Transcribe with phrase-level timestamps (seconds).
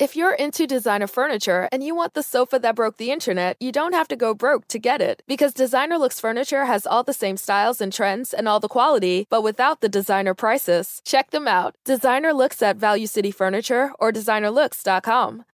[0.00, 3.70] If you're into designer furniture and you want the sofa that broke the internet, you
[3.70, 5.22] don't have to go broke to get it.
[5.28, 9.28] Because Designer Looks Furniture has all the same styles and trends and all the quality,
[9.30, 11.00] but without the designer prices.
[11.04, 11.76] Check them out.
[11.84, 15.44] Designer Looks at Value City Furniture or designerlooks.com.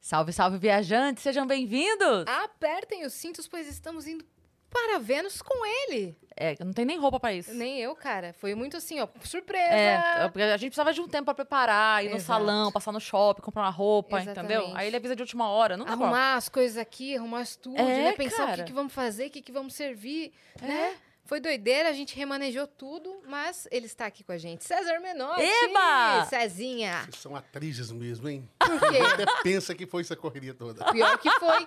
[0.00, 2.26] Salve, salve, viajantes, sejam bem-vindos!
[2.26, 4.24] Apertem os cintos, pois estamos indo
[4.68, 6.16] para Vênus com ele.
[6.36, 7.52] É, não tem nem roupa pra isso.
[7.54, 8.32] Nem eu, cara.
[8.38, 9.72] Foi muito assim, ó, surpresa.
[9.72, 12.26] É, porque a gente precisava de um tempo pra preparar, ir no Exato.
[12.40, 14.42] salão, passar no shopping, comprar uma roupa, entendeu?
[14.60, 14.72] Exatamente.
[14.76, 17.76] Aí ele avisa de última hora, não dá Arrumar as coisas aqui, arrumar as tudo,
[17.78, 18.12] É, né?
[18.12, 18.56] Pensar o cara.
[18.58, 20.66] que, que vamos fazer, o que, que vamos servir, É.
[20.66, 20.94] né?
[21.24, 24.64] Foi doideira, a gente remanejou tudo, mas ele está aqui com a gente.
[24.64, 25.40] César Menotti!
[25.42, 26.26] Eba!
[26.28, 27.02] Cezinha!
[27.04, 28.46] Vocês são atrizes mesmo, hein?
[28.58, 28.98] Por quê?
[28.98, 30.84] Até pensa que foi essa correria toda.
[30.92, 31.66] Pior que foi.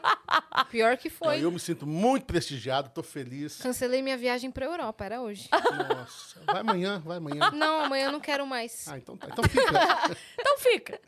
[0.70, 1.44] Pior que Não, foi.
[1.44, 3.58] eu me sinto muito prestigiado, tô feliz.
[3.58, 5.48] Cancelei minha viagem pra Europa, era hoje.
[5.52, 7.49] Nossa, vai amanhã, vai amanhã.
[7.52, 8.88] Não, amanhã eu não quero mais.
[8.90, 9.27] Ah, então tá.
[9.32, 9.72] Então fica.
[10.38, 11.02] Então fica.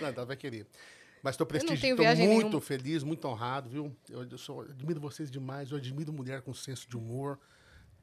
[0.00, 0.66] Não, ela vai querer.
[1.22, 2.60] Mas tenho prestigiado, viagem muito nenhuma.
[2.60, 3.94] feliz, muito honrado, viu?
[4.08, 7.38] Eu, eu sou- eu admiro vocês demais, eu admiro mulher com senso de humor.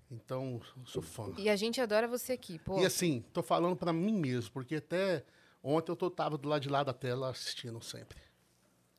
[0.10, 1.34] Então, sou fã.
[1.38, 2.80] E a gente adora você aqui, pô.
[2.80, 5.24] E assim, tô falando pra mim mesmo, porque até
[5.62, 8.18] ontem eu tô, tava do lado de lá da tela assistindo sempre.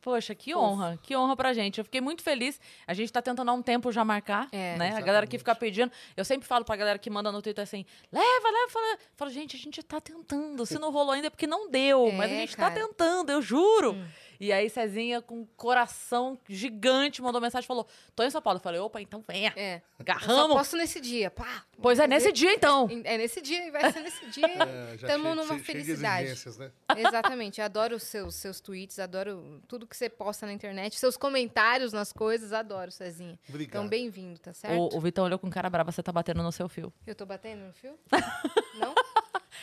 [0.00, 1.78] Poxa, que honra, que honra pra gente.
[1.78, 2.60] Eu fiquei muito feliz.
[2.86, 4.94] A gente tá tentando há um tempo já marcar, É, né?
[4.96, 5.90] A galera que fica pedindo.
[6.16, 8.98] Eu sempre falo pra galera que manda no Twitter assim: leva, leva, fala.
[9.16, 10.64] Falo, gente, a gente tá tentando.
[10.64, 12.74] Se não rolou ainda é porque não deu, mas a É, gente cara.
[12.74, 13.96] tá tentando, eu juro.
[14.40, 18.58] E aí, Cezinha, com um coração gigante, mandou mensagem e falou: tô em São Paulo.
[18.58, 19.52] Eu falei: opa, então venha.
[19.56, 19.76] É.
[19.76, 20.56] Eu só Agarramos.
[20.56, 21.64] posso nesse dia, pá.
[21.82, 22.88] Pois é, nesse dia então.
[23.04, 24.46] É nesse dia e vai ser nesse dia.
[24.68, 26.34] É, Tamo cheio- numa cheio felicidade.
[26.58, 26.70] né?
[26.96, 27.60] Exatamente.
[27.60, 32.12] Adoro os seus, seus tweets, adoro tudo que você posta na internet, seus comentários nas
[32.12, 33.38] coisas, adoro, Cezinha.
[33.48, 33.68] Obrigado.
[33.70, 34.76] Então, bem-vindo, tá certo?
[34.94, 36.92] O, o Vitão olhou com cara brava, você tá batendo no seu fio.
[37.06, 37.98] Eu tô batendo no fio?
[38.78, 38.94] Não?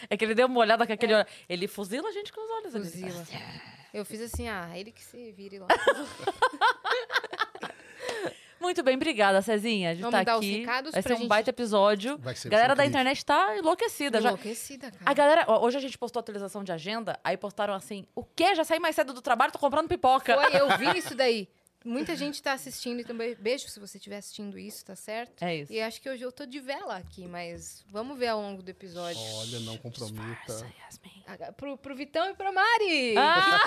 [0.10, 1.28] É que ele deu uma olhada com aquele olhar.
[1.48, 2.76] Ele fuzila a gente com os olhos.
[2.76, 3.26] ele- Fuzila.
[3.96, 5.68] Eu fiz assim, ah, ele que se vire lá.
[8.60, 10.60] Muito bem, obrigada, Cezinha, de Vamos estar dar os aqui.
[10.60, 12.18] recados Vai pra ser um gente- baita episódio.
[12.18, 13.02] Vai ser, A galera da incrível.
[13.02, 14.20] internet tá enlouquecida.
[14.20, 14.30] Já...
[14.30, 15.04] Enlouquecida, cara.
[15.06, 18.56] A galera, ó, hoje a gente postou atualização de agenda, aí postaram assim: o quê?
[18.56, 20.36] Já saí mais cedo do trabalho, tô comprando pipoca.
[20.36, 21.48] Foi, eu vi isso daí.
[21.86, 23.36] Muita gente tá assistindo e também.
[23.36, 25.44] Beijo se você estiver assistindo isso, tá certo?
[25.44, 25.72] É isso.
[25.72, 28.70] E acho que hoje eu tô de vela aqui, mas vamos ver ao longo do
[28.70, 29.22] episódio.
[29.22, 30.54] Olha, não comprometa.
[30.84, 31.24] Yasmin.
[31.28, 33.60] Ah, Pro, pro Vitão e pra Mari, Ah!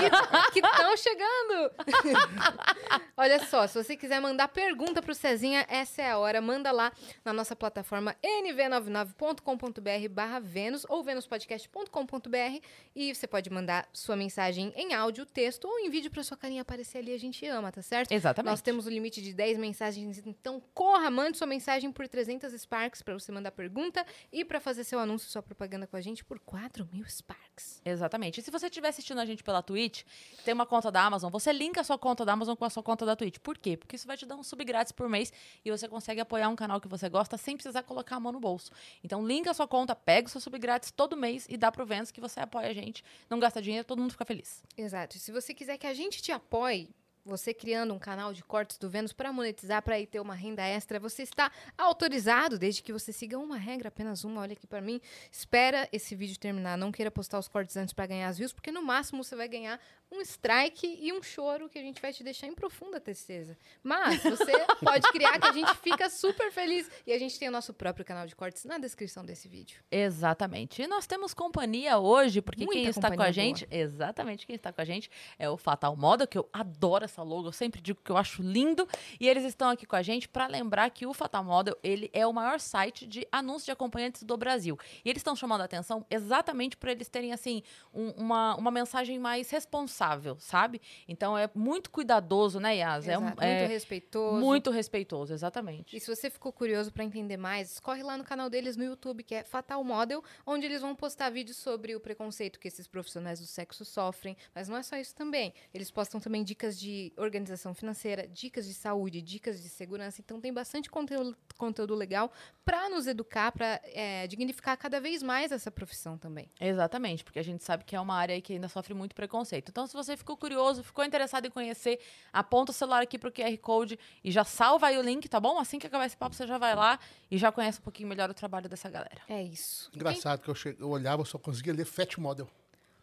[0.52, 1.72] que estão chegando.
[3.16, 6.40] Olha só, se você quiser mandar pergunta pro Cezinha, essa é a hora.
[6.40, 6.92] Manda lá
[7.24, 12.60] na nossa plataforma nv99.com.br barra Vênus ou venuspodcast.com.br
[12.94, 16.62] e você pode mandar sua mensagem em áudio, texto ou em vídeo pra sua carinha
[16.62, 17.12] aparecer ali.
[17.12, 18.07] A gente ama, tá certo?
[18.10, 18.50] Exatamente.
[18.50, 23.02] Nós temos o limite de 10 mensagens, então corra, mande sua mensagem por 300 Sparks
[23.02, 26.38] pra você mandar pergunta e pra fazer seu anúncio, sua propaganda com a gente por
[26.38, 27.80] 4 mil Sparks.
[27.84, 28.40] Exatamente.
[28.40, 30.04] E se você estiver assistindo a gente pela Twitch,
[30.44, 32.82] tem uma conta da Amazon, você linka a sua conta da Amazon com a sua
[32.82, 33.38] conta da Twitch.
[33.38, 33.76] Por quê?
[33.76, 35.32] Porque isso vai te dar um sub grátis por mês
[35.64, 38.40] e você consegue apoiar um canal que você gosta sem precisar colocar a mão no
[38.40, 38.72] bolso.
[39.02, 41.84] Então, linka a sua conta, pega o seu sub grátis todo mês e dá pro
[41.84, 43.04] Vênus que você apoia a gente.
[43.28, 44.62] Não gasta dinheiro, todo mundo fica feliz.
[44.76, 45.16] Exato.
[45.16, 46.88] E se você quiser que a gente te apoie,
[47.28, 50.98] você criando um canal de cortes do Vênus para monetizar, para ter uma renda extra,
[50.98, 54.40] você está autorizado, desde que você siga uma regra, apenas uma.
[54.40, 55.00] Olha aqui para mim.
[55.30, 58.72] Espera esse vídeo terminar, não queira postar os cortes antes para ganhar as views, porque
[58.72, 59.78] no máximo você vai ganhar
[60.10, 63.56] um strike e um choro que a gente vai te deixar em profunda tristeza.
[63.82, 64.52] Mas você
[64.82, 68.04] pode criar que a gente fica super feliz e a gente tem o nosso próprio
[68.04, 69.80] canal de cortes na descrição desse vídeo.
[69.90, 70.82] Exatamente.
[70.82, 74.72] E nós temos companhia hoje, porque Muita quem está com a gente, exatamente quem está
[74.72, 78.00] com a gente é o Fatal Model, que eu adoro essa logo, eu sempre digo
[78.02, 78.88] que eu acho lindo,
[79.20, 82.26] e eles estão aqui com a gente para lembrar que o Fatal Model, ele é
[82.26, 84.78] o maior site de anúncios de acompanhantes do Brasil.
[85.04, 89.18] E eles estão chamando a atenção exatamente para eles terem assim um- uma, uma mensagem
[89.18, 89.97] mais responsável,
[90.38, 90.80] sabe?
[91.06, 93.08] Então é muito cuidadoso, né, Yas?
[93.08, 93.42] É, Exato.
[93.42, 94.44] é Muito respeitoso.
[94.44, 95.96] muito respeitoso, exatamente.
[95.96, 99.22] E se você ficou curioso para entender mais, corre lá no canal deles no YouTube,
[99.22, 103.40] que é Fatal Model, onde eles vão postar vídeos sobre o preconceito que esses profissionais
[103.40, 104.36] do sexo sofrem.
[104.54, 105.52] Mas não é só isso também.
[105.72, 110.20] Eles postam também dicas de organização financeira, dicas de saúde, dicas de segurança.
[110.20, 112.30] Então tem bastante conteúdo, conteúdo legal
[112.64, 113.80] para nos educar, para
[114.28, 116.50] dignificar cada vez mais essa profissão também.
[116.60, 119.70] Exatamente, porque a gente sabe que é uma área que ainda sofre muito preconceito.
[119.70, 121.98] Então, se você ficou curioso, ficou interessado em conhecer,
[122.32, 125.58] aponta o celular aqui pro QR Code e já salva aí o link, tá bom?
[125.58, 126.98] Assim que acabar esse papo, você já vai lá
[127.30, 129.20] e já conhece um pouquinho melhor o trabalho dessa galera.
[129.28, 129.90] É isso.
[129.94, 130.76] Engraçado que eu, che...
[130.78, 132.48] eu olhava, eu só conseguia ler Fat Model.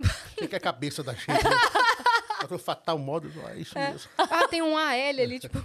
[0.04, 1.28] Achei que é a cabeça da gente.
[1.30, 2.58] Né?
[2.60, 4.10] Fatal Model, é isso mesmo.
[4.16, 5.58] quem- Ah, tem um AL ali, tipo.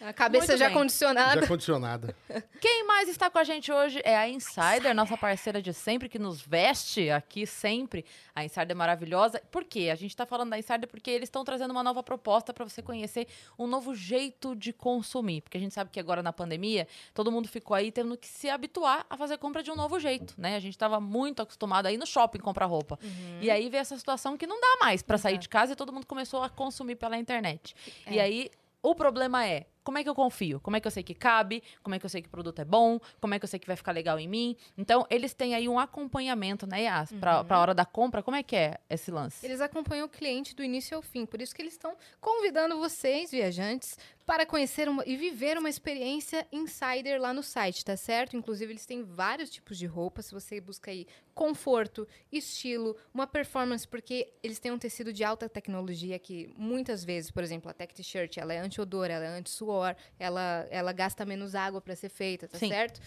[0.00, 0.74] A cabeça Muito já bem.
[0.78, 1.40] condicionada.
[1.42, 2.16] Já condicionada.
[2.60, 6.18] Quem mais está com a gente hoje é a Insider, nossa parceira de sempre, que
[6.18, 8.04] nos veste aqui sempre.
[8.34, 9.40] A Insider é maravilhosa.
[9.50, 9.90] Por quê?
[9.92, 12.80] A gente está falando da Insider porque eles estão trazendo uma nova proposta para você
[12.82, 13.26] conhecer
[13.58, 15.42] um novo jeito de consumir.
[15.42, 18.48] Porque a gente sabe que agora na pandemia, todo mundo ficou aí tendo que se
[18.48, 20.56] habituar a fazer compra de um novo jeito, né?
[20.56, 22.98] A gente estava muito acostumado a ir no shopping comprar roupa.
[23.40, 25.92] E aí veio essa situação que não dá mais para sair de casa e todo
[25.92, 27.74] mundo começou a consumir pela internet.
[28.08, 28.22] E É.
[28.22, 28.50] aí
[28.82, 30.60] o problema é, como é que eu confio?
[30.60, 31.62] Como é que eu sei que cabe?
[31.82, 32.98] Como é que eu sei que o produto é bom?
[33.20, 34.56] Como é que eu sei que vai ficar legal em mim?
[34.76, 37.12] Então, eles têm aí um acompanhamento, né, Yas?
[37.12, 39.44] Pra, pra hora da compra, como é que é esse lance?
[39.44, 41.24] Eles acompanham o cliente do início ao fim.
[41.26, 43.96] Por isso que eles estão convidando vocês, viajantes,
[44.26, 48.36] para conhecer uma- e viver uma experiência insider lá no site, tá certo?
[48.36, 50.22] Inclusive, eles têm vários tipos de roupa.
[50.22, 55.48] Se você busca aí conforto, estilo, uma performance, porque eles têm um tecido de alta
[55.48, 59.69] tecnologia que muitas vezes, por exemplo, a Tech T-shirt, ela é anti-odor, ela é anti-suor,
[60.18, 62.68] ela, ela gasta menos água para ser feita, tá Sim.
[62.68, 63.00] certo?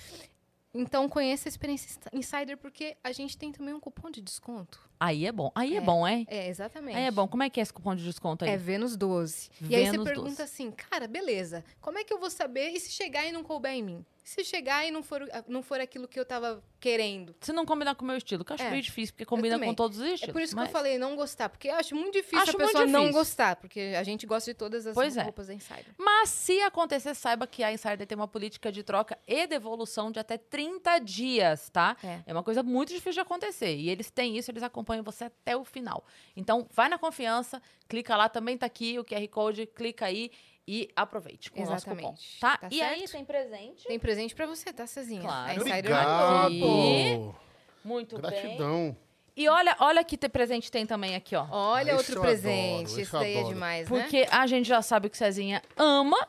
[0.73, 4.89] Então, conheça a experiência insider, porque a gente tem também um cupom de desconto.
[5.05, 5.51] Aí é bom.
[5.53, 5.81] Aí é, É.
[5.81, 6.25] bom, é?
[6.29, 6.95] É, exatamente.
[6.97, 7.27] Aí é bom.
[7.27, 8.51] Como é que é esse cupom de desconto aí?
[8.51, 9.49] É Vênus 12.
[9.69, 10.41] e aí você pergunta 12.
[10.41, 13.71] assim, cara, beleza, como é que eu vou saber e se chegar e não couber
[13.73, 14.05] em mim?
[14.23, 17.35] Se chegar e não for, não for aquilo que eu tava querendo?
[17.41, 18.69] Se não combinar com o meu estilo, que eu acho É.
[18.69, 20.31] meio difícil, porque combina com todos os É estilos.
[20.31, 22.59] por isso que mas- eu falei não gostar, porque eu acho muito difícil Acho a
[22.59, 23.19] pessoa não difícil.
[23.19, 25.23] gostar, porque a gente gosta de todas as Pois é.
[25.23, 25.87] roupas da Insider.
[25.97, 30.19] Mas se acontecer, saiba que a Insider tem uma política de troca e devolução de
[30.19, 31.97] até 30 dias, tá?
[32.01, 32.21] É.
[32.27, 33.75] É uma coisa muito difícil de acontecer.
[33.75, 36.03] E eles têm isso, eles acompanham você até o final.
[36.35, 40.31] Então, vai na confiança, clica lá, também tá aqui o QR Code, clica aí
[40.67, 41.97] e aproveite com o nosso cupom.
[41.97, 42.39] Exatamente.
[42.39, 42.57] Tá?
[42.57, 43.11] Tá e aí certo?
[43.11, 43.87] tem presente.
[43.87, 45.21] Tem presente pra você, tá, Cezinha?
[45.21, 45.51] Claro.
[45.59, 46.45] Insider Obrigado.
[46.45, 47.31] Aqui.
[47.83, 48.31] Muito bem.
[48.31, 48.97] Gratidão.
[49.35, 51.47] E olha, olha que te- presente tem também aqui, ó.
[51.49, 52.91] Olha Esse outro presente.
[52.91, 53.99] adoro, eu daí é demais, né?
[54.01, 56.27] Porque a gente já sabe que o Cezinha ama.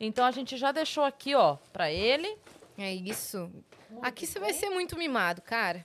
[0.00, 2.36] Então a gente já deixou aqui, ó, pra ele.
[2.78, 3.50] É isso.
[4.02, 5.84] Aqui você vai ser muito mimado, cara.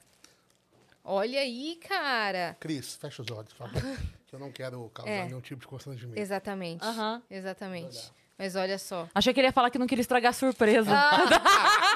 [1.03, 2.56] Olha aí, cara.
[2.59, 3.81] Cris, fecha os olhos, por favor.
[4.27, 5.25] que eu não quero causar É.
[5.25, 6.19] nenhum tipo de constrangimento.
[6.19, 6.83] Exatamente.
[6.83, 7.21] Aham.
[7.30, 8.12] Exatamente.
[8.38, 9.07] Mas olha só.
[9.13, 10.89] Achei que ele ia falar que não queria estragar a surpresa.
[10.92, 11.18] Ah,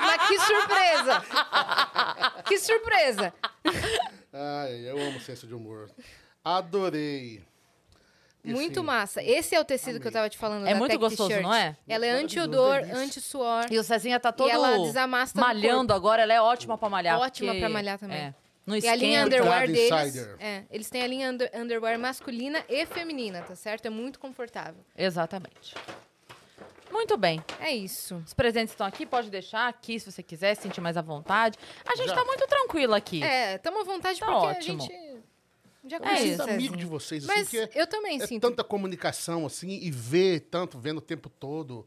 [0.02, 1.26] mas que surpresa!
[2.46, 3.34] que surpresa!
[4.32, 5.90] Ai, eu amo senso de humor.
[6.44, 7.44] Adorei.
[8.44, 9.24] E Muito assim, massa.
[9.24, 10.14] Esse é o tecido que eu amei.
[10.14, 11.76] tava te falando É da muito gostoso, não é?
[11.88, 13.66] Ela é anti-odor, anti-suor.
[13.72, 14.54] E o Cezinha tá todo E
[15.40, 16.22] malhando agora.
[16.22, 17.20] Ela é ótima pra malhar.
[17.20, 18.18] Ótima porque- pra malhar também.
[18.20, 18.34] É,
[18.66, 20.18] não E a linha underwear deles.
[20.40, 23.86] É, eles têm a linha under- underwear masculina e feminina, tá certo?
[23.86, 24.84] É muito confortável.
[24.98, 25.76] Exatamente.
[26.92, 27.44] Muito bem.
[27.60, 28.16] É isso.
[28.26, 31.58] Os presentes estão aqui, pode deixar aqui se você quiser, se sentir mais à vontade.
[31.86, 32.16] A gente Já.
[32.16, 33.22] tá muito tranquila aqui.
[33.22, 34.82] É, tamo à vontade Tá porque ótimo.
[34.82, 35.22] a gente
[35.88, 36.54] já É Eu me conhece o Cezinha.
[36.54, 38.42] amigo de vocês, assim, Mas porque eu também é sinto.
[38.50, 41.86] tanta comunicação, assim, e ver tanto, vendo o tempo todo.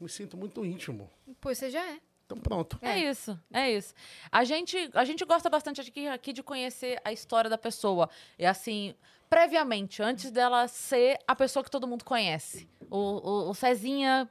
[0.00, 1.10] Me sinto muito íntimo.
[1.40, 1.98] Pois você já é.
[2.28, 2.78] Então pronto.
[2.82, 3.94] É isso, é isso.
[4.30, 8.10] A gente, a gente gosta bastante aqui, aqui de conhecer a história da pessoa.
[8.38, 8.94] E assim,
[9.30, 12.68] previamente, antes dela ser a pessoa que todo mundo conhece.
[12.90, 14.28] O, o, o Cezinha,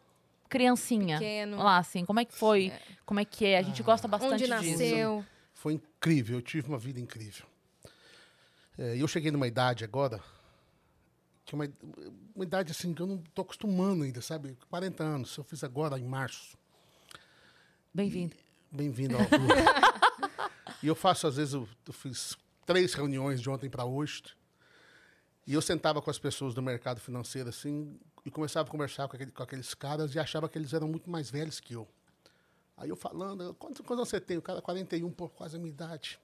[0.47, 1.17] criancinha.
[1.17, 1.57] Pequeno.
[1.57, 2.71] Lá, assim, como é que foi?
[3.03, 3.57] Como é que é?
[3.57, 4.79] A gente gosta bastante Onde disso.
[4.79, 5.25] nasceu.
[5.55, 7.47] Foi incrível, eu tive uma vida incrível.
[8.77, 10.21] É, E eu cheguei numa idade agora,
[11.43, 11.67] que é uma,
[12.35, 14.55] uma idade assim que eu não tô acostumando ainda, sabe?
[14.69, 16.55] 40 anos, eu fiz agora em março.
[17.97, 18.35] Bem-vindo.
[18.71, 19.53] Bem-vindo ao clube.
[20.83, 24.21] e eu faço, às vezes, eu, eu fiz três reuniões de ontem para hoje.
[25.47, 29.15] E eu sentava com as pessoas do mercado financeiro, assim, e começava a conversar com,
[29.15, 31.87] aquele- com aqueles caras e achava que eles eram muito mais velhos que eu.
[32.77, 34.37] Aí eu falando, quantos anos você tem?
[34.37, 36.19] O cara, 41, pô, quase a minha idade.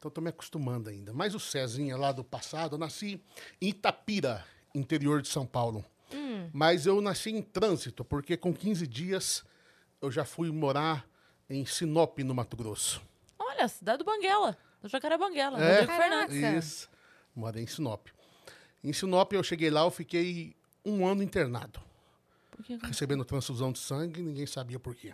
[0.00, 1.12] Então, estou me acostumando ainda.
[1.12, 3.22] Mas o Cezinha lá do passado, eu nasci
[3.62, 4.44] em Itapira,
[4.74, 5.84] interior de São Paulo.
[6.52, 9.44] Mas eu nasci em trânsito, porque com 15 dias
[10.06, 11.06] eu já fui morar
[11.48, 13.02] em Sinop, no Mato Grosso.
[13.38, 15.80] Olha, cidade do Banguela, do Jacaré Banguela, É?
[15.80, 16.64] Rodrigo Fernandes.
[16.64, 16.88] Isso.
[17.34, 18.06] Morei em Sinop.
[18.82, 21.80] Em Sinop, eu cheguei lá, eu fiquei um ano internado,
[22.50, 25.12] Por que- recebendo transfusão de sangue, ninguém sabia por quê.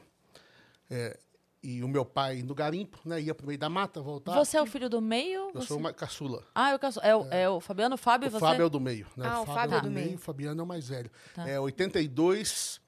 [0.90, 1.18] É,
[1.62, 4.34] e o meu pai no garimpo, né, ia pro meio da mata, voltar.
[4.34, 5.48] Você é o filho do meio?
[5.48, 6.44] Eu Você- sou uma caçula.
[6.54, 7.00] Ah, eu caço...
[7.00, 8.40] é, o, é o Fabiano, o Fábio e O você?
[8.40, 9.06] Fábio é o do meio.
[9.16, 9.26] Né?
[9.26, 10.18] Ah, o Fábio é é o do do meio, meio.
[10.18, 11.10] o Fabiano é o mais velho.
[11.34, 11.48] Tá.
[11.48, 12.80] É 82,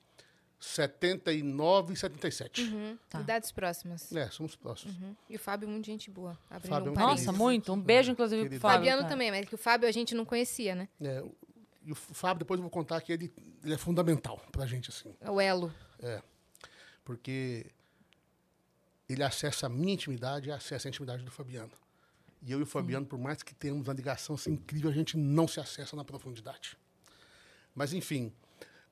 [0.64, 2.62] 79 e 77.
[2.62, 2.99] Uhum.
[3.09, 3.21] Tá.
[3.21, 4.11] Idades próximas.
[4.12, 4.97] É, somos próximos.
[4.97, 5.14] Uhum.
[5.28, 6.38] E o Fábio, muito gente boa.
[6.50, 6.94] Abrindo Fábio é um.
[6.94, 7.73] Nossa, muito.
[7.73, 8.61] Um beijo, inclusive, pro Querido.
[8.62, 8.76] Fábio.
[8.78, 9.11] Fabiano cara.
[9.12, 10.88] também, mas que o Fábio a gente não conhecia, né?
[11.00, 11.35] É, o-
[11.85, 15.14] e o Fábio, depois eu vou contar que ele, ele é fundamental pra gente, assim.
[15.28, 15.73] O elo.
[17.04, 17.66] Porque
[19.09, 21.73] ele acessa a minha intimidade e acessa a intimidade do Fabiano.
[22.42, 25.16] E eu e o Fabiano, por mais que tenhamos uma ligação assim, incrível, a gente
[25.16, 26.76] não se acessa na profundidade.
[27.75, 28.33] Mas, enfim,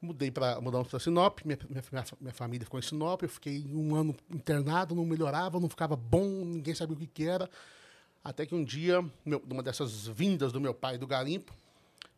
[0.03, 3.95] Mudei para mudamos para Sinop, minha, minha, minha, família ficou em Sinop, eu fiquei um
[3.95, 7.49] ano internado, não melhorava, não ficava bom, ninguém sabia o que, que era.
[8.25, 11.55] Até que um dia, meu, uma dessas vindas do meu pai do garimpo,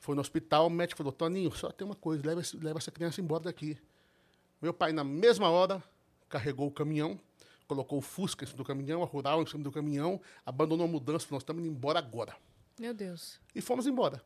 [0.01, 3.21] foi no hospital, o médico falou, Toninho, só tem uma coisa, leva, leva essa criança
[3.21, 3.77] embora daqui.
[4.63, 5.83] Meu pai, na mesma hora,
[6.29, 7.21] carregou o caminhão,
[7.69, 10.89] colocou o Fusca em cima do caminhão, a Rural em cima do caminhão, abandonou a
[10.89, 12.35] mudança, falou, nós estamos indo embora agora.
[12.79, 13.39] Meu Deus.
[13.55, 14.23] E fomos embora.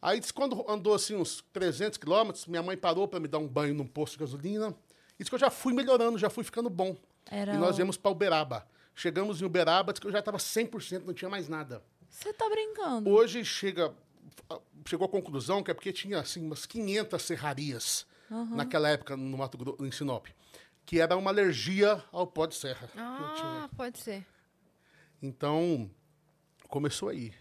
[0.00, 3.74] Aí, quando andou assim uns 300 quilômetros, minha mãe parou para me dar um banho
[3.74, 4.74] num posto de gasolina.
[5.18, 6.96] Disse que eu já fui melhorando, já fui ficando bom.
[7.26, 8.66] Era e nós viemos para Uberaba.
[8.94, 11.82] Chegamos em Uberaba, disse que eu já estava 100%, não tinha mais nada.
[12.08, 13.10] Você tá brincando?
[13.10, 13.92] Hoje chega,
[14.86, 18.06] chegou à conclusão que é porque tinha assim, umas 500 serrarias
[18.50, 20.26] naquela época no Mato Grosso, em Sinop,
[20.86, 22.88] que era uma alergia ao pó de serra.
[22.96, 24.24] Ah, pode ser.
[25.20, 25.90] Então,
[26.68, 27.34] começou aí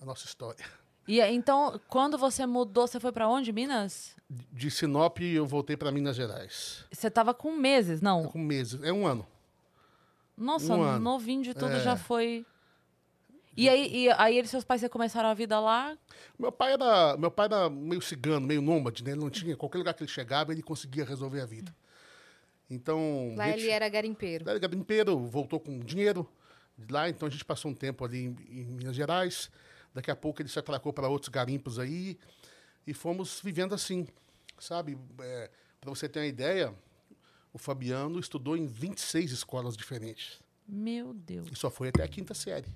[0.00, 0.64] a nossa história.
[1.06, 3.52] E então, quando você mudou, você foi pra onde?
[3.52, 4.16] Minas?
[4.50, 6.84] De Sinop, eu voltei para Minas Gerais.
[6.90, 8.24] Você tava com meses, não?
[8.24, 9.26] Com meses, é um ano.
[10.36, 10.98] Nossa, Um ano.
[10.98, 11.80] novinho de tudo É.
[11.80, 12.44] já foi.
[13.56, 15.96] E aí, e aí eles, seus pais começaram a vida lá?
[16.36, 19.12] Meu pai era, meu pai era meio cigano, meio nômade, né?
[19.12, 21.72] Ele não tinha, qualquer lugar que ele chegava, ele conseguia resolver a vida.
[22.68, 24.42] Então, Lá gente- ele era garimpeiro.
[24.44, 26.28] Ele era garimpeiro, voltou com dinheiro
[26.76, 29.50] de lá, então a gente passou um tempo ali em, em Minas Gerais.
[29.94, 32.18] Daqui a pouco ele se atracou para outros garimpos aí
[32.86, 34.06] e fomos vivendo assim,
[34.58, 34.98] sabe?
[35.80, 36.74] para você ter uma ideia,
[37.52, 41.48] o Fabiano estudou em 26 escolas diferentes Meu Deus.
[41.52, 42.72] e só foi até a quinta série.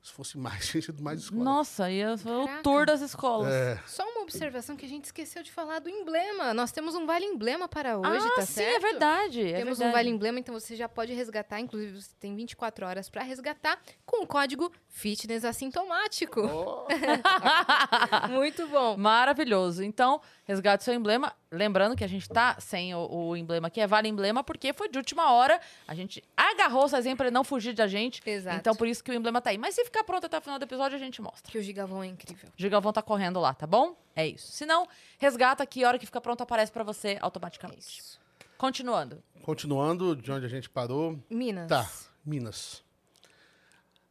[0.00, 1.44] Se fosse mais, tinha sido mais escolas.
[1.44, 3.52] Nossa, ia o tour das escolas.
[3.52, 6.52] É, Só uma observação que a gente esqueceu de falar do emblema.
[6.52, 8.76] Nós temos um vale emblema para hoje, ah, tá sim, certo?
[8.76, 9.40] é verdade.
[9.40, 9.88] é Temos verdade.
[9.88, 11.60] um vale emblema, então você já pode resgatar.
[11.60, 16.40] Inclusive, você tem 24 horas para resgatar com o código Fitness Assintomático.
[16.42, 16.86] ó,
[18.28, 18.96] Muito bom.
[18.96, 19.82] Maravilhoso.
[19.84, 21.32] Então, resgate seu emblema.
[21.54, 24.88] Lembrando que a gente tá sem o, o emblema aqui, é Vale Emblema, porque foi
[24.88, 25.60] de última hora.
[25.86, 28.20] A gente agarrou o Cezinha pra ele não fugir da gente.
[28.26, 28.56] Exato.
[28.58, 29.58] Então, por isso que o emblema tá aí.
[29.58, 31.50] Mas se ficar pronto até o final do episódio, a gente mostra.
[31.50, 32.48] Que o Gigavão é incrível.
[32.48, 33.96] O Gigavão tá correndo lá, tá bom?
[34.16, 34.52] É isso.
[34.52, 34.86] Se não,
[35.18, 38.00] resgata que a hora que fica pronto aparece pra você É automaticamente.
[38.00, 38.20] isso.
[38.58, 39.22] Continuando.
[39.42, 41.18] continuando de onde a gente parou.
[41.28, 41.68] Minas.
[41.68, 41.90] Tá,
[42.24, 42.82] Minas.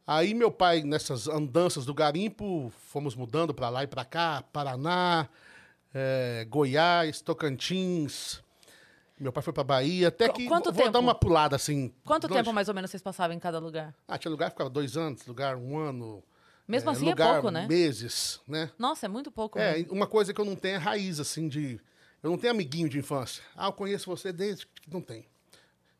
[0.06, 5.26] Aí meu pai, nessas andanças do garimpo, fomos mudando para lá e para cá, Paraná,
[5.94, 8.42] eh, Goiás, Tocantins.
[9.18, 10.90] Meu pai foi para Bahia, até Qu- que quanto vou tempo?
[10.90, 11.94] dar uma pulada assim.
[12.04, 13.94] Quanto dois- tempo mais ou menos vocês passavam em cada lugar?
[14.08, 16.22] Ah, tinha lugar que ficava dois anos, lugar um ano.
[16.66, 17.66] Mesmo eh, assim é lugar, pouco, né?
[17.68, 18.70] Meses, né?
[18.78, 19.58] Nossa, é muito pouco.
[19.58, 19.92] É, mesmo.
[19.92, 21.80] uma coisa que eu não tenho é raiz, assim, de.
[22.22, 23.42] Eu não tenho amiguinho de infância.
[23.54, 25.26] Ah, eu conheço você desde que não tem.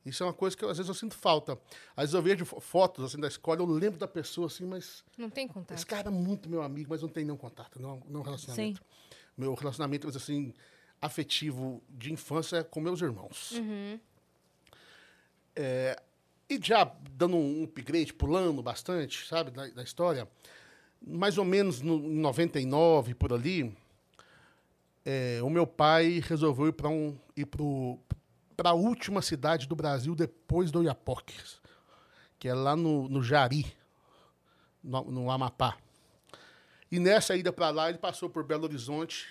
[0.04, 1.52] Isso é uma coisa que eu, às vezes eu sinto falta.
[1.96, 5.04] Às vezes eu vejo fo- fotos assim da escola, eu lembro da pessoa assim, mas
[5.16, 5.76] Não tem contato.
[5.76, 8.78] esse cara é muito meu amigo, mas não tem nenhum contato, não, não relacionamento.
[8.78, 8.84] Sim.
[9.36, 10.52] Meu relacionamento, mas assim,
[11.00, 13.52] afetivo de infância com meus irmãos.
[15.56, 16.00] É,
[16.48, 20.28] e já dando um upgrade, pulando bastante, sabe, da, da história,
[21.06, 23.76] mais ou menos no, em 99, por ali,
[25.04, 27.46] é, o meu pai resolveu ir para um, ir
[28.56, 31.36] para a última cidade do Brasil depois do Oiapoque,
[32.38, 33.66] que é lá no, no Jari,
[34.82, 35.76] no, no Amapá.
[36.94, 39.26] E nessa ida para lá, ele passou por Belo Horizonte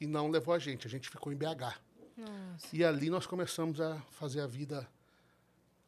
[0.00, 0.86] e não levou a gente.
[0.86, 1.78] A gente ficou em BH.
[2.16, 2.66] Nossa.
[2.72, 4.88] E ali nós começamos a fazer a vida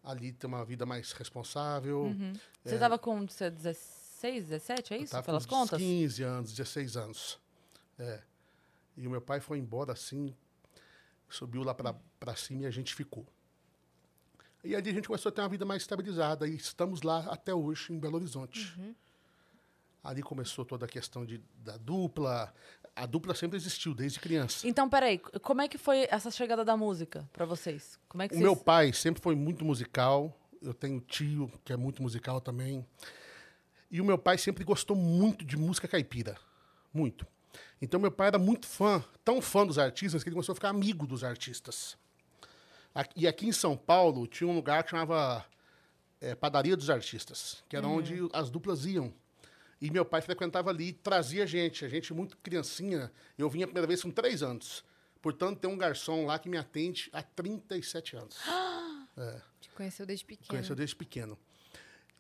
[0.05, 2.15] ali, ter uma vida mais responsável.
[2.63, 5.23] Você tava com você, 16, 17, é isso?
[5.23, 5.79] Pelas com contas?
[5.81, 7.41] 15 anos, 16 anos.
[7.99, 8.21] É.
[8.95, 10.37] E o meu pai foi embora assim,
[11.31, 13.27] subiu lá para cima e a gente ficou.
[14.63, 17.55] E ali a gente começou a ter uma vida mais estabilizada e estamos lá até
[17.55, 18.79] hoje, em Belo Horizonte.
[20.03, 22.53] Ali começou toda a questão de, da dupla.
[22.97, 24.67] A dupla sempre existiu, desde criança.
[24.67, 27.99] Então, peraí, como é que foi essa chegada da música pra vocês?
[28.09, 28.43] Como é que O vocês...
[28.45, 30.37] meu pai sempre foi muito musical.
[30.61, 32.87] Eu tenho tio que é muito musical também.
[33.91, 36.37] E o meu pai sempre gostou muito de música caipira.
[36.93, 37.27] Muito.
[37.81, 40.69] Então meu pai era muito fã, tão fã dos artistas, que ele começou a ficar
[40.69, 41.97] amigo dos artistas.
[43.17, 45.45] E aqui em São Paulo tinha um lugar que chamava
[46.21, 49.13] eh, Padaria dos Artistas, que era onde as duplas iam.
[49.81, 51.85] E meu pai frequentava ali e trazia gente.
[51.85, 53.11] A gente muito criancinha.
[53.39, 54.85] Eu vinha a primeira vez com três anos.
[55.23, 58.37] Portanto, tem um garçom lá que me atende há 37 anos.
[59.61, 60.49] Te conheceu desde pequeno.
[60.49, 61.39] Conheceu desde pequeno.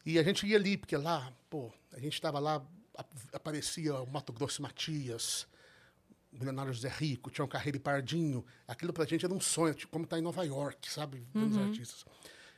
[0.04, 2.64] E a gente ia ali, porque lá, pô, a gente estava lá,
[3.32, 5.46] aparecia o Mato Grosso Matias,
[6.32, 8.44] o Milionário José Rico, tinha um Carreiro e Pardinho.
[8.66, 11.26] Aquilo pra gente era um sonho, tipo, como estar em Nova York, sabe?
[11.34, 12.04] Vendo os artistas.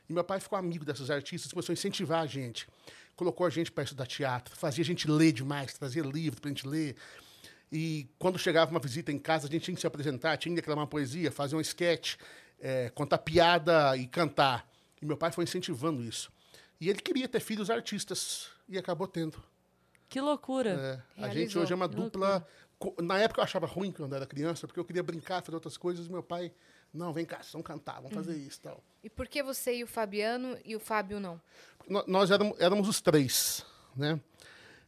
[0.09, 2.67] E meu pai ficou amigo desses artistas, começou a incentivar a gente.
[3.15, 6.67] Colocou a gente para estudar teatro, fazia a gente ler demais, trazia livro pra gente
[6.67, 6.95] ler.
[7.71, 10.61] E quando chegava uma visita em casa, a gente tinha que se apresentar, tinha que
[10.61, 12.15] declamar uma poesia, fazer um sketch,
[12.59, 14.67] é, contar piada e cantar.
[15.01, 16.31] E meu pai foi incentivando isso.
[16.79, 19.41] E ele queria ter filhos artistas e acabou tendo.
[20.09, 21.03] Que loucura.
[21.17, 22.47] É, a gente hoje é uma dupla.
[22.77, 25.55] co- Na época eu achava ruim quando eu era criança, porque eu queria brincar, fazer
[25.55, 26.05] outras coisas.
[26.05, 26.51] E meu pai,
[26.93, 28.83] não, vem cá, vamos cantar, vamos fazer isso e tal.
[29.03, 31.41] E por que você e o Fabiano e o Fábio não?
[32.07, 34.19] Nós éramos, éramos os três, né?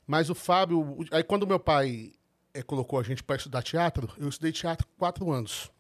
[0.08, 0.80] Mas o Fábio.
[0.82, 2.14] o- Aí quando meu pai
[2.54, 5.72] eh, colocou a gente para estudar teatro, eu estudei teatro quatro anos.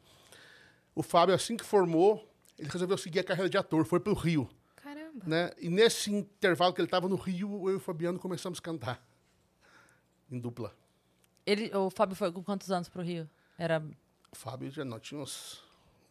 [0.96, 2.27] O Fábio, assim que formou,
[2.58, 4.50] ele resolveu seguir a carreira de ator, foi para o Rio.
[4.77, 5.24] Caramba.
[5.25, 5.51] Né?
[5.60, 9.01] E nesse intervalo que ele estava no Rio, eu e o Fabiano começamos a cantar.
[10.32, 10.74] Em dupla.
[11.46, 13.29] Ele, o Fábio foi com quantos anos pro Rio?
[13.58, 13.84] Era.
[14.32, 15.62] O Fábio já não tinha uns,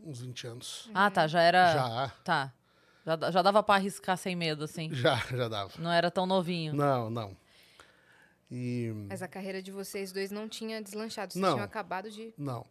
[0.01, 0.91] uns 20 anos.
[0.95, 1.27] Ah, tá.
[1.27, 1.73] Já era.
[1.73, 2.53] Já, Tá.
[3.07, 4.93] Já, já dava pra arriscar sem medo, assim.
[4.95, 5.73] já, já dava.
[5.79, 6.73] Não era tão novinho.
[6.75, 7.37] Não, não.
[8.51, 8.93] E.
[9.09, 11.33] Mas a carreira de vocês dois não tinha deslanchado.
[11.33, 11.53] Vocês Não.
[11.55, 12.33] tinham acabado de.
[12.39, 12.65] Não.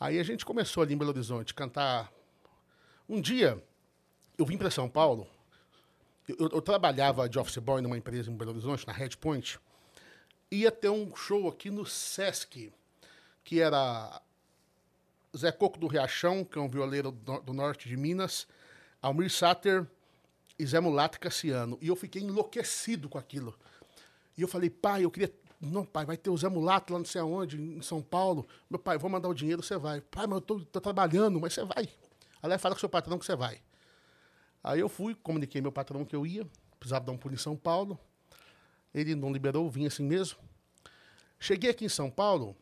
[0.00, 2.10] Aí a gente começou ali em Belo Horizonte cantar.
[3.08, 3.62] Um dia,
[4.36, 5.26] eu vim para São Paulo.
[6.28, 9.58] Eu, eu- eu trabalhava de office boy numa empresa em Belo Horizonte, na Red Point.
[10.50, 12.72] Ia ter um show aqui no Sesc,
[13.44, 14.20] que era
[15.36, 18.46] Zé Coco do Riachão, que é um violeiro do, do norte de Minas,
[19.02, 19.86] Almir Sater
[20.58, 21.78] e Zé Mulato Cassiano.
[21.80, 23.54] E eu fiquei enlouquecido com aquilo.
[24.36, 25.32] E eu falei, pai, eu queria.
[25.60, 28.46] Não, pai, vai ter o Zé Mulato lá não sei aonde, em São Paulo.
[28.68, 30.00] Meu pai, vou mandar o dinheiro, você vai.
[30.00, 31.88] Pai, mas eu tô, tô trabalhando, mas você vai.
[32.42, 33.60] Aliás, fala com seu patrão que você vai.
[34.62, 36.46] Aí eu fui, comuniquei meu patrão que eu ia,
[36.78, 37.98] precisava dar um pulo em São Paulo.
[38.92, 40.38] Ele não liberou, vim assim mesmo.
[41.38, 42.56] Cheguei aqui em São Paulo,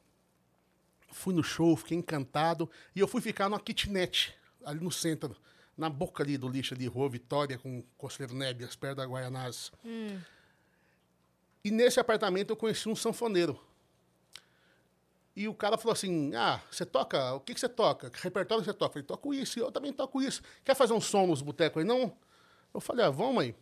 [1.14, 2.68] fui no show, fiquei encantado.
[2.94, 5.36] E eu fui ficar numa kitnet, ali no centro,
[5.76, 9.72] na boca ali do lixo ali, Rua Vitória, com o Conselheiro Nébias, perto da Guaianazes.
[11.64, 13.58] E nesse apartamento eu conheci um sanfoneiro.
[15.36, 17.34] E o cara falou assim: Ah, você toca?
[17.34, 18.10] O que, que você toca?
[18.10, 18.90] Que repertório você toca?
[18.90, 20.42] Eu falei: Toco isso, e eu também toco isso.
[20.64, 21.88] Quer fazer um som nos botecos aí?
[21.88, 22.12] Não?
[22.72, 23.54] Eu falei: Ah, vamos aí.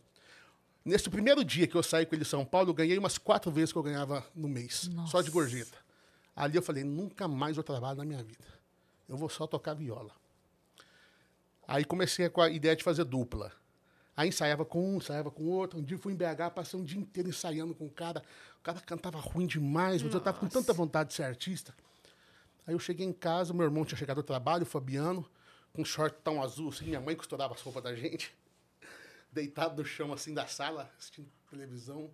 [0.84, 3.52] Nesse primeiro dia que eu saí com ele de São Paulo, eu ganhei umas quatro
[3.52, 5.78] vezes que eu ganhava no mês, só de gorjeta.
[6.34, 8.44] Ali eu falei: Nunca mais eu trabalho na minha vida.
[9.08, 10.12] Eu vou só tocar viola.
[11.66, 13.52] Aí comecei com a ideia de fazer dupla.
[14.16, 15.78] Aí ensaiava com um, ensaiava com outro.
[15.78, 18.22] Um dia fui em BH, passei um dia inteiro ensaiando com o cara.
[18.58, 21.74] O cara cantava ruim demais, mas eu tava com tanta vontade de ser artista.
[22.66, 25.28] Aí eu cheguei em casa, meu irmão tinha chegado do trabalho, o Fabiano,
[25.72, 28.34] com um short tão azul, assim, minha mãe costurava as roupas da gente.
[29.32, 32.10] Deitado no chão, assim, da sala, assistindo televisão.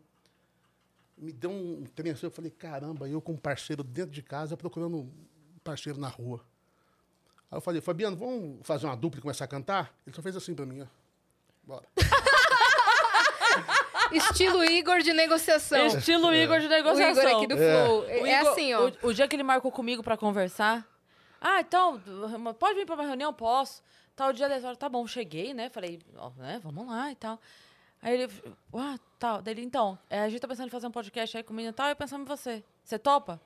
[1.18, 4.56] Me deu um trem assim, eu falei, caramba, eu com um parceiro dentro de casa,
[4.56, 5.10] procurando um
[5.64, 6.40] parceiro na rua.
[7.50, 9.92] Aí eu falei, Fabiano, vamos fazer uma dupla e começar a cantar?
[10.06, 10.86] Ele só fez assim pra mim, ó.
[11.64, 11.84] Bora.
[14.12, 15.86] Estilo Igor de negociação.
[15.86, 17.22] Estilo Igor de O negociação.
[17.24, 18.00] Igor aqui do Flow.
[18.00, 18.88] O É, Igor- assim, ó.
[19.02, 20.86] O, o dia que ele marcou comigo pra conversar.
[21.40, 22.00] Ah, então,
[22.58, 23.32] pode vir pra uma reunião?
[23.32, 23.82] Posso.
[24.16, 25.68] Tal dia, dez horas, tá bom, cheguei, né?
[25.70, 27.38] Falei, ó, né, vamos lá e tal.
[28.02, 28.32] Aí ele,
[28.74, 29.42] ah, tal.
[29.42, 31.72] Daí ele, então, é, a gente tá pensando em fazer um podcast aí comigo e
[31.72, 32.62] tal, e pensando em você.
[32.84, 33.40] Você topa?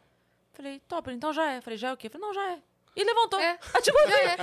[0.53, 1.61] Falei, topa, então já é.
[1.61, 2.09] Falei, já é o quê?
[2.09, 2.59] Falei, não, já é.
[2.95, 3.41] E levantou.
[3.41, 3.59] É.
[3.75, 4.37] Ativou Já é.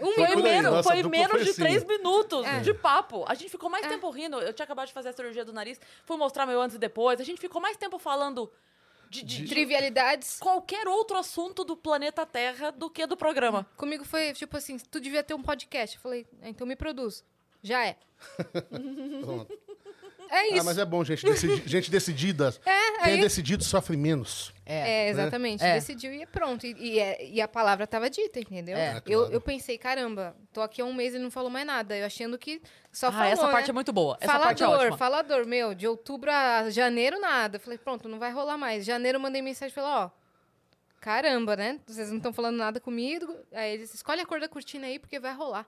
[0.00, 1.60] Um Foi, menos, nossa foi menos foi de assim.
[1.62, 2.60] três minutos É.
[2.60, 3.22] de papo.
[3.28, 4.40] A gente ficou mais tempo rindo.
[4.40, 7.20] Eu tinha acabado de fazer a cirurgia do nariz, fui mostrar meu antes e depois.
[7.20, 8.50] A gente ficou mais tempo falando
[9.10, 10.38] de, de- de Trivialidades.
[10.38, 13.66] qualquer outro assunto do planeta Terra do que do programa.
[13.76, 15.96] Comigo foi tipo assim: tu devia ter um podcast.
[15.96, 17.22] Eu falei, "Ah, então me produz.
[17.62, 17.98] Já é.
[19.22, 19.58] Pronto.
[20.34, 20.60] É isso.
[20.60, 22.52] Ah, mas é bom, gente, decidi- gente decidida.
[22.66, 24.52] É, Quem é aí- decidido sofre menos.
[24.66, 25.62] É, exatamente.
[25.62, 25.74] É.
[25.74, 26.66] Decidiu e é pronto.
[26.66, 28.76] E, e é- e a palavra tava dita, entendeu?
[28.76, 28.94] É.
[28.96, 29.32] É, eu, claro.
[29.32, 31.96] eu pensei, caramba, tô aqui há um mês e ele não falou mais nada.
[31.96, 33.70] Eu achando que só ah, falou, essa parte né?
[33.70, 34.16] é muito boa.
[34.20, 34.96] Essa falador, parte é ótima.
[34.98, 37.60] falador, meu, de outubro a janeiro, nada.
[37.60, 38.84] Falei, pronto, não vai rolar mais.
[38.84, 40.10] Janeiro eu mandei mensagem e falei, ó,
[41.00, 41.78] caramba, né?
[41.86, 43.32] Vocês não estão falando nada comigo.
[43.52, 45.66] Aí eles, escolhe a cor da cortina aí, porque vai rolar.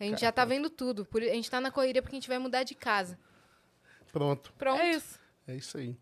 [0.00, 1.06] A gente já tá vendo tudo.
[1.12, 3.18] A gente tá na correria porque a gente vai mudar de casa.
[4.12, 4.52] Pronto.
[4.56, 4.80] Pronto.
[4.80, 5.18] É isso.
[5.46, 5.96] É isso aí.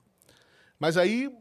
[0.79, 1.35] Mas aí,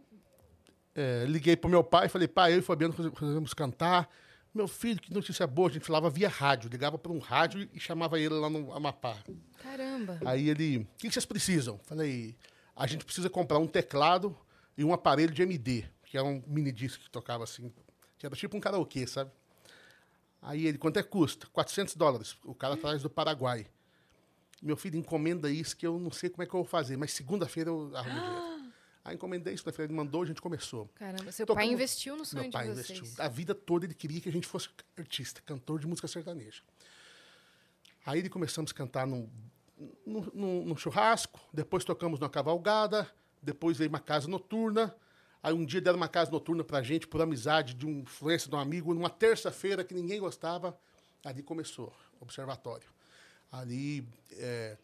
[0.93, 4.09] é, liguei pro meu pai e falei, pai, eu e o Fabiano resolvemos cantar.
[4.53, 5.69] Meu filho, que notícia boa.
[5.69, 6.69] A gente falava via rádio.
[6.69, 9.17] Ligava para um rádio e chamava ele lá no Amapá.
[9.61, 10.19] Caramba.
[10.25, 11.77] Aí ele, o que vocês precisam?
[11.83, 12.37] Falei,
[12.75, 14.37] a gente precisa comprar um teclado
[14.77, 17.71] e um aparelho de MD, que era um mini disco que tocava assim,
[18.17, 19.31] que era tipo um karaokê, sabe?
[20.41, 21.47] Aí ele, quanto é que custa?
[21.47, 22.37] 400 dólares.
[22.43, 23.65] O cara traz do Paraguai.
[24.61, 27.11] Meu filho, encomenda isso que eu não sei como é que eu vou fazer, mas
[27.13, 28.55] segunda-feira eu arrumo dinheiro.
[29.03, 30.89] Aí encomendei isso, ele mandou, a gente começou.
[30.95, 32.89] Caramba, seu pai investiu no sonho Meu pai vocês.
[32.97, 33.23] investiu.
[33.23, 36.63] A vida toda ele queria que a gente fosse artista, cantor de música sertaneja.
[38.05, 39.29] Aí ele começamos a cantar num,
[40.05, 43.07] num, num- num churrasco, depois tocamos numa cavalgada,
[43.41, 44.95] depois veio uma casa noturna.
[45.43, 48.55] Aí um dia deram uma casa noturna pra gente, por amizade, de um influência de
[48.55, 50.75] um amigo, numa terça-feira que ninguém gostava.
[51.23, 52.89] Ali começou o observatório.
[53.59, 54.77] Ali é,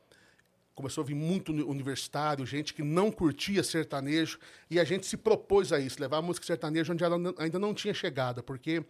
[0.74, 5.18] começou a vir muito uni- universitário, gente que não curtia sertanejo, e a gente se
[5.18, 8.84] propôs a isso, levar a música sertaneja onde ela ainda não tinha chegado, porque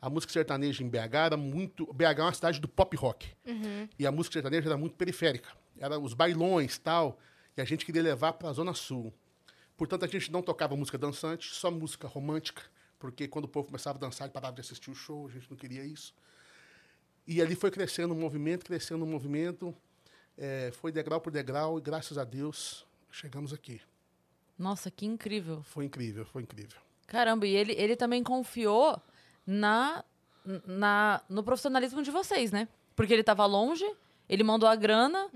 [0.00, 1.92] a música sertaneja em BH era muito.
[1.92, 3.28] BH é uma cidade do pop rock.
[3.98, 5.50] E a música sertaneja era muito periférica.
[5.78, 7.18] Era os bailões tal,
[7.56, 9.12] e a gente queria levar para a Zona Sul.
[9.76, 12.62] Portanto, a gente não tocava música dançante, só música romântica,
[12.98, 15.50] porque quando o povo começava a dançar, ele parava de assistir o show, a gente
[15.50, 16.14] não queria isso.
[17.26, 19.74] E ali foi crescendo o movimento, crescendo o movimento,
[20.36, 23.80] é, foi degrau por degrau, e graças a Deus chegamos aqui.
[24.58, 25.62] Nossa, que incrível.
[25.62, 26.78] Foi incrível, foi incrível.
[27.06, 29.00] Caramba, e ele, ele também confiou
[29.46, 30.04] na,
[30.66, 32.68] na, no profissionalismo de vocês, né?
[32.94, 33.84] Porque ele tava longe,
[34.28, 35.28] ele mandou a grana,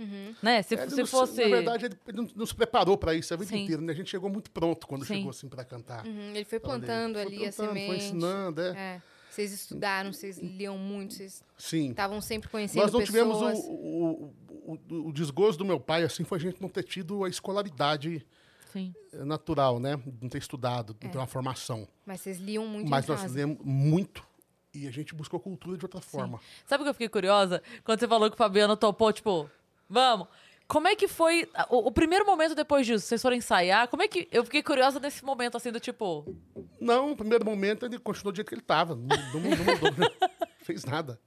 [0.42, 0.62] né?
[0.62, 1.42] Se, ele se não fosse.
[1.42, 3.64] Na verdade, ele, ele não, se preparou para isso a vida Sim.
[3.64, 3.92] inteira, né?
[3.92, 5.16] A gente chegou muito pronto quando Sim.
[5.16, 6.06] chegou assim para cantar.
[6.06, 6.64] Uhum, ele foi ali.
[6.64, 7.86] plantando Foi ali a plantando, semente.
[7.86, 8.68] Foi ensinando, é.
[8.70, 9.02] É.
[9.38, 11.90] Vocês estudaram, vocês liam muito, vocês Sim.
[11.90, 13.58] estavam sempre conhecendo Nós não tivemos pessoas.
[13.66, 17.22] o, o, o, o desgosto do meu pai, assim, foi a gente não ter tido
[17.24, 18.26] a escolaridade
[18.72, 18.92] Sim.
[19.12, 19.96] eh, natural, né?
[20.20, 21.04] Não ter estudado, É.
[21.04, 21.86] não ter uma formação.
[22.04, 23.34] Mas vocês liam muito Mas em nós casa.
[23.34, 24.26] lemos muito
[24.74, 26.40] e a gente buscou cultura de outra forma.
[26.66, 27.62] Sabe o que eu fiquei curiosa?
[27.84, 29.48] Quando você falou que o Fabiano topou, tipo,
[29.88, 30.26] vamos.
[30.68, 33.06] Como é que foi o, o primeiro momento depois disso?
[33.06, 33.88] Vocês foram ensaiar?
[33.88, 34.28] Como é que.
[34.30, 36.36] Eu fiquei curiosa nesse momento, assim, do tipo.
[36.78, 38.94] Não, no primeiro momento ele continuou do jeito que ele estava.
[38.94, 40.28] Não, não, não mudou, né?
[40.60, 41.18] fez nada.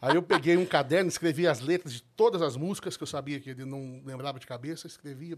[0.00, 3.40] Aí eu peguei um caderno, escrevi as letras de todas as músicas que eu sabia
[3.40, 5.36] que ele não lembrava de cabeça, escrevia,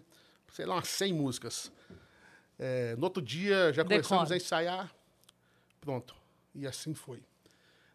[0.52, 1.72] sei lá, umas 100 músicas.
[2.58, 4.94] É, no outro dia já começamos a ensaiar,
[5.80, 6.14] pronto.
[6.54, 7.22] E assim foi.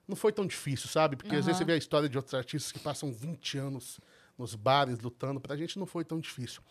[0.08, 1.16] Não foi tão difícil, sabe?
[1.16, 4.00] Porque às vezes você vê a história de outros artistas que passam 20 anos
[4.38, 6.62] nos bares lutando, pra gente não foi tão difícil.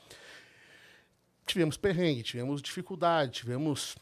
[1.45, 3.97] Tivemos perrengue, tivemos dificuldade, tivemos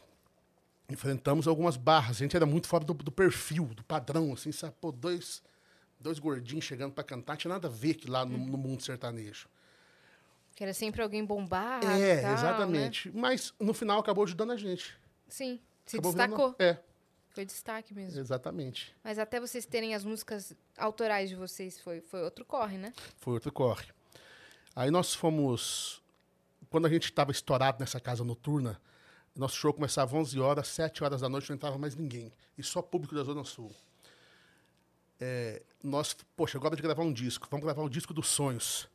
[0.89, 2.17] enfrentamos algumas barras.
[2.17, 4.75] A gente era muito fora do, do perfil, do padrão, assim, sabe?
[4.79, 5.43] Pô, dois,
[5.99, 9.47] dois gordinhos chegando para cantar, tinha nada a ver que lá no, no mundo sertanejo.
[10.55, 12.33] Que era sempre alguém bombado é, tal, né?
[12.33, 13.11] exatamente.
[13.13, 14.95] Mas no final acabou ajudando a gente.
[15.27, 16.55] Sim, se Acabou destacou.
[16.59, 16.77] É,
[17.35, 18.19] Foi destaque mesmo.
[18.19, 18.95] exatamente.
[19.03, 22.93] Mas até vocês terem as músicas autorais de vocês, foi, foi outro corre, né?
[23.19, 23.85] Foi outro corre.
[24.75, 26.01] Aí nós fomos.
[26.69, 28.81] Quando a gente estava estourado nessa casa noturna,
[29.35, 32.31] nosso show começava às 11 horas, 7 horas da noite não entrava mais ninguém.
[32.57, 33.71] E só público da Zona Sul.
[35.19, 37.47] É, nós, poxa, agora de gravar um disco.
[37.49, 38.87] Vamos gravar o disco dos sonhos.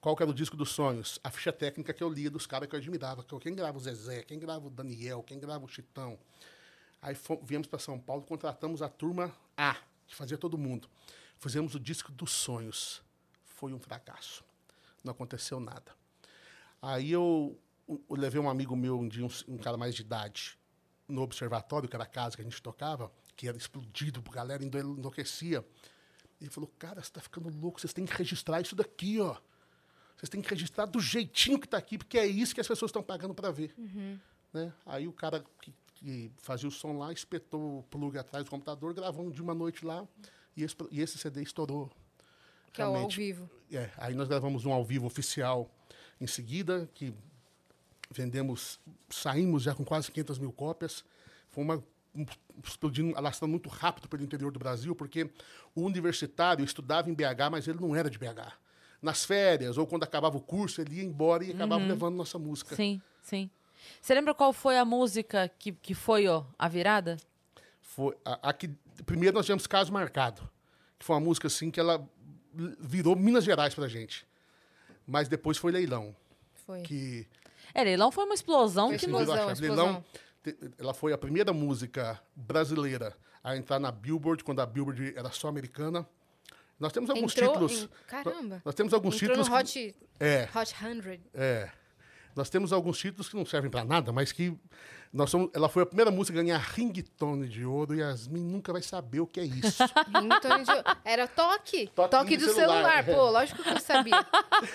[0.00, 1.20] Qual que era o disco dos sonhos?
[1.22, 3.24] A ficha técnica que eu lia dos caras que eu admirava.
[3.30, 6.18] eu- Quem grava o Zezé, quem grava o Daniel, quem grava o Chitão.
[7.02, 10.88] Aí fo- viemos para São Paulo, contratamos a turma A, que fazia todo mundo.
[11.38, 13.02] Fizemos o disco dos sonhos.
[13.44, 14.44] Foi um fracasso.
[15.02, 15.92] Não aconteceu nada.
[16.80, 20.56] Aí eu, eu levei um amigo meu, um dia, um, um cara mais de idade,
[21.08, 24.64] no observatório, que era a casa que a gente tocava, que era explodido, a galera
[24.64, 25.64] enlouquecia.
[26.40, 29.36] Ele falou, cara, você tá ficando louco, vocês têm que registrar isso daqui, ó.
[30.16, 32.90] Vocês têm que registrar do jeitinho que tá aqui, porque é isso que as pessoas
[32.90, 33.74] estão pagando para ver.
[34.52, 34.72] Né?
[34.86, 38.92] Aí o cara que, que fazia o som lá, espetou o plug atrás do computador,
[38.92, 40.06] gravou de uma noite lá,
[40.56, 41.90] e esse, e esse CD estourou.
[42.72, 43.16] Que é o ao Realmente.
[43.16, 43.48] vivo.
[43.70, 45.70] É, aí nós gravamos um ao vivo oficial
[46.20, 47.14] em seguida, que
[48.10, 51.04] vendemos, saímos já com quase 500 mil cópias.
[51.50, 51.82] Foi uma
[52.14, 52.26] um-
[52.62, 55.30] explodindo, alastrando muito rápido pelo interior do Brasil, porque
[55.74, 58.52] o universitário estudava em BH, mas ele não era de BH.
[59.00, 62.76] Nas férias, ou quando acabava o curso, ele ia embora e acabava levando nossa música.
[62.76, 63.50] Sim, sim.
[64.00, 67.16] Você lembra qual foi a música que, que foi, ó, a virada?
[67.80, 68.68] Foi a, a que,
[69.04, 70.48] primeiro nós tivemos Caso Marcado,
[70.98, 72.06] que foi uma música assim que ela
[72.80, 74.26] virou Minas Gerais pra gente.
[75.06, 76.14] Mas depois foi Leilão,
[76.66, 76.82] Foi.
[76.82, 77.26] que
[77.74, 79.34] É, Leilão foi uma explosão Foi que explosão.
[79.34, 79.52] a chave.
[79.52, 80.04] explosão.
[80.44, 85.30] Leilão, ela foi a primeira música brasileira a entrar na Billboard, quando a Billboard era
[85.30, 86.06] só americana.
[86.78, 87.82] Nós temos alguns Entrou títulos.
[87.84, 88.62] em- Caramba.
[88.64, 89.72] Nós temos alguns Entrou no títulos.
[89.72, 91.20] que- Hot, É, Hot 100.
[91.34, 91.70] é.
[92.34, 94.56] Nós temos alguns títulos que não servem para nada, mas que
[95.12, 98.72] nós somos, ela foi a primeira música a ganhar ringtone de ouro e Yasmin nunca
[98.72, 99.82] vai saber o que é isso.
[100.18, 101.88] Ringtone de- Era toque.
[101.94, 103.04] Toque Toque, do celular.
[103.04, 103.04] celular.
[103.04, 104.26] Pô, lógico que eu sabia.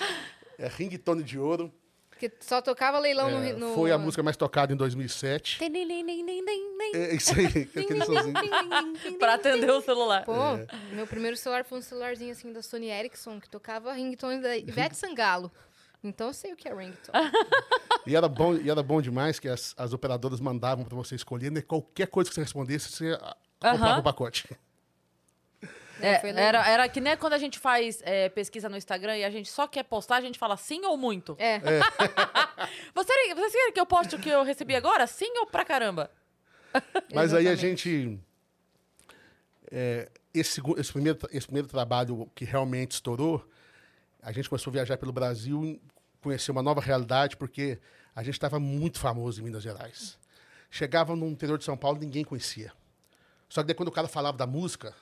[0.59, 1.73] é ringtone de ouro.
[2.11, 3.75] Porque só tocava leilão É, no, no...
[3.75, 5.59] Foi a música mais tocada em 2007.
[6.93, 8.33] É isso aí, aquele sozinho.
[9.19, 10.23] pra atender o celular.
[10.25, 10.67] Pô, É.
[10.93, 14.95] meu primeiro celular foi um celularzinho assim da Sony Ericsson, que tocava ringtone da Ivete
[14.97, 15.51] Sangalo.
[16.03, 17.11] Então eu sei o que é ringtone.
[18.07, 21.51] E era bom, e era bom demais que as, as operadoras mandavam para você escolher,
[21.51, 21.61] né?
[21.61, 23.99] Qualquer coisa que você respondesse, você ah, comprava Aham.
[23.99, 24.45] o pacote.
[25.99, 26.43] É, legal.
[26.43, 29.49] era, era que nem quando a gente faz é, pesquisa no Instagram e a gente
[29.49, 31.35] só quer postar, a gente fala sim ou muito.
[31.39, 31.59] É.
[32.93, 35.07] Você, você quer que eu poste o que eu recebi agora?
[35.07, 36.11] Sim ou pra caramba?
[37.11, 37.89] Mas aí a Exatamente.
[37.89, 38.19] gente.
[39.71, 43.43] é, esse, esse, primeiro, esse primeiro trabalho que realmente estourou,
[44.21, 45.79] a gente começou a viajar pelo Brasil,
[46.21, 47.79] conhecer uma nova realidade, porque
[48.15, 50.17] a gente estava muito famoso em Minas Gerais.
[50.69, 52.73] Chegava no interior de São Paulo, ninguém conhecia.
[53.47, 54.93] Só que daí quando o cara falava da música,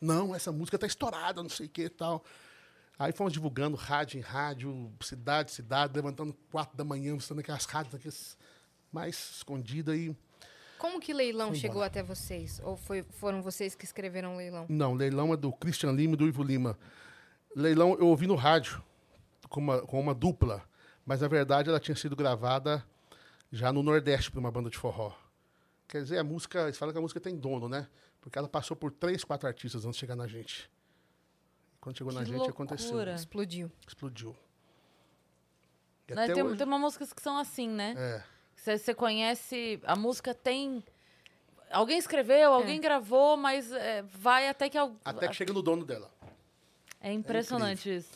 [0.00, 2.24] não, essa música tá estourada, não sei o que e tal.
[2.98, 7.94] Aí fomos divulgando rádio em rádio, cidade, cidade, levantando quatro da manhã, mostrando aquelas rádios
[7.94, 8.36] aquelas
[8.92, 10.14] mais escondidas aí.
[10.78, 11.86] Como que leilão chegou embora.
[11.86, 12.60] até vocês?
[12.62, 14.66] Ou foi, foram vocês que escreveram o leilão?
[14.68, 16.78] Não, leilão é do Christian Lima e do Ivo Lima.
[17.54, 18.82] Leilão eu ouvi no rádio,
[19.48, 20.62] com uma, com uma dupla,
[21.04, 22.84] mas na verdade ela tinha sido gravada
[23.50, 25.12] já no Nordeste por uma banda de forró.
[25.88, 27.88] Quer dizer, a música, eles falam que a música tem dono, né?
[28.20, 30.70] Porque ela passou por três, quatro artistas antes de chegar na gente.
[31.80, 32.52] Quando chegou na Que gente, loucura.
[32.54, 33.00] aconteceu.
[33.14, 33.72] Explodiu.
[33.88, 34.36] Explodiu.
[36.08, 37.94] E Né, Tem, hoje- tem umas músicas que são assim, né?
[37.96, 38.22] É.
[38.54, 39.80] Você você conhece.
[39.84, 40.84] A música tem.
[41.70, 44.76] Alguém escreveu, alguém gravou, mas é, vai até que.
[45.04, 46.10] Até que chega no dono dela.
[47.00, 48.10] É impressionante isso.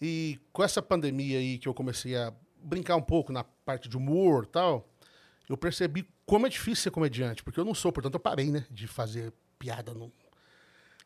[0.00, 3.96] E com essa pandemia aí que eu comecei a brincar um pouco na parte de
[3.96, 4.88] humor e tal,
[5.48, 8.66] eu percebi como é difícil ser comediante, porque eu não sou, portanto eu parei, né,
[8.70, 9.92] de fazer piada.
[9.92, 10.12] No...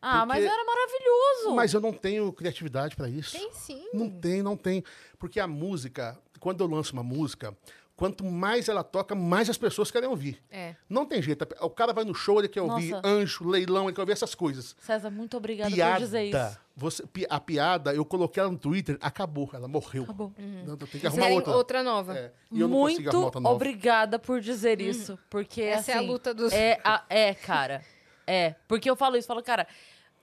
[0.01, 1.55] Ah, mas Porque- era maravilhoso.
[1.55, 3.37] Mas eu não tenho criatividade para isso.
[3.37, 3.87] Tem sim.
[3.93, 4.83] Não tem, não tem.
[5.19, 7.55] Porque a música, quando eu lanço uma música,
[7.97, 10.41] quanto mais ela toca, mais as pessoas querem ouvir.
[10.49, 10.75] É.
[10.87, 11.45] Não tem jeito.
[11.59, 13.05] O cara vai no show, ele quer ouvir Nossa.
[13.07, 14.75] anjo, leilão, ele quer ouvir essas coisas.
[14.79, 15.93] César, muito obrigada piada.
[15.95, 16.59] por dizer isso.
[16.75, 20.03] Você, a piada, eu coloquei ela no Twitter, acabou, ela morreu.
[20.03, 20.31] Acabou.
[20.37, 21.55] Não, eu tenho que arrumar querem outra.
[21.55, 22.15] outra nova.
[22.15, 23.55] É, e eu não consigo Muito arrumar outra nova.
[23.55, 25.17] obrigada por dizer isso.
[25.27, 27.83] Porque Essa é a assim, luta dos- É, a- é, cara.
[28.27, 28.53] É.
[28.67, 29.65] Porque eu falo isso, falo, cara,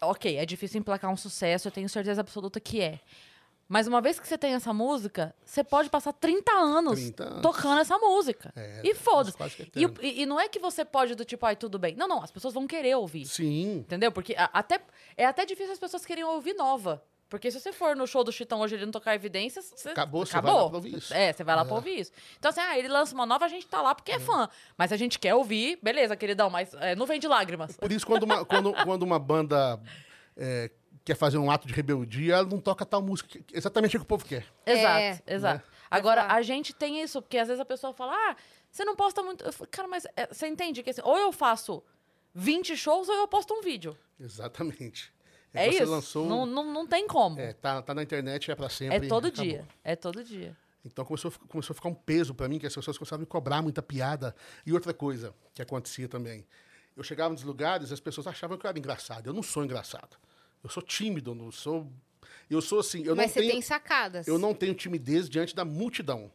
[0.01, 3.01] ok, é difícil emplacar um sucesso, eu tenho certeza absoluta que é.
[3.75, 7.43] Mas uma vez que você tem essa música, você pode passar 30 anos, 30 anos.
[7.43, 8.53] tocando essa música.
[8.55, 9.37] É, e foda-se.
[9.43, 11.97] é E, e- e não é que você pode do tipo, ai, tudo bem.
[11.97, 13.27] Não, não, as pessoas vão querer ouvir.
[13.27, 13.79] Sim.
[13.79, 14.13] Entendeu?
[14.13, 14.81] Porque a- até,
[15.17, 17.03] é até difícil as pessoas querem ouvir nova.
[17.29, 20.25] Porque se você for no show do Chitão hoje ele não tocar evidências, você Acabou,
[20.25, 20.53] você acabou.
[20.55, 21.13] vai lá pra ouvir isso.
[21.13, 22.13] É, você vai lá pra ouvir isso.
[22.39, 24.49] Então, assim, ah, ele lança uma nova, a gente tá lá porque é fã.
[24.79, 27.77] Mas a gente quer ouvir, beleza, queridão, mas é, não vem de lágrimas.
[27.77, 29.81] Por isso, quando uma, quando, quando uma banda
[30.37, 30.71] é,
[31.05, 33.38] quer fazer um ato de rebeldia, ela não toca tal música.
[33.53, 34.47] Exatamente o que o povo quer.
[34.64, 35.23] Exato, É.
[35.27, 35.64] exato.
[35.90, 36.35] Agora, falar.
[36.35, 38.37] a gente tem isso, porque às vezes a pessoa fala, ah,
[38.71, 39.45] você não posta muito.
[39.45, 41.83] Eu falo, Cara, mas é, você entende que assim, ou eu faço
[42.35, 43.97] 20 shows ou eu posto um vídeo.
[44.19, 45.12] Exatamente.
[45.53, 45.90] É você isso.
[45.93, 46.27] lançou.
[46.27, 47.38] Não, não, não tem como.
[47.38, 49.07] É, É, tá, tá na internet, é pra sempre.
[49.07, 49.45] todo acabou.
[49.45, 49.69] dia.
[49.85, 50.57] É todo dia.
[50.85, 53.27] Então começou, começou a ficar um peso pra mim, que as pessoas começavam a me
[53.27, 54.35] cobrar muita piada.
[54.67, 56.45] E outra coisa que acontecia também.
[56.97, 59.29] Eu chegava nos lugares as pessoas achavam que eu era engraçado.
[59.29, 60.17] Eu não sou engraçado.
[60.64, 61.87] Eu sou tímido, eu não sou.
[62.50, 63.05] Eu sou assim.
[63.05, 64.27] Eu Mas não você tenho, tem sacadas.
[64.27, 66.33] Eu não tenho timidez diante da multidão.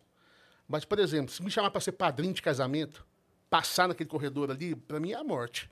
[0.67, 3.05] Mas, por exemplo, se me chamar para ser padrinho de casamento,
[3.49, 5.69] passar naquele corredor ali, pra mim é a morte.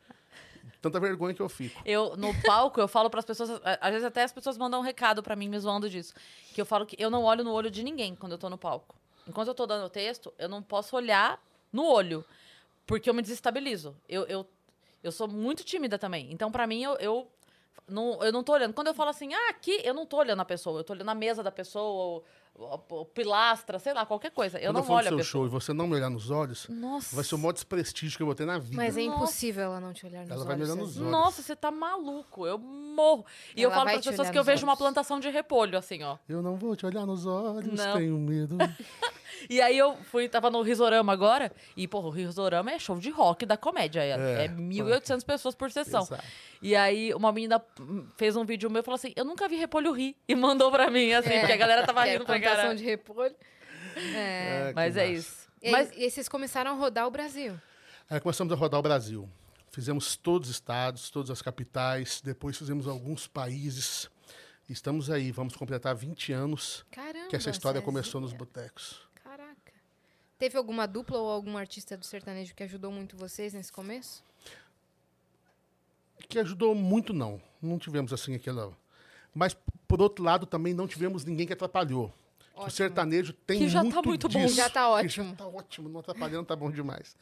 [0.81, 1.81] Tanta vergonha que eu fico.
[1.85, 3.49] Eu, no palco, eu falo pras pessoas.
[3.63, 6.13] a- Às vezes até as pessoas mandam um recado pra mim me zoando disso.
[6.53, 8.57] Que eu falo que eu não olho no olho de ninguém quando eu tô no
[8.57, 8.95] palco.
[9.27, 11.39] Enquanto eu tô dando o texto, eu não posso olhar
[11.71, 12.23] no olho.
[12.85, 13.95] Porque eu me desestabilizo.
[14.07, 14.47] Eu, eu,
[15.03, 16.31] eu sou muito tímida também.
[16.31, 17.27] Então, pra mim, eu, eu,
[17.87, 18.73] não, eu não tô olhando.
[18.73, 20.79] Quando eu falo assim, ah, aqui, eu não tô olhando a pessoa.
[20.79, 24.57] Eu tô olhando a mesa da pessoa, ou, ou- ou pilastra, sei lá, qualquer coisa.
[24.57, 25.31] Eu Quando eu não for no olho a seu pessoa.
[25.43, 27.15] show e você não me olhar nos olhos, Nossa.
[27.15, 28.75] vai ser o maior desprestígio que eu vou ter na vida.
[28.75, 29.15] Mas é Nossa.
[29.17, 30.47] impossível ela não te olhar nos Ela olhos.
[30.47, 30.85] vai me olhar César.
[30.85, 31.11] nos olhos.
[31.11, 32.45] Nossa, você tá maluco.
[32.45, 33.25] Eu morro.
[33.55, 34.79] E eu Ela falo vai para as pessoas que eu vejo uma olhos.
[34.79, 36.17] plantação de repolho, assim, ó.
[36.27, 37.93] Eu não vou te olhar nos olhos, Não.
[37.97, 38.57] tenho medo.
[39.49, 43.09] E aí eu fui, tava no Risorama agora, e, porra, o Risorama é show de
[43.09, 44.01] rock da comédia.
[44.03, 46.03] É, É, é 1.800 pessoas por sessão.
[46.03, 46.23] Exato.
[46.61, 47.61] E aí uma menina
[48.17, 50.15] fez um vídeo meu e falou assim: Eu nunca vi repolho rir.
[50.27, 52.77] E mandou pra mim, assim, É, porque a galera tava é rindo pra plantação caralho.
[52.77, 53.35] de repolho.
[53.95, 54.69] É.
[54.69, 55.13] É, Mas é massa.
[55.19, 55.47] isso.
[55.61, 57.59] E, aí- Mas e vocês começaram a rodar o Brasil.
[58.09, 59.29] Aí começamos a rodar o Brasil.
[59.71, 64.09] Fizemos todos os estados, todas as capitais, depois fizemos alguns países.
[64.69, 67.27] Estamos aí, vamos completar 20 anos Caramba.
[67.29, 69.06] que essa história começou nos botecos.
[70.37, 74.23] Teve alguma dupla ou algum artista do sertanejo que ajudou muito vocês nesse começo?
[76.29, 77.41] Que ajudou muito, não.
[77.61, 78.71] Não tivemos assim aquela.
[79.33, 79.55] Mas,
[79.87, 82.13] por outro lado, também não tivemos ninguém que atrapalhou.
[82.53, 82.71] O Ótimo.
[82.71, 84.39] sertanejo tem Que já tá muito muito bom.
[84.45, 84.55] disso.
[84.55, 85.29] Já tá Que ótimo.
[85.29, 87.15] Já tá ótimo, não atrapalhando, tá bom demais.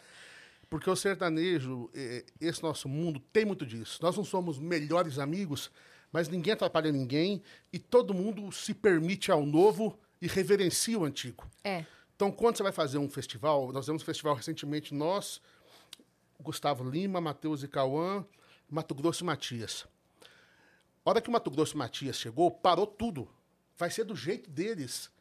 [0.70, 4.00] Porque o sertanejo, eh, esse nosso mundo, tem muito disso.
[4.02, 5.70] Nós não somos melhores amigos,
[6.12, 11.46] mas ninguém atrapalha ninguém e todo mundo se permite ao novo e reverencia o antigo.
[11.64, 11.86] É.
[12.16, 15.42] Então, quando você vai fazer um festival, nós fizemos um festival recentemente, nós,
[16.40, 18.26] Gustavo Lima, Matheus e Cauã,
[18.70, 19.86] Mato Grosso e Matias.
[21.06, 23.28] A hora que o Mato Grosso e Matias chegou, parou tudo.
[23.78, 25.12] Vai ser do jeito deles.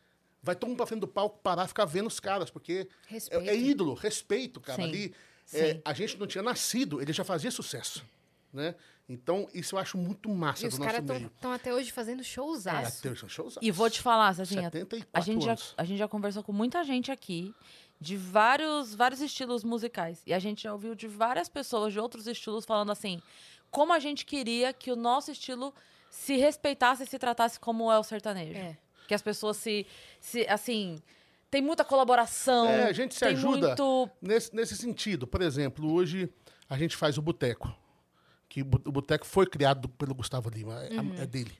[0.43, 2.89] Vai todo mundo pra frente do palco parar, ficar vendo os caras, porque
[3.31, 4.83] é, é ídolo, respeito, cara.
[4.83, 5.15] Sim, Ali,
[5.53, 8.05] é, a gente não tinha nascido, ele já fazia sucesso,
[8.53, 8.75] né?
[9.09, 11.27] Então, isso eu acho muito massa E do os nosso caras meio.
[11.27, 13.03] estão até hoje fazendo É, showzaço.
[13.03, 13.59] tem um showzaço.
[13.61, 15.75] E vou te falar, Cezinha, 74 a gente, já, anos.
[15.77, 17.55] a gente já conversou com muita gente aqui
[18.01, 20.23] de vários, vários estilos musicais.
[20.27, 23.21] E a gente já ouviu de várias pessoas de outros estilos falando assim,
[23.71, 25.75] como a gente queria que o nosso estilo
[26.09, 28.59] se respeitasse e se tratasse como é o sertanejo.
[28.59, 28.77] É.
[29.07, 29.87] Que as pessoas se,
[30.19, 30.97] se assim,
[31.51, 32.67] tem muita colaboração.
[32.69, 35.27] É, a gente se ajuda muito nesse, nesse sentido.
[35.27, 36.31] Por exemplo, hoje
[36.71, 37.71] a gente faz o Boteco.
[38.49, 41.15] Que o Boteco foi criado pelo Gustavo Lima, é, Uhum.
[41.19, 41.53] é dele.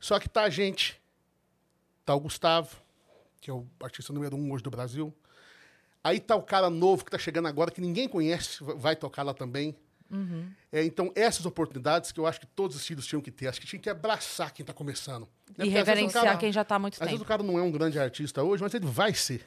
[0.00, 1.00] Só que tá a gente,
[2.04, 2.76] tá o Gustavo,
[3.40, 5.12] que é o artista número um hoje do Brasil.
[6.02, 9.22] Aí tá o cara novo que tá chegando agora, que ninguém conhece, va- vai tocar
[9.22, 9.76] lá também.
[10.08, 10.48] Uhum.
[10.70, 13.48] É, então, essas oportunidades que eu acho que todos os estilos tinham que ter.
[13.48, 15.22] Acho que tinha que abraçar quem tá começando.
[15.58, 15.64] Né?
[15.64, 17.24] e às vezes reverenciar cara- quem já tá há muito Às vezes tempo.
[17.24, 19.44] o cara não é um grande artista hoje, mas ele vai ser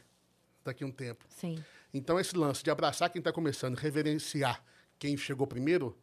[0.66, 1.24] daqui a um tempo.
[1.30, 1.64] Sim.
[1.94, 4.62] Então, esse lance de abraçar quem está começando, reverenciar
[4.98, 5.98] quem chegou primeiro,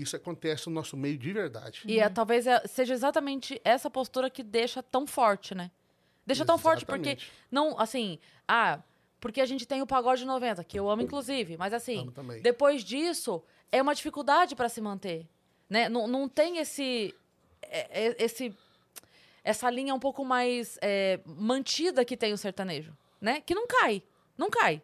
[0.00, 1.82] isso acontece no nosso meio de verdade.
[1.86, 5.70] E é, talvez é- seja exatamente essa postura que deixa tão forte, né?
[6.26, 7.16] Deixa tão forte porque
[7.50, 8.80] não, assim, ah,
[9.20, 12.04] porque a gente tem o pagode 90, que eu amo inclusive, mas assim,
[12.42, 15.26] depois disso é uma dificuldade para se manter,
[15.68, 15.88] né?
[15.88, 17.14] Não, não tem esse
[17.62, 18.54] é- é- esse
[19.42, 23.40] essa linha um pouco mais é, mantida que tem o sertanejo, né?
[23.40, 24.02] Que não cai.
[24.36, 24.80] Não cai.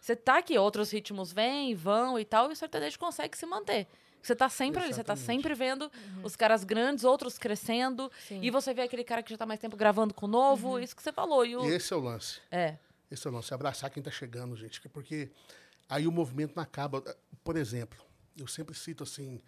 [0.00, 3.86] Você tá aqui, outros ritmos vêm, vão e tal, e o sertanejo consegue se manter.
[4.22, 5.42] Você tá sempre ali, você tá Exatamente.
[5.42, 5.90] sempre vendo
[6.22, 8.40] os caras grandes, outros crescendo, Sim.
[8.42, 10.94] e você vê aquele cara que já tá mais tempo gravando com o novo, isso
[10.94, 11.44] que você falou.
[11.46, 11.64] E o...
[11.64, 12.40] E esse é o lance.
[12.50, 12.76] É,
[13.10, 13.52] Esse é o lance.
[13.52, 14.80] Abraçar quem está chegando, gente.
[14.80, 15.30] que- Porque
[15.88, 17.02] aí o movimento não acaba.
[17.42, 17.98] Por exemplo,
[18.36, 19.40] eu sempre cito assim: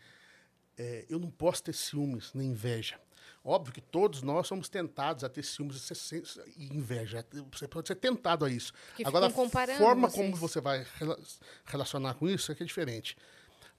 [0.77, 2.99] é, eu não posso ter ciúmes nem inveja.
[3.45, 6.23] Óbvio que todos nós somos tentados a ter ciúmes e
[6.57, 7.25] e inveja.
[7.53, 8.73] Você pode ser tentado a isso.
[8.97, 10.15] Que Agora, a forma vocês.
[10.15, 11.19] como você vai rela-
[11.65, 13.17] relacionar com isso é que é diferente.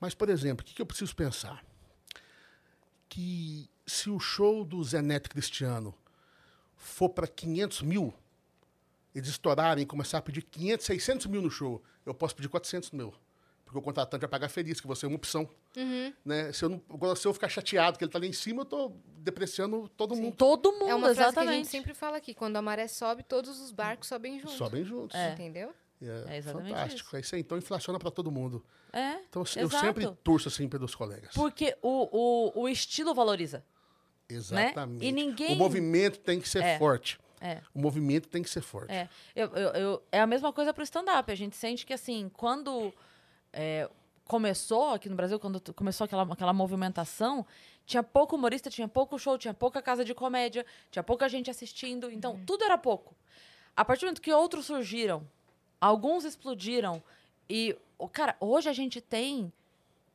[0.03, 1.63] Mas, por exemplo, o que, que eu preciso pensar?
[3.07, 5.95] Que se o show do Zé Neto Cristiano
[6.75, 8.13] for para 500 mil,
[9.15, 12.91] eles estourarem e começar a pedir 500, 600 mil no show, eu posso pedir 400
[12.91, 13.13] mil.
[13.63, 15.49] Porque o contratante vai pagar feliz, que você é uma opção.
[15.77, 16.13] Uhum.
[16.25, 16.51] Né?
[16.51, 18.63] Se, eu não, agora, se eu ficar chateado que ele está lá em cima, eu
[18.63, 20.35] estou depreciando todo mundo.
[20.35, 21.55] todo mundo, É uma frase que a exatamente.
[21.63, 22.33] gente sempre fala aqui.
[22.33, 24.57] Quando a maré sobe, todos os barcos sobem juntos.
[24.57, 25.17] Sobem juntos.
[25.31, 25.73] Entendeu?
[26.03, 27.15] É, É exatamente fantástico.
[27.15, 27.41] É isso aí.
[27.41, 28.63] Então inflaciona para todo mundo.
[28.91, 29.85] É, Então eu exato.
[29.85, 31.33] sempre torço assim pelos colegas.
[31.33, 32.07] Porque o,
[32.57, 33.63] o, o estilo valoriza.
[34.29, 35.05] Exatamente.
[35.05, 36.77] E ninguém- O movimento tem que ser É.
[36.77, 37.19] forte.
[37.41, 37.61] É.
[37.73, 38.91] O movimento tem que ser forte.
[38.93, 41.29] É, eu, eu, eu- é a mesma coisa pro stand-up.
[41.31, 42.93] A gente sente que, assim, quando
[43.51, 43.89] é,
[44.25, 47.45] começou aqui no Brasil, quando começou aquela, aquela movimentação,
[47.85, 52.09] tinha pouco humorista, tinha pouco show, tinha pouca casa de comédia, tinha pouca gente assistindo.
[52.09, 53.13] Então, tudo era pouco.
[53.75, 55.27] A partir do momento que outros surgiram,
[55.85, 57.01] alguns explodiram.
[57.49, 57.75] E,
[58.11, 59.51] cara, hoje a gente tem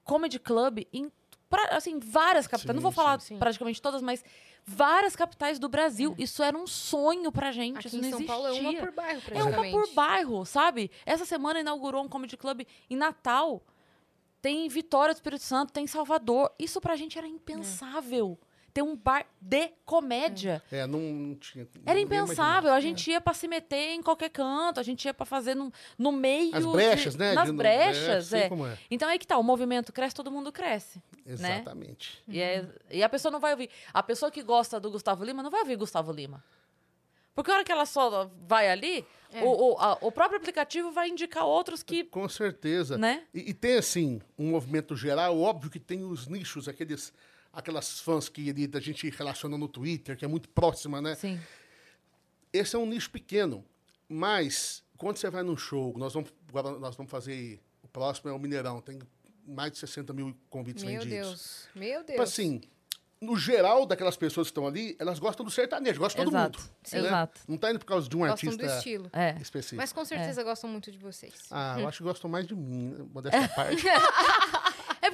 [0.05, 1.11] comedy club em
[1.51, 2.75] pra- assim, várias capitais.
[2.75, 3.39] Não vou Sim, falar sim.
[3.39, 4.25] praticamente todas, mas
[4.67, 6.15] várias capitais do Brasil.
[6.19, 7.79] Isso era um sonho pra gente.
[7.79, 8.35] Aqui isso em não São existia.
[8.35, 10.91] Paulo é uma por bairro, É uma por bairro, sabe?
[11.07, 13.63] Essa semana inaugurou um comedy club em Natal.
[14.41, 16.53] Tem em Vitória do Espírito Santo, tem em Salvador.
[16.59, 18.39] Isso pra gente era impensável.
[18.79, 20.63] Ter um bar de comédia.
[20.71, 21.67] É, não, não tinha.
[21.85, 22.73] Era ninguém impensável.
[22.73, 25.73] A gente ia pra se meter em qualquer canto, a gente ia pra fazer no,
[25.99, 26.55] no meio.
[26.55, 27.33] As de- brechas, né?
[27.33, 28.49] Nas De- brechas, é.
[28.49, 28.79] como é.
[28.89, 31.03] Então aí que tá, o movimento cresce, todo mundo cresce.
[31.27, 31.33] né?
[31.57, 32.23] Exatamente.
[32.29, 33.69] E, é- e a pessoa não vai ouvir.
[33.93, 36.45] A pessoa que gosta do Gustavo Lima não vai ouvir Gustavo Lima.
[37.35, 39.43] Porque a hora que ela só vai ali, É.
[39.43, 42.05] o, o, a- o próprio aplicativo vai indicar outros que.
[42.05, 42.97] Com certeza.
[42.97, 43.25] Né?
[43.35, 47.13] E, e tem, assim, um movimento geral, óbvio que tem os nichos, aqueles,
[47.59, 51.17] aquelas fãs que a gente relaciona no Twitter, que é muito próxima, né?
[51.17, 51.41] Sim.
[52.53, 53.65] Esse é um nicho pequeno,
[54.09, 58.33] mas quando você vai num show, nós vamos, agora nós vamos fazer, o próximo é
[58.33, 59.01] o Mineirão, tem
[59.45, 61.29] mais de 60 mil convites Meu vendidos.
[61.29, 61.69] Deus.
[61.75, 62.07] Meu Deus.
[62.07, 62.61] Tipo assim,
[63.21, 66.61] no geral daquelas pessoas que estão ali, elas gostam do sertanejo, gostam de todo mundo.
[66.85, 67.01] sim.
[67.01, 67.09] né?
[67.09, 67.41] exato.
[67.49, 69.11] Não tá indo por causa de um Gostam artista do estilo.
[69.13, 69.37] É.
[69.41, 69.77] específico.
[69.77, 71.35] Mas com certeza gostam muito de vocês.
[71.51, 73.05] Ah, eu acho que gostam mais de mim, né?
[73.13, 73.85] modesta parte.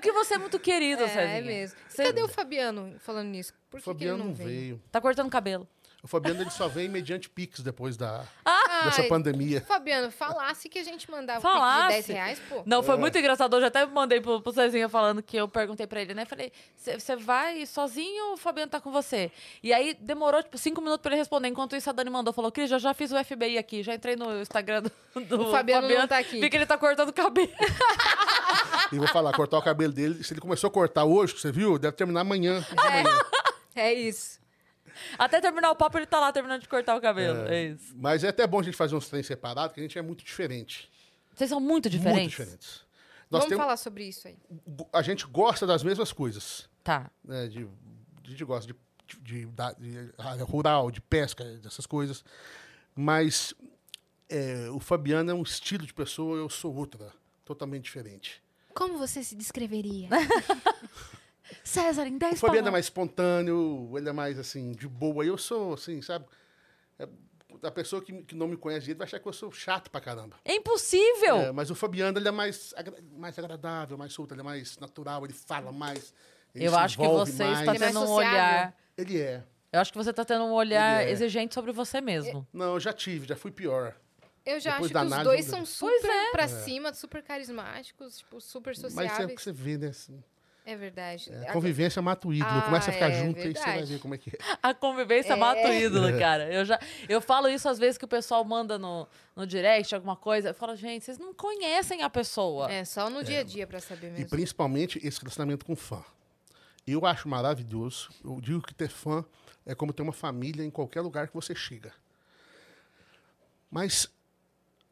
[0.04, 1.38] É porque você é muito querido, É, Cezinha.
[1.38, 1.78] é mesmo.
[1.88, 3.52] Você Cadê o Fabiano falando nisso?
[3.70, 4.48] Por O que, que ele Fabiano não veio?
[4.48, 4.82] veio.
[4.92, 5.66] tá cortando cabelo.
[6.02, 9.62] O Fabiano ele só vem mediante Pix depois da, Ai, dessa pandemia.
[9.62, 11.86] Fabiano, falasse que a gente mandava um pix Falasse.
[11.86, 12.62] de 10 reais, pô.
[12.66, 12.82] Não, É.
[12.82, 13.56] foi muito engraçado.
[13.56, 16.26] Eu já até mandei pro, pro Cezinha falando que eu perguntei pra ele, né?
[16.26, 19.32] Falei, você vai sozinho ou o Fabiano tá com você?
[19.62, 21.48] E aí demorou, tipo, cinco minutos pra ele responder.
[21.48, 23.82] Enquanto isso, a Dani mandou, falou, Cris, eu já fiz o FBI aqui.
[23.82, 26.38] Já entrei no Instagram do, do O Fabiano não tá aqui.
[26.38, 27.48] Vi que ele tá cortando o cabelo.
[28.92, 30.22] E vou falar, cortar o cabelo dele.
[30.22, 31.78] Se ele começou a cortar hoje, você viu?
[31.78, 32.64] Deve terminar amanhã.
[32.76, 33.18] amanhã.
[33.76, 34.38] É isso.
[35.18, 37.48] Até terminar o papo, ele tá lá terminando de cortar o cabelo.
[37.48, 37.92] É, isso.
[37.96, 40.24] Mas é até bom a gente fazer uns trens separados, porque a gente é muito
[40.24, 40.88] diferente.
[41.34, 42.20] Vocês são muito diferentes?
[42.20, 42.84] Muito diferentes.
[43.30, 44.36] Nós Vamos temos, falar sobre isso aí.
[44.92, 46.68] a gente gosta das mesmas coisas.
[46.84, 47.10] Tá.
[47.24, 47.48] Né?
[47.48, 47.66] De,
[48.24, 48.78] a gente gosta de,
[49.20, 52.24] de, de área rural, de pesca, dessas coisas.
[52.94, 53.52] Mas
[54.28, 57.12] é, o Fabiano é um estilo de pessoa, eu sou outra.
[57.44, 58.43] Totalmente diferente.
[58.74, 60.08] Como você se descreveria?
[61.62, 65.24] César, em 10 O Fabiano é mais espontâneo, ele é mais assim, de boa.
[65.24, 66.26] Eu sou, assim, sabe?
[66.98, 67.08] É,
[67.62, 70.00] a pessoa que, que não me conhece direito vai achar que eu sou chato pra
[70.00, 70.36] caramba.
[70.44, 71.36] É impossível!
[71.36, 74.78] É, mas o Fabiano, ele é mais, agra- mais agradável, mais solto, ele é mais
[74.78, 76.12] natural, ele fala mais.
[76.54, 77.60] ele Eu se acho que você mais.
[77.60, 78.76] está Ele é tendo um olhar.
[78.96, 79.44] Ele é.
[79.72, 81.10] Eu acho que você está tendo um olhar é.
[81.10, 82.46] exigente sobre você mesmo.
[82.52, 83.94] Não, eu já tive, já fui pior.
[84.46, 86.30] Eu já Depois acho que os análise, dois vamos são Pois super é.
[86.32, 89.34] pra cima, super carismáticos, tipo, super Mas é o sociáveis.
[89.36, 89.88] que você vê, né?
[89.88, 90.22] assim,
[90.66, 91.32] É verdade.
[91.32, 92.58] é, A- a convivência mata o ídolo.
[92.58, 93.92] Ah, Começa a ficar é junto e aí você vai verdade.
[93.94, 94.38] ver como é que é.
[94.62, 96.52] A convivência mata o ídolo, cara.
[96.52, 96.78] Eu, já,
[97.08, 100.50] eu falo isso às vezes que o pessoal manda no, no direct, alguma coisa.
[100.50, 102.70] Eu falo, gente, vocês não conhecem a pessoa.
[102.70, 104.28] É, só no dia a dia pra saber E mesmo.
[104.28, 106.04] principalmente esse relacionamento com fã.
[106.86, 108.10] Eu acho maravilhoso.
[108.22, 109.24] Eu digo que ter fã
[109.64, 111.92] é como ter uma família em qualquer lugar que você chega.
[113.70, 114.08] Mas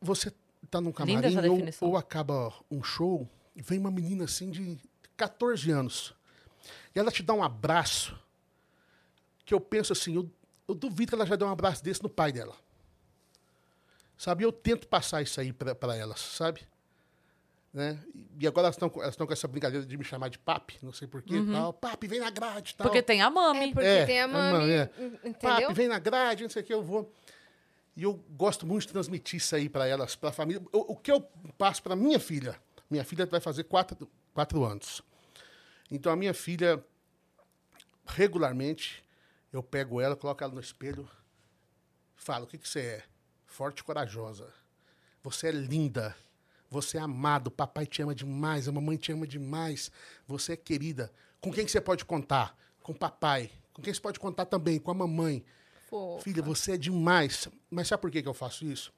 [0.03, 0.32] você
[0.70, 1.36] tá num camarim
[1.80, 4.78] ou, ou acaba um show, vem uma menina assim de
[5.16, 6.14] 14 anos.
[6.94, 8.18] E ela te dá um abraço
[9.44, 10.30] que eu penso assim, eu,
[10.68, 12.55] eu duvido que ela já deu um abraço desse no pai dela.
[14.16, 14.44] Sabe?
[14.44, 16.61] Eu tento passar isso aí para elas, sabe?
[17.74, 17.98] né?
[18.38, 20.92] E agora elas estão com- elas com essa brincadeira de me chamar de papi, não
[20.92, 21.42] sei porquê.
[21.50, 21.72] Tal.
[21.72, 22.74] Papi, vem na grade.
[22.76, 22.86] Tal.
[22.86, 23.72] Porque tem a É, mami.
[23.72, 24.90] porque É, tem a a mami, mami, é.
[24.98, 25.40] en- entendeu?
[25.68, 27.11] Papi, vem na grade, não sei o que, eu vou.
[27.97, 30.62] E eu gosto muito de transmitir isso aí para elas, para a família.
[30.72, 31.20] O, que eu
[31.59, 32.59] passo para minha filha?
[32.90, 35.03] Minha filha vai fazer quatro, quatro anos.
[35.90, 36.82] Então a minha filha,
[38.07, 39.05] regularmente,
[39.53, 41.09] eu pego ela, coloco ela no espelho,
[42.16, 43.05] falo: o que, que você é?
[43.47, 44.49] Forte e corajosa.
[45.22, 46.16] Você é linda.
[46.70, 47.51] Você é amado.
[47.51, 48.66] Papai te ama demais.
[48.66, 49.90] A mamãe te ama demais.
[50.26, 51.12] Você é querida.
[51.40, 52.57] Com quem que você pode contar?
[52.82, 53.51] Com o papai.
[53.74, 54.78] Com quem você pode contar também?
[54.78, 55.45] Com a mamãe.
[55.93, 56.22] Fofa.
[56.24, 57.49] Filha, você é demais.
[57.70, 58.90] Mas sabe por que, que eu faço isso?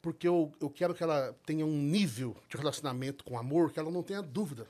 [0.00, 3.90] Porque eu, eu quero que ela tenha um nível de relacionamento com amor que ela
[3.90, 4.68] não tenha dúvida.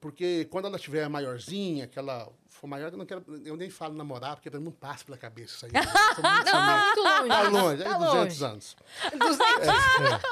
[0.00, 3.94] Porque quando ela tiver maiorzinha, que ela for maior, eu, não quero, eu nem falo
[3.94, 5.72] namorar, porque não passa pela cabeça isso aí.
[5.72, 6.22] Muito
[6.52, 7.28] Não, muito longe.
[7.28, 8.44] Tá longe, Tá é 200 longe.
[8.44, 8.76] anos.
[9.18, 10.30] 200.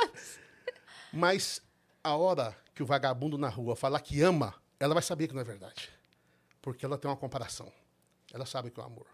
[1.12, 1.61] Mas
[2.03, 5.41] a hora que o vagabundo na rua falar que ama, ela vai saber que não
[5.41, 5.91] é verdade.
[6.62, 7.73] Porque ela tem uma comparação.
[8.33, 9.07] Ela sabe que é o amor.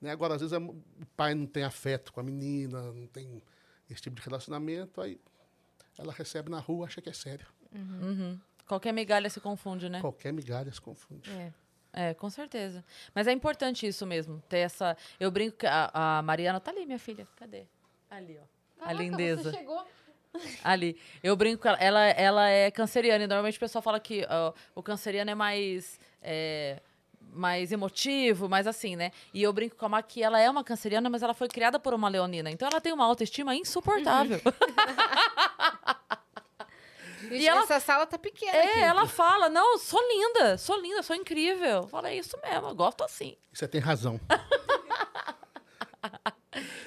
[0.00, 0.10] Né?
[0.10, 0.82] Agora, às vezes, a- o
[1.16, 3.42] pai não tem afeto com a menina, não tem
[3.90, 5.18] esse tipo de relacionamento, aí
[5.98, 7.46] ela recebe na rua, acha que é sério.
[8.66, 10.00] Qualquer migalha se confunde, né?
[10.00, 11.30] Qualquer migalha se confunde.
[11.30, 11.52] É.
[11.98, 12.84] É, com certeza.
[13.14, 14.94] Mas é importante isso mesmo, ter essa...
[15.18, 16.60] Eu brinco que a, a Mariana...
[16.60, 17.26] Tá ali, minha filha.
[17.36, 17.64] Cadê?
[18.10, 18.84] Ali, ó.
[18.86, 19.50] a lindeza.
[19.50, 19.86] Você chegou.
[20.62, 20.98] Ali.
[21.22, 21.78] Eu brinco com ela.
[21.80, 23.24] Ela, ela é canceriana.
[23.24, 25.98] E normalmente o pessoal fala que ó, o canceriano é mais.
[26.20, 26.82] é,
[27.36, 29.12] mais emotivo, mais assim, né?
[29.32, 31.78] E eu brinco com a Má que ela é uma canceriana, mas ela foi criada
[31.78, 32.50] por uma leonina.
[32.50, 34.40] Então ela tem uma autoestima insuportável.
[37.28, 38.78] Vixe, ela- essa sala tá pequena aqui.
[38.78, 41.66] é, ela fala: Não, sou linda, sou linda, sou incrível.
[41.82, 43.36] Eu falo, é isso mesmo, eu gosto assim.
[43.52, 44.20] Você tem razão.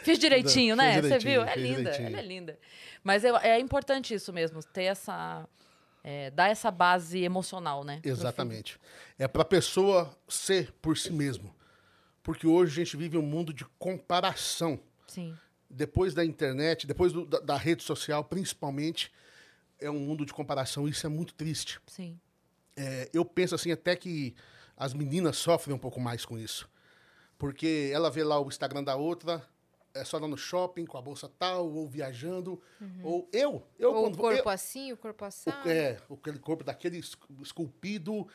[0.04, 0.94] Fiz direitinho, né?
[0.96, 1.44] Você direitinho, viu?
[1.44, 2.08] É linda, direitinho.
[2.08, 2.60] ela é linda.
[3.04, 5.48] Mas eu- é importante isso mesmo, ter essa.
[6.04, 8.00] É, dar essa base emocional, né?
[8.04, 8.80] Exatamente.
[9.18, 11.54] É para a pessoa ser por si mesmo.
[12.24, 14.80] Porque hoje a gente vive um mundo de comparação.
[15.08, 15.36] Sim.
[15.70, 19.12] Depois da internet, depois do- da, da rede social, principalmente,
[19.80, 20.88] é um mundo de comparação.
[20.88, 21.80] Isso é muito triste.
[21.88, 22.20] Sim.
[22.76, 24.36] É, eu penso assim até que
[24.78, 26.70] as meninas sofrem um pouco mais com isso.
[27.38, 29.42] Porque ela vê lá o Instagram da outra,
[29.94, 32.62] é só lá no shopping, com a bolsa tal, ou viajando.
[33.04, 35.50] Ou eu, eu Ou o quando eu- corpo assim, o corpo assim.
[35.50, 38.28] o, é, aquele corpo daquele es- esculpido,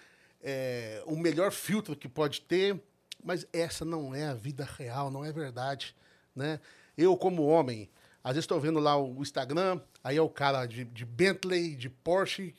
[0.43, 2.81] é, o melhor filtro que pode ter,
[3.23, 5.95] mas essa não é a vida real, não é verdade,
[6.35, 6.61] né?
[6.97, 7.89] Eu, como homem,
[8.23, 11.89] às vezes estou vendo lá o Instagram, aí é o cara de, de Bentley, de
[11.89, 12.55] Porsche,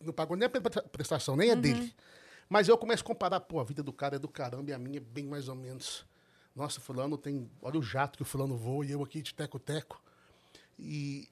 [0.00, 0.60] não pagou nem a pre-
[0.92, 1.92] prestação, nem é dele.
[2.48, 4.78] Mas eu começo a comparar, pô, a vida do cara é do caramba e a
[4.78, 6.06] minha é bem mais ou menos.
[6.56, 10.02] Nossa, fulano tem, olha o jato que o fulano voa e eu aqui de teco-teco.
[10.78, 11.28] E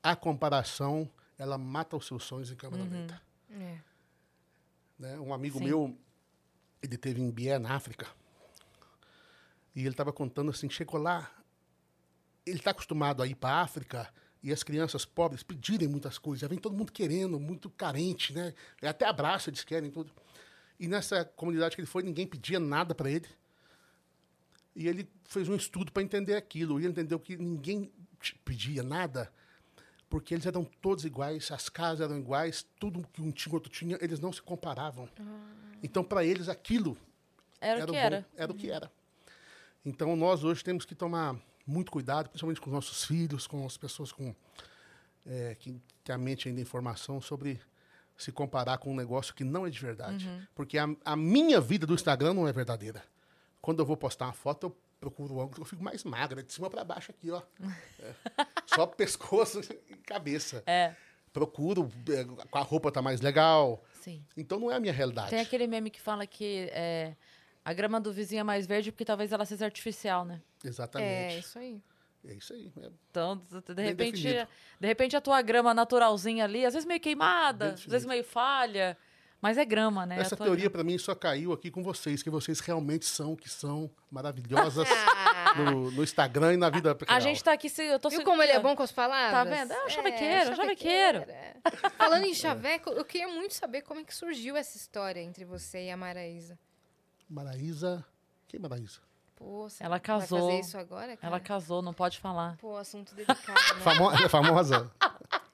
[0.00, 3.20] a comparação, ela mata os seus sonhos em câmera lenta.
[3.50, 3.78] É.
[4.96, 5.18] Né?
[5.18, 5.64] Um amigo Sim.
[5.64, 5.98] meu,
[6.80, 8.06] ele teve em Bié, na África,
[9.74, 11.28] e ele estava contando assim, chegou lá,
[12.46, 14.08] ele está acostumado a ir para a África
[14.42, 16.40] e as crianças pobres pedirem muitas coisas.
[16.40, 18.54] Já vem todo mundo querendo, muito carente, né?
[18.82, 20.12] Até abraço eles querem tudo.
[20.78, 23.26] E nessa comunidade que ele foi, ninguém pedia nada para ele.
[24.74, 26.78] E ele fez um estudo para entender aquilo.
[26.78, 27.92] E ele entendeu que ninguém
[28.44, 29.32] pedia nada,
[30.08, 33.98] porque eles eram todos iguais, as casas eram iguais, tudo que um tinha, outro tinha,
[34.00, 35.08] eles não se comparavam.
[35.82, 36.96] Então, para eles, aquilo
[37.60, 38.26] Era, o que bom, era.
[38.36, 38.92] Era o que era.
[39.84, 43.76] Então, nós hoje temos que tomar muito cuidado, principalmente com os nossos filhos, com as
[43.76, 44.34] pessoas com,
[45.26, 47.60] é, que têm a mente ainda em formação, sobre
[48.16, 50.26] se comparar com um negócio que não é de verdade.
[50.26, 50.46] Uhum.
[50.54, 53.04] Porque a, a minha vida do Instagram não é verdadeira.
[53.60, 56.52] Quando eu vou postar uma foto, eu procuro o ângulo, eu fico mais magra, de
[56.52, 57.42] cima para baixo aqui, ó.
[58.00, 58.14] É.
[58.66, 60.62] Só pescoço e cabeça.
[60.66, 60.94] É,
[61.32, 63.84] Procuro, é, a roupa tá mais legal.
[64.00, 64.24] sim.
[64.36, 65.30] Então não é a minha realidade.
[65.30, 67.14] Tem aquele meme que fala que é,
[67.64, 70.40] a grama do vizinho é mais verde porque talvez ela seja artificial, né?
[70.64, 71.34] Exatamente.
[71.34, 71.82] É, isso aí.
[72.26, 72.72] É isso aí.
[72.82, 73.36] É Então,
[73.74, 74.48] de repente, definido.
[74.80, 78.96] de repente a tua grama naturalzinha ali, às vezes meio queimada, às vezes meio falha,
[79.40, 80.18] mas é grama, né?
[80.20, 83.90] Essa teoria, para mim, só caiu aqui com vocês, que vocês realmente são, que são
[84.10, 84.86] maravilhosas
[85.56, 87.16] no, no Instagram e na vida real.
[87.16, 88.92] A gente tá aqui, se, eu tô Viu se- como ele é bom com as
[88.92, 89.32] palavras?
[89.32, 89.72] Tá vendo?
[89.72, 91.18] É um chavequeiro, um chavequeiro.
[91.18, 91.54] é.
[91.96, 95.86] Falando em chaveco, eu queria muito saber como é que surgiu essa história entre você
[95.86, 96.58] e a Maraísa.
[97.28, 98.04] Maraísa...
[98.48, 99.00] Quem é Maraísa?
[99.36, 100.48] Pô, Ela vai casou.
[100.48, 101.18] fazer isso agora, cara?
[101.34, 102.56] Ela casou, não pode falar.
[102.56, 103.80] Pô, assunto delicado, né?
[103.84, 104.90] Famo é famosa?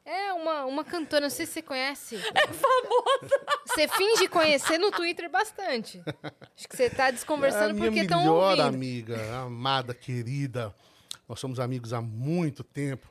[0.07, 2.17] É uma, uma cantora, não sei se você conhece.
[2.17, 3.47] É famosa.
[3.67, 6.03] Você finge conhecer no Twitter bastante.
[6.55, 8.63] Acho que você tá É a desconversando minha porque estão melhor ouvindo.
[8.63, 10.75] amiga, amada, querida.
[11.27, 13.11] Nós somos amigos há muito tempo.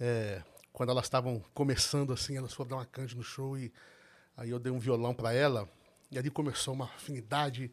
[0.00, 3.72] É, quando elas estavam começando assim, elas foram dar uma canja no show e
[4.36, 5.68] aí eu dei um violão para ela
[6.10, 7.70] e ali começou uma afinidade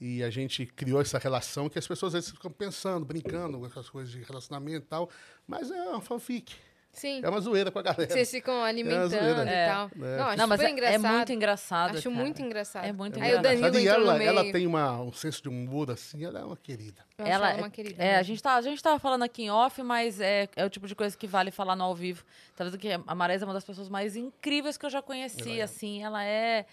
[0.00, 3.66] e a gente criou essa relação que as pessoas às vezes ficam pensando, brincando com
[3.66, 5.10] essas coisas de relacionamento e tal,
[5.46, 6.54] mas é uma fanfic,
[6.92, 7.20] Sim.
[7.22, 8.10] é uma zoeira com a galera.
[8.10, 9.44] Vocês ficam alimentando zoeira.
[9.44, 9.66] e É.
[9.68, 9.86] tal.
[9.86, 10.16] É.
[10.18, 11.12] Não, acho não, mas super é, é engraçado.
[11.14, 11.90] muito engraçado.
[11.96, 12.22] Acho cara.
[12.22, 12.84] muito engraçado.
[12.84, 13.60] É muito Aí o engraçado.
[13.60, 14.28] Danilo e ela, no meio.
[14.28, 17.04] ela tem uma, um senso de humor assim, ela é uma querida.
[17.18, 18.02] Ela, ela uma querida.
[18.02, 18.24] é, a mesmo.
[18.24, 20.94] gente, tá, a gente tava falando aqui em off, mas é, é o tipo de
[20.94, 22.24] coisa que vale falar no ao vivo.
[22.56, 25.42] Tá vendo que a Marisa é uma das pessoas mais incríveis que eu já conheci,
[25.52, 25.62] Ela é.
[25.62, 26.66] assim, ela é...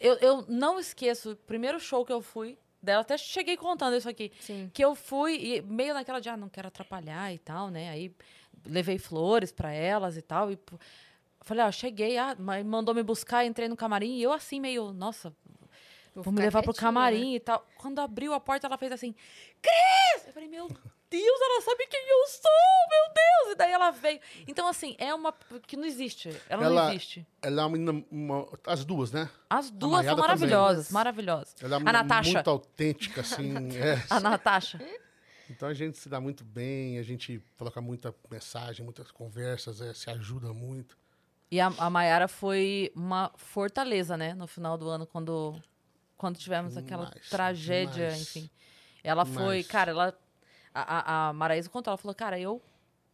[0.00, 4.08] Eu, eu não esqueço, o primeiro show que eu fui dela, até cheguei contando isso
[4.08, 4.70] aqui, Sim.
[4.72, 8.12] que eu fui, e meio naquela de, ah, não quero atrapalhar e tal, né, aí
[8.66, 10.58] levei flores pra elas e tal, e
[11.42, 14.92] falei, ó, cheguei, ah, mas mandou me buscar, entrei no camarim, e eu assim, meio,
[14.92, 15.32] nossa,
[16.14, 17.36] Vou Vou me levar pro quietinha, camarim né?
[17.36, 17.64] e tal.
[17.76, 19.14] Quando abriu a porta, ela fez assim,
[19.62, 20.26] Cris!
[20.26, 22.50] Eu falei, meu Deus, ela sabe quem eu sou,
[22.90, 23.52] meu Deus!
[23.52, 24.18] E daí ela veio.
[24.48, 25.32] Então, assim, é uma
[25.64, 26.28] que não existe.
[26.48, 27.24] Ela, não Ela- existe.
[27.40, 29.30] Ela é uma menina, uma- as duas, né?
[29.48, 30.22] As duas são também.
[30.22, 31.54] maravilhosas, maravilhosas.
[31.62, 32.32] Ela é uma a Natasha.
[32.32, 33.52] muito autêntica, assim.
[33.78, 34.02] é.
[34.10, 34.80] A Natasha.
[35.50, 39.92] Então a gente se dá muito bem, a gente troca muita mensagem, muitas conversas, é,
[39.94, 40.96] se ajuda muito.
[41.50, 44.34] E a, a Mayara foi uma fortaleza, né?
[44.34, 45.60] No final do ano, quando,
[46.16, 48.20] quando tivemos aquela Demais, tragédia, demais.
[48.22, 48.50] enfim.
[49.02, 49.66] Ela foi, Demais.
[49.66, 50.18] cara, ela.
[50.74, 52.62] A, a, a Maraísa contou, ela falou, cara, eu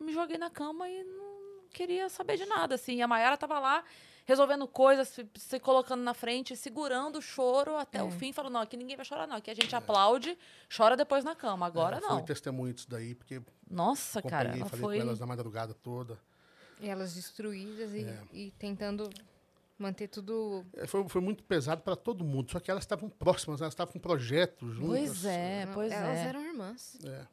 [0.01, 2.97] me joguei na cama e não queria saber de nada, assim.
[2.97, 3.85] E a Mayara tava lá
[4.25, 8.03] resolvendo coisas, se, se colocando na frente, segurando o choro até É.
[8.03, 8.33] o fim.
[8.33, 9.37] Falou, não, aqui ninguém vai chorar, não.
[9.37, 10.37] Aqui a gente aplaude,
[10.75, 11.67] chora depois na cama.
[11.67, 12.17] Agora É, não.
[12.19, 14.97] Fui testemunho disso daí, porque Nossa, cara, ela falei foi...
[14.97, 16.19] com elas na madrugada toda.
[16.81, 18.21] E elas destruídas e, É.
[18.33, 19.09] e tentando
[19.79, 20.65] manter tudo.
[20.75, 23.93] É, Foi, foi muito pesado para todo mundo, só que elas estavam próximas, elas estavam
[23.93, 24.89] com projetos juntas.
[24.89, 26.25] Pois é, pois elas é.
[26.29, 26.99] eram irmãs.
[27.05, 27.27] É,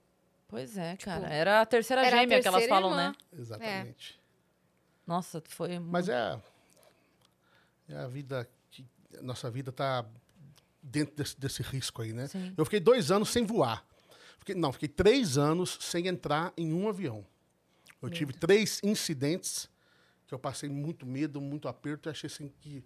[0.48, 1.28] Pois é, cara.
[1.30, 3.10] Era a terceira Era a gêmea que elas terceira falam, irmã.
[3.32, 3.40] né?
[3.40, 4.20] exatamente.
[5.08, 5.80] Nossa, foi.
[5.80, 6.38] Mas é,
[7.94, 8.50] a- é a vida
[9.18, 10.06] a Nossa vida está
[10.82, 12.28] dentro desse, desse risco aí, né?
[12.28, 12.54] Sim.
[12.58, 13.86] Eu fiquei dois anos sem voar.
[14.40, 17.26] Fiquei- não, fiquei três anos sem entrar em um avião.
[18.02, 19.70] Eu tive três incidentes
[20.26, 22.84] que eu passei muito medo, muito aperto e achei assim que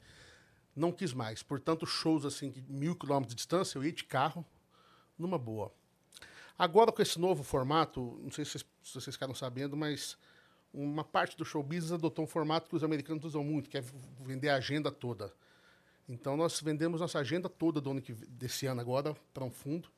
[0.76, 1.42] não quis mais.
[1.44, 4.44] Portanto, shows assim de mil quilômetros de distância, eu ia de carro
[5.18, 5.72] numa boa.
[6.58, 10.18] Agora, com esse novo formato, não sei se vocês, se vocês ficaram sabendo, mas
[10.76, 13.84] uma parte do show business adotou um formato que os americanos usam muito, que é
[14.22, 15.32] vender a agenda toda.
[16.08, 19.90] Então, nós vendemos nossa agenda toda do ano que, desse ano agora para um fundo.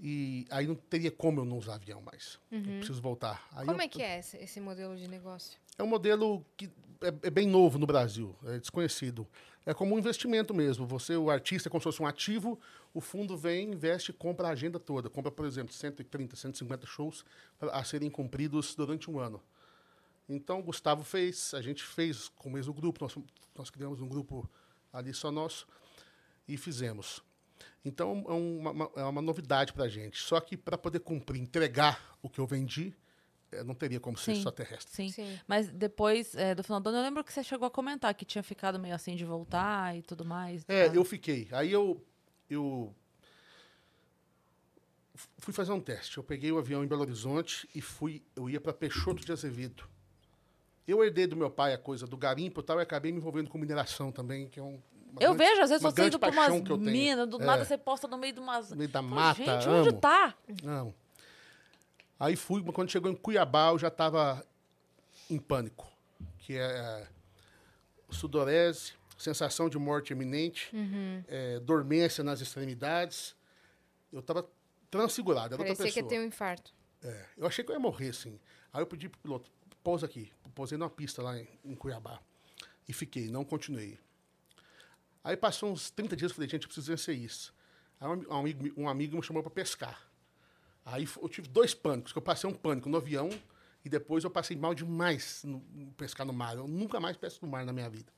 [0.00, 2.38] E aí não teria como eu não usar avião mais.
[2.52, 3.48] Eu preciso voltar.
[3.52, 5.58] Aí Como eu- é que é esse, esse modelo de negócio?
[5.76, 6.66] é um modelo que
[7.00, 9.26] é, é bem novo no Brasil, é desconhecido.
[9.66, 10.86] É como um investimento mesmo.
[10.86, 12.58] Você, o artista, é como se fosse um ativo,
[12.94, 15.08] o fundo vem, investe e compra a agenda toda.
[15.10, 17.24] Compra, por exemplo, 130, 150 shows
[17.60, 19.40] a serem cumpridos durante um ano.
[20.28, 23.16] Então, o Gustavo fez, a gente fez com o mesmo grupo, nós,
[23.56, 24.48] nós criamos um grupo
[24.92, 25.66] ali só nosso
[26.46, 27.22] e fizemos.
[27.84, 30.20] Então, é uma, é uma novidade para a gente.
[30.20, 32.94] Só que para poder cumprir, entregar o que eu vendi,
[33.50, 34.42] é, não teria como ser Sim.
[34.42, 34.94] só terrestre.
[34.94, 35.08] Sim.
[35.10, 35.40] Sim.
[35.46, 38.24] Mas depois é, do final do ano, eu lembro que você chegou a comentar que
[38.24, 40.64] tinha ficado meio assim de voltar e tudo mais.
[40.68, 40.94] É, tá?
[40.94, 41.48] eu fiquei.
[41.52, 42.04] Aí eu,
[42.50, 42.94] eu
[45.38, 46.18] fui fazer um teste.
[46.18, 48.22] Eu peguei o avião em Belo Horizonte e fui.
[48.36, 49.88] Eu ia para Peixoto de Azevedo.
[50.88, 53.50] Eu herdei do meu pai a coisa do garimpo e tal, e acabei me envolvendo
[53.50, 54.80] com mineração também, que é um.
[55.12, 57.44] uma Eu grande- vejo, às vezes, você indo pra umas minas, do É.
[57.44, 58.70] nada você posta no meio de umas.
[58.70, 59.76] No meio da Pô, mata, gente, amo.
[59.80, 60.34] onde tá?
[60.62, 60.94] Não.
[62.18, 64.42] Aí fui, mas quando chegou em Cuiabá, eu já estava
[65.30, 65.86] em pânico,
[66.38, 67.06] que é
[68.10, 70.70] sudorese, sensação de morte iminente,
[71.28, 73.36] é, dormência nas extremidades.
[74.12, 74.48] Eu estava
[74.90, 76.08] transfigurado, era outra Parecia que ia pessoa.
[76.08, 76.72] ter um infarto.
[77.02, 78.40] É, eu achei que eu ia morrer, assim.
[78.72, 79.50] Aí eu pedi pro piloto,
[79.84, 80.32] pousa aqui.
[80.58, 82.18] Pousei numa pista lá em, em Cuiabá.
[82.88, 83.96] E fiquei, não continuei.
[85.22, 87.54] Aí passou uns 30 dias, eu falei, gente, eu preciso vencer isso.
[88.00, 90.10] Aí um, ami- amigo, um amigo me chamou para pescar.
[90.84, 93.30] Aí eu tive dois pânicos, que eu passei um pânico no avião
[93.84, 95.60] e depois eu passei mal demais no
[95.96, 96.56] pescar no mar.
[96.56, 98.12] Eu nunca mais pesco no mar na minha vida.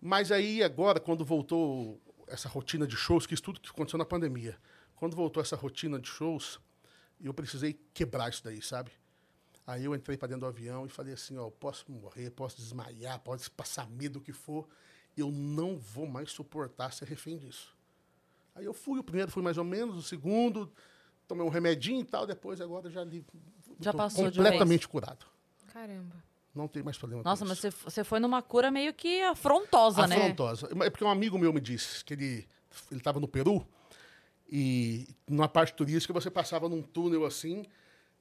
[0.00, 4.04] Mas aí agora, quando voltou essa rotina de shows, que isso tudo que aconteceu na
[4.04, 4.56] pandemia,
[4.94, 6.60] quando voltou essa rotina de shows,
[7.20, 8.92] eu precisei quebrar isso daí, sabe?
[9.68, 13.20] Aí eu entrei para dentro do avião e falei assim, ó, posso morrer, posso desmaiar,
[13.20, 14.66] pode passar medo o que for,
[15.14, 17.76] eu não vou mais suportar ser refém disso.
[18.54, 20.72] Aí eu fui, o primeiro fui mais ou menos, o segundo,
[21.26, 23.22] tomei um remedinho e tal, depois agora já li,
[23.78, 25.26] Já tô passou de completamente curado.
[25.66, 26.16] Caramba.
[26.54, 30.06] Não tem mais problema com Nossa, mas você, você foi numa cura meio que afrontosa,
[30.06, 30.16] né?
[30.16, 30.66] afrontosa.
[30.82, 32.48] É porque um amigo meu me disse que ele
[32.90, 33.66] ele estava no Peru
[34.50, 37.66] e numa parte turística você passava num túnel assim,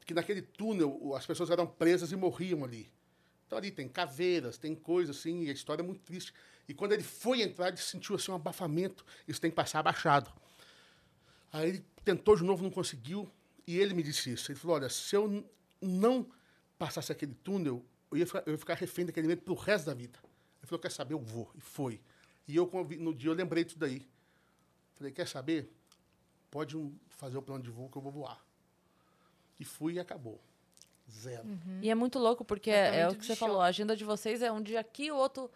[0.07, 2.89] que naquele túnel as pessoas eram presas e morriam ali.
[3.45, 6.33] Então ali tem caveiras, tem coisas assim, e a história é muito triste.
[6.67, 10.31] E quando ele foi entrar, ele sentiu assim um abafamento, isso tem que passar abaixado.
[11.51, 13.29] Aí ele tentou de novo, não conseguiu,
[13.65, 14.49] e ele me disse isso.
[14.51, 15.45] Ele falou: Olha, se eu
[15.81, 16.29] não
[16.79, 19.93] passasse aquele túnel, eu ia, ficar, eu ia ficar refém daquele medo pro resto da
[19.93, 20.19] vida.
[20.59, 21.13] Ele falou: Quer saber?
[21.13, 21.51] Eu vou.
[21.55, 22.01] E foi.
[22.47, 24.07] E eu, no dia, eu lembrei disso daí.
[24.95, 25.69] Falei: Quer saber?
[26.49, 28.46] Pode um- fazer o plano de voo que eu vou voar.
[29.59, 30.39] E fui e acabou.
[31.09, 31.45] Zero.
[31.81, 33.39] E é muito louco, porque é, é o que você choque.
[33.39, 35.49] falou, a agenda de vocês é um dia aqui, o outro.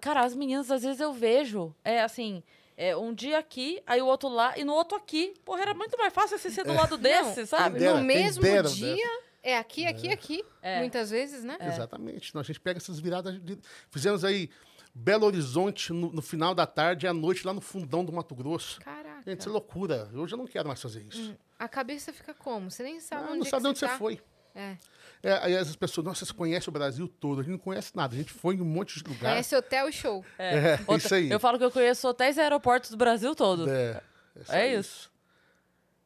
[0.00, 2.42] Cara, as meninas, às vezes eu vejo, é assim,
[2.76, 5.34] é um dia aqui, aí o outro lá, e no outro aqui.
[5.44, 7.78] Porra, era muito mais fácil você ser do lado desse, sabe?
[7.78, 10.44] Quem dera, no mesmo dera dia, é aqui, aqui, aqui.
[10.60, 10.80] É.
[10.80, 11.56] Muitas vezes, né?
[11.60, 12.30] Exatamente.
[12.30, 13.40] Então, a gente pega essas viradas.
[13.42, 13.58] De...
[13.90, 14.50] Fizemos aí
[14.94, 18.34] Belo Horizonte no, no final da tarde e à noite lá no fundão do Mato
[18.34, 18.80] Grosso.
[18.80, 19.22] Caraca.
[19.24, 20.08] Gente, isso é loucura.
[20.14, 21.36] Hoje eu não quero mais fazer isso.
[21.58, 22.70] A cabeça fica como?
[22.70, 23.98] Você nem sabe Ah, onde não é sabe que onde você tá.
[23.98, 24.20] foi.
[24.54, 24.76] É.
[25.22, 27.40] É, aí as pessoas, nossa, você conhece o Brasil todo.
[27.40, 28.14] A gente não conhece nada.
[28.14, 29.30] A gente foi em um monte de lugar.
[29.32, 30.24] Conhece hotel e show.
[30.38, 31.30] É, Outra- isso aí.
[31.30, 33.68] Eu falo que eu conheço hotéis e aeroportos do Brasil todo.
[33.70, 34.02] É,
[34.48, 35.10] É isso.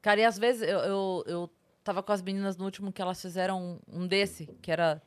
[0.00, 1.50] Cara, e às vezes eu, eu, eu
[1.82, 5.02] tava com as meninas no último que elas fizeram um desse, que era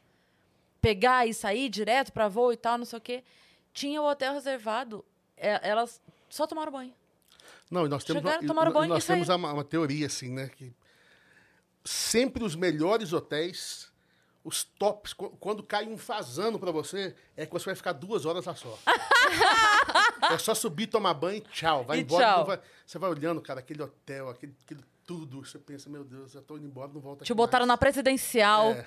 [0.81, 3.23] pegar e sair direto pra voo e tal, não sei o quê.
[3.73, 5.05] Tinha o hotel reservado,
[5.37, 6.93] é, elas só tomaram banho.
[7.71, 10.49] Não, e nós temos, Chegaram, uma, e banho nós temos uma, uma teoria assim, né?
[10.49, 10.73] Que
[11.85, 13.89] sempre os melhores hotéis,
[14.43, 18.25] os tops, qu- quando cai um fazano pra você, é que você vai ficar duas
[18.25, 18.77] horas lá só.
[20.31, 21.85] é só subir, tomar banho e tchau.
[21.85, 22.25] Vai E embora.
[22.25, 22.45] tchau.
[22.45, 25.45] vai- você vai olhando, cara, aquele hotel, aquele, aquele tudo.
[25.45, 27.79] Você pensa, meu Deus, já tô indo embora, não volto Te botaram na mais.
[27.79, 28.71] presidencial.
[28.71, 28.85] É.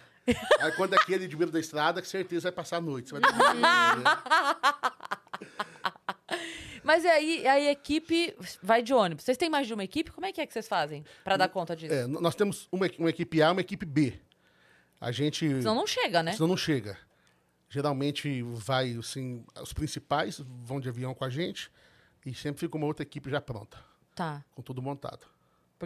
[0.61, 3.11] Aí quando é aquele de beira da estrada, com certeza vai passar a noite.
[3.11, 3.63] Você vai dormir.
[6.85, 9.25] Mas e aí a equipe vai de ônibus.
[9.25, 10.13] Vocês têm mais de uma equipe?
[10.13, 11.95] Como é que é que vocês fazem pra dar conta disso?
[11.95, 14.21] É, nós temos uma, uma equipe A e uma equipe B.
[15.01, 15.47] A gente.
[15.49, 16.33] Senão não chega, né?
[16.33, 16.97] Senão não chega.
[17.69, 21.71] Geralmente vai, assim, os principais vão de avião com a gente
[22.25, 23.77] e sempre fica uma outra equipe já pronta,
[24.15, 24.45] Tá.
[24.55, 25.27] com tudo montado.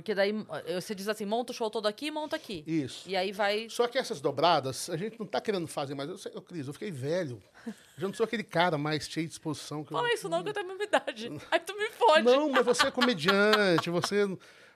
[0.01, 0.35] Porque daí
[0.67, 2.63] eh, você diz assim, monta o show todo aqui e monta aqui.
[2.67, 3.09] Isso.
[3.09, 3.69] E aí vai.
[3.69, 6.09] Só que essas dobradas, a gente não tá querendo fazer mais.
[6.09, 7.43] Eu, sei, ô, Cris, eu fiquei velho.
[7.67, 9.85] Eu já não sou aquele cara mais cheio de disposição.
[9.85, 11.33] Que eu- Fala isso não, que eu tenho a mesma idade.
[11.51, 12.25] Aí tu me fode.
[12.25, 14.25] Não, mas você é comediante, você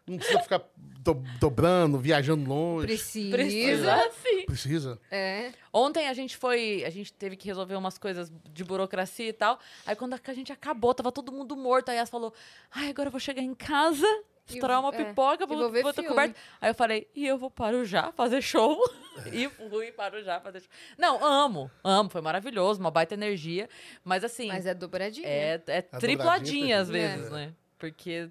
[0.04, 2.86] não precisa ficar do- dobrando, viajando longe.
[2.86, 3.36] Precisa.
[3.36, 4.44] Precisa sim.
[4.46, 5.00] Precisa.
[5.10, 5.52] É.
[5.72, 6.82] Ontem a gente foi.
[6.84, 9.58] A gente teve que resolver umas coisas de burocracia e tal.
[9.86, 11.88] Aí quando a gente acabou, tava todo mundo morto.
[11.90, 12.32] Aí Yas falou:
[12.72, 14.06] Ai, agora eu vou chegar em casa,
[14.46, 16.38] estourar uma é, pipoca, vou, vou ter coberto.
[16.60, 18.78] Aí eu falei: E eu vou para o já fazer show.
[19.32, 20.70] e fui para o já fazer show.
[20.98, 22.10] Não, amo, amo.
[22.10, 23.68] Foi maravilhoso, uma baita energia.
[24.04, 24.48] Mas assim.
[24.48, 25.26] Mas é dobradinha.
[25.26, 27.54] É, é A tripladinha às dobradinha vezes, foi- né?
[27.78, 28.30] Porque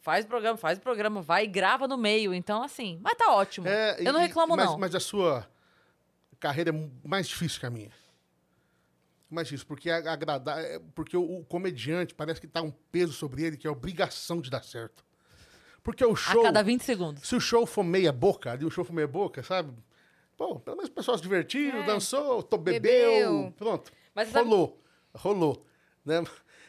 [0.00, 2.34] faz programa, faz programa, vai e grava no meio.
[2.34, 3.68] Então, assim, mas tá ótimo.
[3.68, 4.78] É, Eu não e- reclamo, mas, não.
[4.78, 5.48] Mas a sua
[6.40, 7.90] carreira é mais difícil que a minha.
[9.30, 10.58] Mais difícil, porque agradar.
[10.62, 14.40] é- Porque o, o comediante parece que tá um peso sobre ele que é obrigação
[14.40, 15.04] de dar certo.
[15.84, 16.42] Porque o A show.
[16.42, 17.28] cada 20 segundos.
[17.28, 19.72] Se o show for meia boca, ali o show for meia boca, sabe?
[20.36, 21.82] Pô, pelo menos o pessoal se divertiu, É.
[21.84, 23.54] dançou, tô, bebeu, Bebeu.
[23.56, 23.92] pronto.
[24.14, 24.82] Mas sabe- rolou,
[25.14, 25.64] rolou,
[26.04, 26.24] né?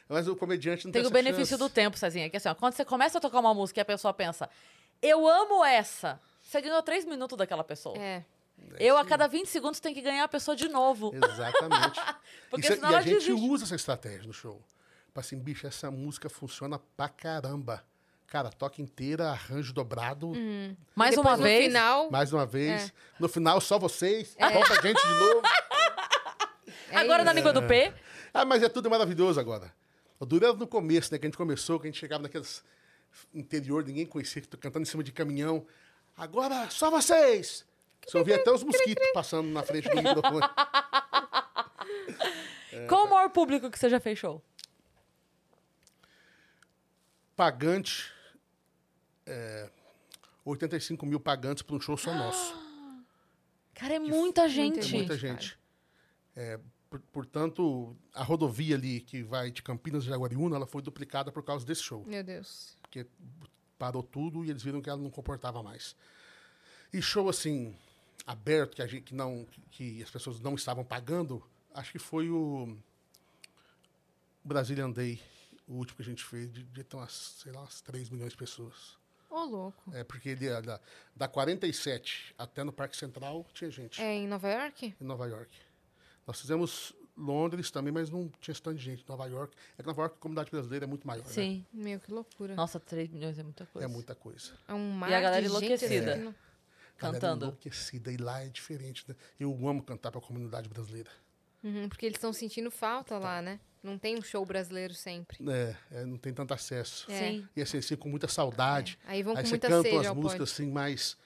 [0.08, 1.74] Mas o comediante não tem, Tem o benefício do chance.
[1.74, 2.30] tempo, Cezinha.
[2.30, 4.48] Que assim, ó, quando você começa a tocar uma música e a pessoa pensa,
[5.02, 7.98] eu amo essa, você ganhou três minutos daquela pessoa.
[7.98, 8.24] É.
[8.80, 11.12] Eu, a cada 20 segundos, tenho que ganhar a pessoa de novo.
[11.16, 12.00] Exatamente.
[12.52, 13.32] Porque Isso- senão e a gente desiste.
[13.34, 14.62] usa essa estratégia no show.
[15.08, 17.84] Tipo assim, bicho, essa música funciona pra caramba.
[18.28, 20.34] Cara, toca inteira, arranjo dobrado,
[20.96, 21.66] Mais Depois, uma no vez.
[21.66, 22.90] final, mais uma vez.
[22.90, 22.92] É.
[23.20, 24.36] No final, só vocês.
[24.40, 25.42] Volta a gente de novo.
[26.90, 27.38] é Agora na isso.
[27.38, 27.94] língua do P.
[28.34, 29.72] Ah, mas é tudo maravilhoso agora.
[30.20, 31.20] O duro era no começo, né?
[31.20, 32.64] Que a gente começou, que a gente chegava naqueles
[33.34, 35.66] interior, ninguém conhecia, que tô cantando em cima de caminhão.
[36.18, 37.66] Agora, só vocês!
[38.06, 40.48] Você ouvia até os mosquitos passando na frente do microfone.
[42.88, 44.42] Qual o maior público que você já fez show?
[47.36, 48.12] Pagante,
[49.26, 49.70] é,
[50.44, 52.54] 85 mil pagantes para um show só nosso.
[53.74, 54.82] Cara, é muita gente.
[54.82, 54.96] gente.
[54.96, 55.58] Muita gente.
[56.36, 56.60] É,
[56.90, 61.44] por- portanto, a rodovia ali que vai de Campinas a Jaguariúna, ela foi duplicada por
[61.44, 62.04] causa desse show.
[62.06, 62.78] Meu Deus.
[62.82, 63.06] porque
[63.78, 65.96] parou tudo e eles viram que ela não comportava mais.
[66.94, 67.76] E show assim
[68.26, 72.30] aberto que a gente que não que as pessoas não estavam pagando, acho que foi
[72.30, 72.78] o
[74.44, 75.22] Brazilian Day,
[75.68, 77.12] o último que a gente fez, de, de ter umas,
[77.42, 78.98] sei lá, umas 3 milhões de pessoas.
[79.36, 79.92] Ô, louco.
[79.94, 80.80] É porque ele, da,
[81.16, 84.96] da 47 até no Parque Central tinha gente É em Nova York?
[85.00, 85.52] em Nova York.
[86.26, 89.04] Nós fizemos Londres também, mas não tinha esse tanto de gente.
[89.08, 89.56] Nova York.
[89.78, 91.24] É que Nova York, a comunidade brasileira é muito maior.
[91.26, 91.30] né?
[91.32, 91.66] Sim.
[91.74, 92.56] Meu, que loucura.
[92.56, 93.86] Nossa, 3 milhões é muita coisa.
[93.86, 94.52] É muita coisa.
[94.68, 96.14] É um mar E a galera de gente enlouquecida.
[96.14, 96.36] assim, não-
[96.98, 97.46] Galera Cantando.
[97.46, 98.12] enlouquecida.
[98.12, 99.16] E lá é diferente, né?
[99.40, 101.12] Eu amo cantar para a comunidade brasileira.
[101.66, 103.60] Uhum, porque eles estão sentindo falta lá, né?
[103.82, 105.38] Não tem um show brasileiro sempre.
[105.50, 107.10] É, é, não tem tanto acesso.
[107.12, 107.18] É.
[107.32, 107.50] Sim.
[107.56, 109.00] E assim, assim, com muita saudade.
[109.06, 111.18] Aí vão Aí com você muita canta sede umas ao músicas assim mais,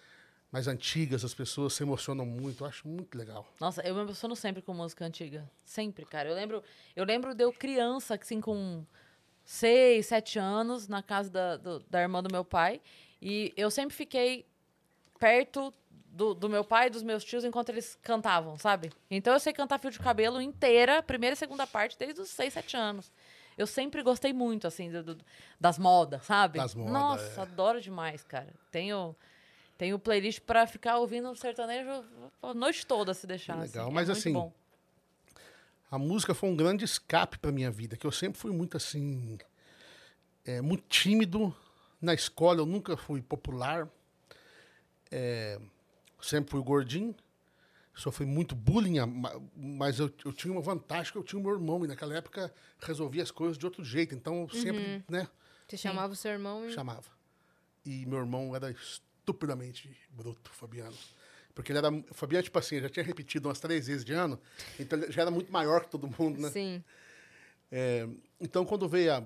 [0.49, 2.63] mais antigas, as pessoas se emocionam muito.
[2.63, 3.45] Eu acho muito legal.
[3.59, 5.49] Nossa, eu me emociono sempre com música antiga.
[5.65, 6.29] Sempre, cara.
[6.29, 6.63] Eu lembro,
[6.95, 8.85] eu lembro de eu criança, assim, com
[9.43, 12.79] seis, sete anos, na casa da, do- da irmã do meu pai.
[13.21, 14.45] E eu sempre fiquei
[15.19, 18.91] perto do, do meu pai e dos meus tios enquanto eles cantavam, sabe?
[19.09, 22.53] Então eu sei cantar fio de cabelo inteira, primeira e segunda parte, desde os seis,
[22.53, 23.11] sete anos.
[23.57, 25.25] Eu sempre gostei muito, assim, do- do-
[25.59, 26.59] das modas, sabe?
[26.59, 27.43] Das modas, Nossa, é.
[27.43, 28.53] adoro demais, cara.
[28.71, 29.15] Tenho,
[29.77, 31.89] tenho playlist pra ficar ouvindo sertanejo
[32.41, 33.53] a noite toda, se deixar.
[33.57, 33.71] Que assim.
[33.73, 34.53] legal, É mas muito assim, bom.
[35.91, 39.37] A música foi um grande escape para minha vida, que eu sempre fui muito assim,
[40.45, 41.53] é, muito tímido
[42.01, 42.59] na escola.
[42.59, 43.87] Eu nunca fui popular,
[45.11, 45.59] é,
[46.21, 47.15] sempre fui gordinho,
[47.95, 51.53] sofri muito bullying, ma- mas eu, eu tinha uma vantagem que eu tinha o meu
[51.53, 54.15] irmão e naquela época resolvia as coisas de outro jeito.
[54.15, 55.27] Então eu sempre, né,
[55.67, 56.71] Você chamava o seu irmão e...
[56.71, 57.09] chamava.
[57.85, 60.95] E meu irmão era estupidamente bruto, Fabiano.
[61.53, 61.89] Porque ele era.
[61.91, 64.39] O Fabiano, tipo assim, já tinha repetido umas três vezes de ano,
[64.79, 66.49] então ele já era muito maior que todo mundo, né?
[66.51, 66.83] Sim.
[67.71, 68.07] É,
[68.39, 69.23] então, quando veio a.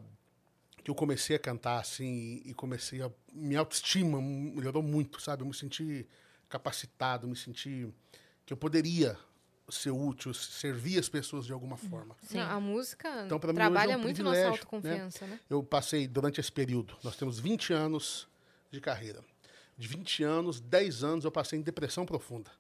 [0.84, 3.12] que eu comecei a cantar assim e comecei a.
[3.32, 5.44] minha autoestima melhorou muito, sabe?
[5.44, 6.08] Eu me senti
[6.58, 7.92] capacitado, me senti
[8.46, 9.18] que eu poderia
[9.70, 12.16] ser útil, servir as pessoas de alguma forma.
[12.22, 12.38] Sim.
[12.38, 15.40] Não, a música Então, pra mim, trabalha hoje é um muito nossa privilégio, autoconfiança, né?
[15.50, 18.28] Eu passei durante esse período, nós temos 20 anos
[18.70, 19.24] de carreira.
[19.76, 22.52] De 20 anos, 10 anos eu passei em depressão profunda.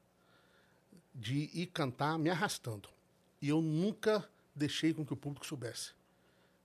[1.13, 2.89] De ir cantar me arrastando.
[3.39, 5.91] E eu nunca deixei com que o público soubesse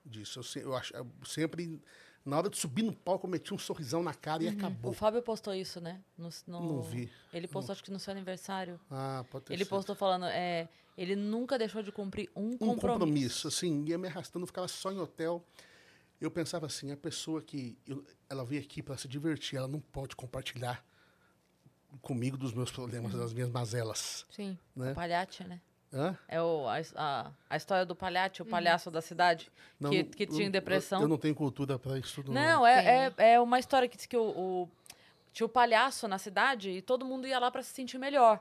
[0.06, 0.38] disso.
[0.38, 1.78] Eu, se- eu eu sempre,
[2.24, 4.92] na hora de subir no palco, eu meti um sorrisão na cara e O acabou.
[4.92, 6.00] Fábio postou isso, né?
[6.16, 7.10] No, no- Não vi.
[7.32, 8.78] Ele postou, acho que no seu aniversário.
[8.90, 9.70] Ah, pode ter Ele sido.
[9.70, 12.80] postou falando, é, ele nunca deixou de cumprir um, um compromisso.
[12.80, 15.42] compromisso, assim, ia me arrastando, ficava só em hotel.
[16.20, 19.80] Eu pensava assim, a pessoa que eu- ela veio aqui para se divertir, ela não
[19.80, 20.84] pode compartilhar
[22.02, 24.58] comigo dos meus problemas, das minhas mazelas, Sim.
[24.76, 24.92] né?
[24.92, 25.60] Palhate, né?
[25.92, 26.16] Hã?
[26.28, 30.10] É o, a, a, a história do Palhate, o palhaço da cidade, Não, que, não-
[30.10, 30.98] que eu- tinha depressão.
[31.00, 32.32] Eu, eu não tenho cultura para isso tudo.
[32.32, 34.68] Não, é, é, é uma história que diz que o, o-
[35.32, 38.40] tinha o palhaço na cidade e todo mundo ia lá para se sentir melhor.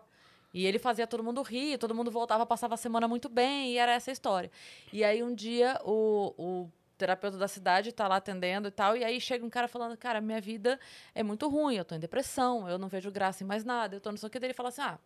[0.53, 3.77] E ele fazia todo mundo rir, todo mundo voltava, passava a semana muito bem, e
[3.77, 4.49] era essa a história.
[4.91, 9.03] E aí um dia o, o terapeuta da cidade tá lá atendendo e tal, e
[9.03, 10.79] aí chega um cara falando, cara, minha vida
[11.13, 14.01] é muito ruim, eu tô em depressão, eu não vejo graça em mais nada, eu
[14.01, 14.39] tô não sei o que.
[14.39, 14.97] Daí ele fala assim, ah,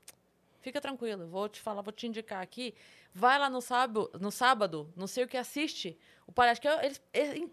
[0.61, 2.73] fica tranquilo, vou te falar, vou te indicar aqui,
[3.13, 6.79] vai lá no sábado, no sábado, não sei o que assiste, o palhaço, que eu,
[6.81, 7.01] eles-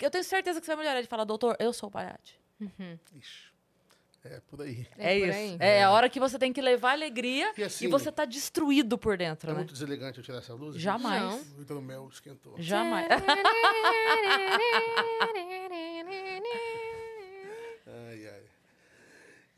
[0.01, 0.99] eu tenho certeza que você vai melhorar.
[1.01, 2.39] Ele fala, doutor, eu sou o palhaço.
[2.61, 3.49] Ixi,
[4.25, 4.87] é por aí.
[4.97, 5.39] É É, por isso.
[5.39, 5.57] aí.
[5.61, 8.97] É a hora que você tem que levar alegria E e, assim, você tá destruído
[8.99, 9.59] por dentro, É né?
[9.61, 10.77] muito deselegante eu tirar essa luz?
[10.77, 11.47] Jamais.
[11.49, 11.59] Não.
[11.59, 12.55] O hidromel esquentou.
[12.59, 13.09] Jamais.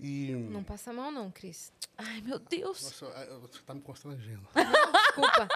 [0.01, 0.33] E.
[0.51, 1.73] Não passa mal, não, Cris.
[1.99, 2.83] Ai, meu Deus.
[2.83, 4.47] Nossa, você tá me constrangendo.
[4.55, 5.49] Desculpa.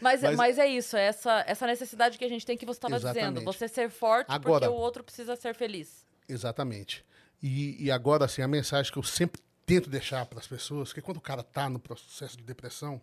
[0.00, 2.76] Mas, Mas- mas é isso, é essa, essa necessidade que a gente tem que você
[2.78, 3.42] estava dizendo.
[3.42, 6.04] Você ser forte Agora- porque o outro precisa ser feliz.
[6.28, 7.04] Exatamente.
[7.42, 11.00] E, e agora, assim, a mensagem que eu sempre tento deixar para as pessoas, que
[11.00, 13.00] quando o cara tá no processo de depressão,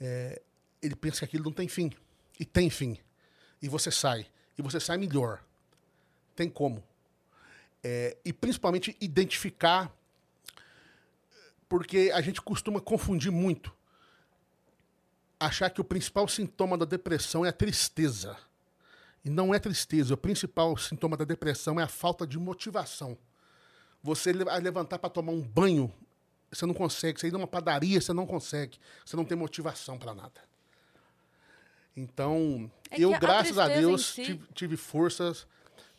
[0.00, 0.42] é,
[0.82, 1.90] ele pensa que aquilo não tem fim.
[2.38, 2.98] E tem fim.
[3.62, 4.26] E você sai.
[4.58, 5.42] E você sai melhor.
[6.36, 6.82] Tem como.
[7.86, 9.94] É, e principalmente identificar,
[11.68, 13.70] porque a gente costuma confundir muito.
[15.38, 18.36] Achar que o principal sintoma da depressão é a tristeza.
[19.22, 20.14] E não é tristeza.
[20.14, 23.18] O principal sintoma da depressão é a falta de motivação.
[24.02, 25.92] Você levantar para tomar um banho,
[26.50, 27.20] você não consegue.
[27.20, 28.78] Você ir numa padaria, você não consegue.
[29.04, 30.40] Você não tem motivação para nada.
[31.96, 35.46] Então, É eu, a graças a em Deus, si- tive, tive forças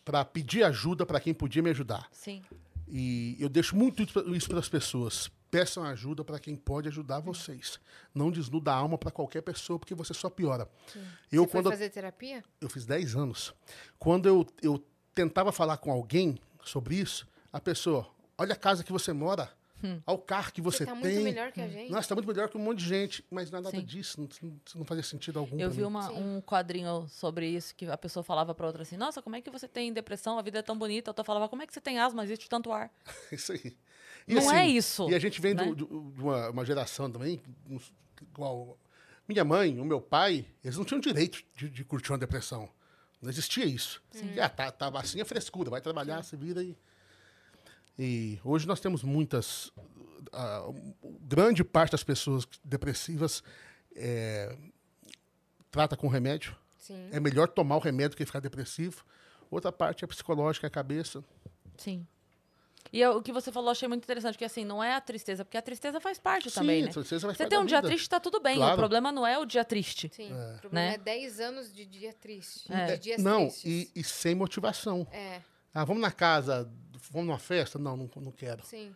[0.05, 2.07] para pedir ajuda para quem podia me ajudar.
[2.11, 2.43] Sim.
[2.87, 4.03] E eu deixo muito
[4.35, 5.31] isso para as pessoas.
[5.49, 7.79] Peçam ajuda para quem pode ajudar vocês.
[8.13, 10.69] Não desnuda a alma para qualquer pessoa, porque você só piora.
[11.31, 12.43] Eu, Você foi quando fazer terapia?
[12.61, 13.53] eu fiz 10 anos.
[13.97, 14.85] Quando eu, eu
[15.15, 19.49] tentava falar com alguém sobre isso, a pessoa, olha a casa que você mora,
[20.05, 21.01] olha o carro que você, Você tá tem.
[21.01, 21.91] muito melhor que a gente.
[21.91, 23.83] Nossa, tá muito melhor que um monte de gente, mas não é nada Sim.
[23.85, 25.59] disso, não, não- fazia sentido algum.
[25.59, 29.21] Eu vi uma- um quadrinho sobre isso que a pessoa falava pra outra assim: Nossa,
[29.21, 30.37] como é que você tem depressão?
[30.37, 31.09] A vida é tão bonita.
[31.09, 32.23] A outra falava: Como é que você tem asma?
[32.23, 32.91] Existe tanto ar.
[33.31, 33.75] Isso aí.
[34.27, 35.65] E Não assim, é isso, E a gente vem né?
[35.65, 37.39] do- do- de uma, uma geração também,
[38.21, 38.77] igual
[39.27, 42.69] minha mãe, o meu pai, eles não tinham direito de, de curtir uma depressão.
[43.21, 44.01] Não existia isso.
[44.41, 46.75] Ah, tá, tá assim é frescura, vai trabalhar, se vira e.
[47.97, 49.71] E hoje nós temos muitas.
[50.33, 50.63] ah,
[51.21, 53.41] grande parte das pessoas depressivas
[53.95, 54.55] é,
[55.71, 56.55] trata com remédio.
[56.79, 57.09] Sim.
[57.11, 59.03] É melhor tomar o remédio que ficar depressivo.
[59.49, 61.23] Outra parte é psicológica, é a cabeça.
[61.77, 62.05] Sim.
[62.93, 65.01] E eu- o que você falou, eu achei muito interessante, que assim, não é a
[65.01, 66.89] tristeza, porque a tristeza faz parte também, né?
[66.89, 67.87] a tristeza vai Você ficar tem um dia vida.
[67.89, 68.55] triste, tá tudo bem.
[68.55, 68.77] O Claro.
[68.77, 70.09] problema não é o dia triste.
[70.13, 70.31] Sim.
[70.31, 70.93] O problema Né?
[70.93, 72.71] é 10 anos de dia triste.
[72.71, 72.85] É.
[72.85, 73.65] De dias Não, tristes.
[73.65, 75.07] e, e sem motivação.
[75.11, 75.41] É,
[75.75, 76.71] Ah, vamos na casa,
[77.11, 77.77] vamos numa festa?
[77.77, 78.65] Não, não, não quero.
[78.65, 78.95] sim.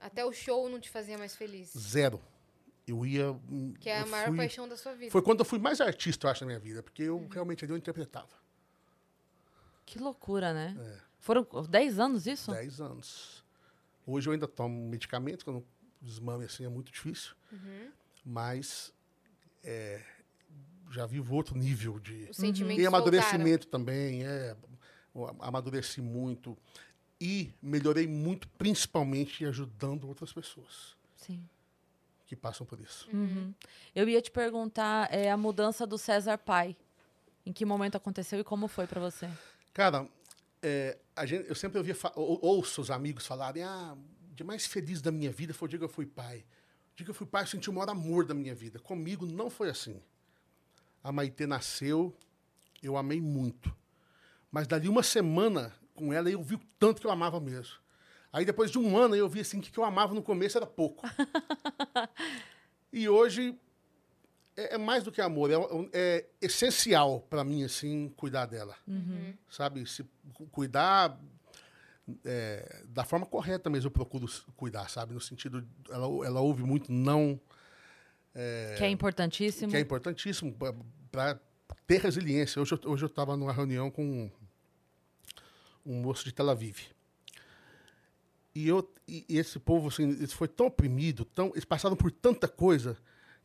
[0.00, 1.72] Até o show não te fazia mais feliz.
[1.76, 2.22] Zero.
[2.86, 3.34] Eu ia.
[3.80, 5.10] Que é a maior fui- paixão da sua vida.
[5.10, 7.72] Foi quando eu fui mais artista, eu acho, na minha vida, porque eu realmente ali
[7.72, 8.28] eu interpretava.
[9.84, 10.76] Que loucura, né?
[10.78, 10.98] É.
[11.18, 12.52] Foram 10 anos isso?
[12.52, 13.44] 10 anos.
[14.06, 15.66] Hoje eu ainda tomo medicamento, quando
[16.00, 17.34] desmame assim é muito difícil.
[17.50, 17.90] Uhum.
[18.24, 18.92] Mas
[19.64, 20.02] é,
[20.90, 22.28] já vivo outro nível de.
[22.30, 23.04] Os sentimentos E voltaram.
[23.08, 24.54] amadurecimento também, é.
[25.40, 26.56] Amadureci muito.
[27.20, 31.42] E melhorei muito, principalmente ajudando outras pessoas Sim.
[32.26, 33.08] que passam por isso.
[33.12, 33.54] Uhum.
[33.94, 36.76] Eu ia te perguntar é, a mudança do César pai.
[37.46, 39.30] Em que momento aconteceu e como foi pra você?
[39.72, 40.06] Cara,
[40.62, 43.96] é, gente, eu sempre ouvia, ou- ouço os amigos falarem, ah,
[44.30, 46.44] o dia mais feliz da minha vida foi o dia que eu fui pai.
[46.92, 48.78] O dia que eu fui pai, eu senti o maior amor da minha vida.
[48.78, 50.02] Comigo não foi assim.
[51.04, 52.14] A Maitê nasceu,
[52.82, 53.74] eu amei muito.
[54.50, 57.74] Mas dali uma semana com ela, eu vi o tanto que eu amava mesmo.
[58.32, 60.56] Aí depois de um ano, eu vi assim que o que eu amava no começo
[60.58, 61.06] era pouco.
[62.92, 63.58] e hoje
[64.56, 65.56] é, é mais do que amor, é,
[65.92, 68.74] é essencial para mim assim cuidar dela
[69.50, 69.86] sabe?
[69.86, 71.18] Se cu- cuidar
[72.24, 74.26] é, da forma correta mesmo, eu procuro
[74.56, 75.12] cuidar, sabe?
[75.14, 77.40] No sentido, ela, ela ouve muito não,
[78.76, 79.70] Que é importantíssimo.
[79.70, 80.54] que é importantíssimo
[81.10, 81.40] para
[81.86, 82.60] ter resiliência.
[82.60, 84.30] Hoje eu, estava numa reunião com
[85.84, 86.78] um moço de Tel Aviv.
[88.54, 92.96] E, eu, e esse povo, assim, foi tão oprimido, tão, eles passaram por tanta coisa,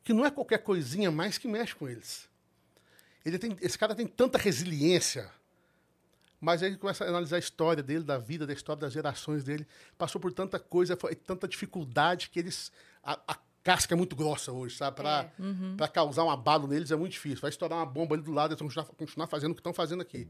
[0.04, 2.30] que não é qualquer coisinha mais que mexe com eles.
[3.26, 5.30] Ele tem, esse cara tem tanta resiliência,
[6.40, 9.44] mas aí ele começa a analisar a história dele, da vida, da história das gerações
[9.44, 9.68] dele.
[9.98, 12.72] Passou por tanta coisa, foi tanta dificuldade que eles.
[13.04, 14.98] A, a casca é muito grossa hoje, sabe?
[14.98, 15.30] Para
[15.80, 15.88] É.
[15.88, 17.42] causar um abalo neles é muito difícil.
[17.42, 19.74] Vai estourar uma bomba ali do lado, eles vão continuar, continuar fazendo o que estão
[19.74, 20.28] fazendo aqui.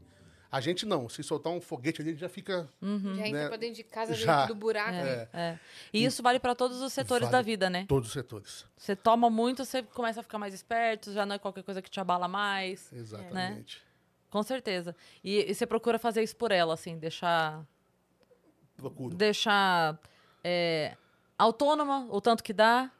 [0.50, 1.08] A gente não.
[1.08, 2.68] Se soltar um foguete ali, ele já fica.
[2.82, 3.48] Já entra né?
[3.48, 4.40] pra dentro de casa, Já.
[4.40, 4.90] dentro do buraco.
[4.90, 5.26] né?
[5.32, 5.58] É.
[5.94, 7.86] E isso vale pra todos os setores Vale da vida, né?
[7.88, 8.66] Todos os setores.
[8.76, 11.88] Você toma muito, você começa a ficar mais esperto, já não é qualquer coisa que
[11.90, 12.92] te abala mais.
[12.92, 13.82] Exatamente.
[14.28, 14.94] Com certeza.
[15.24, 17.66] E, e você procura fazer isso por ela, assim, deixar.
[18.76, 19.14] Procuro.
[19.16, 19.98] Deixar
[20.44, 20.96] é,
[21.38, 22.90] autônoma o tanto que dá.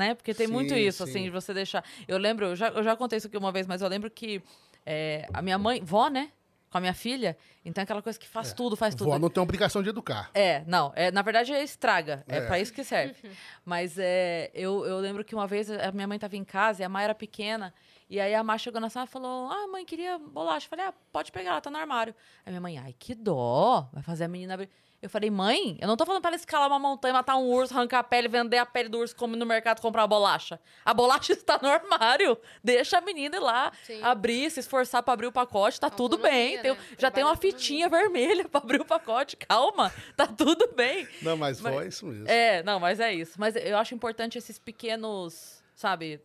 [0.00, 0.14] Né?
[0.14, 1.10] Porque tem muito Sim, isso, sim.
[1.10, 1.84] assim, de você deixar.
[2.08, 4.42] Eu lembro, eu já, eu já contei isso aqui uma vez, mas eu lembro que
[4.86, 6.30] é, a minha mãe, vó, né?
[6.70, 9.10] Com a minha filha, então é aquela coisa que faz tudo, faz tudo.
[9.10, 10.30] Vó não tem obrigação de educar.
[10.32, 12.46] É, não, é, na verdade é estraga, é, É.
[12.46, 13.14] pra isso que serve.
[13.66, 16.84] Mas é, eu, eu lembro que uma vez a minha mãe tava em casa e
[16.84, 17.74] a Má era pequena,
[18.08, 20.66] e aí a Má chegou na sala e falou: Ah, mãe, queria bolacha.
[20.66, 22.14] Eu falei: Ah, pode pegar, ela tá no armário.
[22.46, 24.70] Aí minha mãe, ai, que dó, vai fazer a menina abrir.
[25.02, 27.72] Eu falei, mãe, eu não tô falando pra ela escalar uma montanha, matar um urso,
[27.72, 30.60] arrancar a pele, vender a pele do urso, como no mercado comprar uma bolacha.
[30.84, 32.36] A bolacha está no armário.
[32.62, 34.02] Deixa a menina ir lá, Sim.
[34.02, 36.56] abrir, se esforçar pra abrir o pacote, tá tudo bem.
[36.58, 36.96] Autonomia, Tem- né?
[36.98, 39.38] já tem uma fitinha vermelha pra abrir o pacote.
[39.38, 41.08] Calma, tá tudo bem.
[41.22, 42.28] Não, mas, Mas- foi isso mesmo.
[42.28, 43.40] É, não, mas é isso.
[43.40, 46.20] Mas eu acho importante esses pequenos, sabe,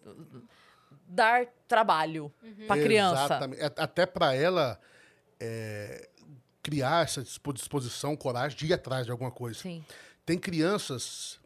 [1.08, 2.30] dar trabalho
[2.68, 3.24] pra criança.
[3.24, 3.64] Exatamente.
[3.64, 4.78] A- Até para ela
[5.40, 6.10] é,
[6.66, 9.60] criar essa dispo- disposição, coragem de ir atrás de alguma coisa.
[9.60, 9.86] Sim.
[10.26, 11.40] Tem crianças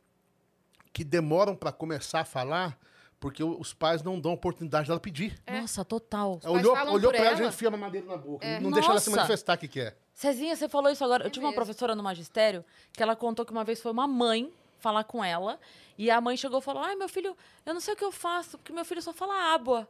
[0.93, 2.79] que demoram para começar a falar
[3.19, 5.37] porque os pais não dão oportunidade dela pedir.
[5.45, 6.39] Nossa, total.
[6.45, 7.35] olhou olhou para ela, ela.
[7.35, 8.45] já enfia a mamadeira na boca.
[8.47, 8.61] É.
[8.61, 9.21] Não deixa ela se Nossa.
[9.23, 9.97] manifestar o que quer.
[10.13, 11.25] Cezinha, você falou isso agora.
[11.25, 11.61] Eu tive uma mesmo.
[11.65, 12.63] professora no magistério
[12.93, 14.49] que ela contou que uma vez foi uma mãe
[14.79, 15.59] falar com ela
[15.97, 18.11] e a mãe chegou e falou: Ai, meu filho, eu não sei o que eu
[18.11, 19.85] faço, porque meu filho só fala água.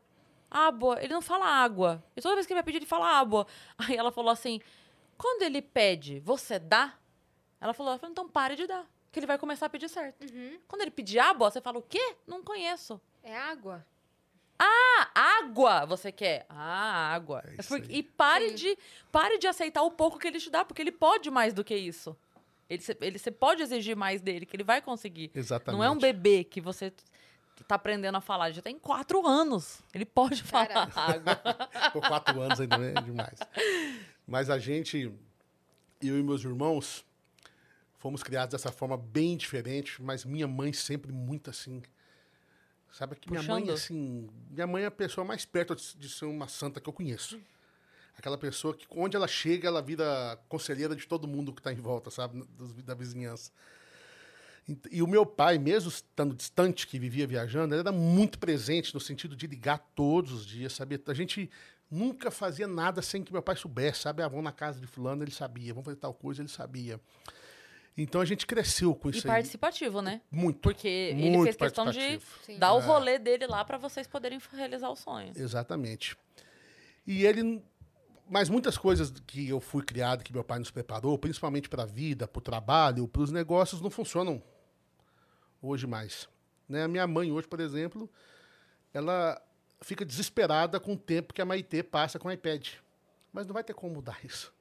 [0.50, 0.98] Água.
[1.00, 2.04] Ele não fala água.
[2.18, 3.46] E toda vez que ele vai pedir, ele fala água.
[3.78, 4.60] Aí ela falou assim:
[5.20, 6.94] Quando ele pede, você dá?
[7.60, 8.88] Ela falou: ela falou, Então pare de dar.
[9.12, 10.24] Que ele vai começar a pedir certo.
[10.24, 10.58] Uhum.
[10.66, 12.16] Quando ele pedir água, você fala: O quê?
[12.26, 13.00] Não conheço.
[13.22, 13.86] É água.
[14.58, 16.46] Ah, água você quer?
[16.50, 17.44] Ah, água.
[17.58, 18.56] É porque- e pare Sim.
[18.56, 18.78] de,
[19.12, 21.76] pare de aceitar o pouco que ele te dá, porque ele pode mais do que
[21.76, 22.16] isso.
[22.70, 25.32] Ele, ele, você pode exigir mais dele, que ele vai conseguir.
[25.36, 25.78] Exatamente.
[25.78, 26.94] Não é um bebê que você
[27.68, 28.48] tá aprendendo a falar.
[28.48, 29.82] Ele já tem quatro anos.
[29.94, 31.00] Ele pode falar Caraca.
[31.02, 31.36] água.
[31.92, 33.40] Por quatro anos ainda é demais.
[34.30, 35.12] Mas a gente,
[36.02, 37.04] eu e meus irmãos,
[37.98, 41.82] fomos criados dessa forma bem diferente, mas minha mãe sempre muito assim.
[42.92, 43.76] Sabe que minha mãe, Puxando.
[43.76, 47.40] assim, minha mãe é a pessoa mais perto de- ser uma santa que eu conheço.
[48.18, 51.78] Aquela pessoa que, onde ela chega, ela vira conselheira de todo mundo que está em
[51.78, 52.44] volta, sabe?
[52.86, 53.52] Da vizinhança.
[54.92, 59.00] E o meu pai, mesmo estando distante, que vivia viajando, ele era muito presente no
[59.00, 61.02] sentido de ligar todos os dias, sabe?
[61.08, 61.50] A gente
[61.90, 64.22] nunca fazia nada sem que meu pai soubesse, sabe?
[64.24, 65.74] Ah, vamos na casa de fulano, ele sabia.
[65.74, 67.00] Vamos fazer tal coisa, ele sabia.
[67.98, 69.34] Então a gente cresceu com E isso aí.
[69.34, 70.22] participativo, né?
[70.32, 70.60] Muito.
[70.62, 72.20] Porque ele Muito fez questão de.
[72.46, 72.58] Sim.
[72.58, 72.84] dar o É.
[72.84, 75.34] rolê dele lá pra vocês poderem realizar o sonho.
[75.36, 76.16] Exatamente.
[77.06, 77.62] E ele.
[78.32, 81.86] Mas muitas coisas que eu fui criado, que meu pai nos preparou, principalmente para a
[81.86, 84.42] vida, para o trabalho, para os negócios, não funcionam
[85.62, 86.30] hoje mais.
[86.70, 86.84] Né?
[86.84, 88.08] A minha mãe, hoje, por exemplo,
[88.94, 89.42] ela
[89.82, 92.68] fica desesperada com o tempo que a Maitê passa com o iPad.
[93.32, 94.54] Mas não vai ter como mudar isso.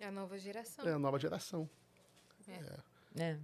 [0.00, 0.86] É a nova geração.
[0.86, 1.68] É a nova geração.
[3.16, 3.36] É.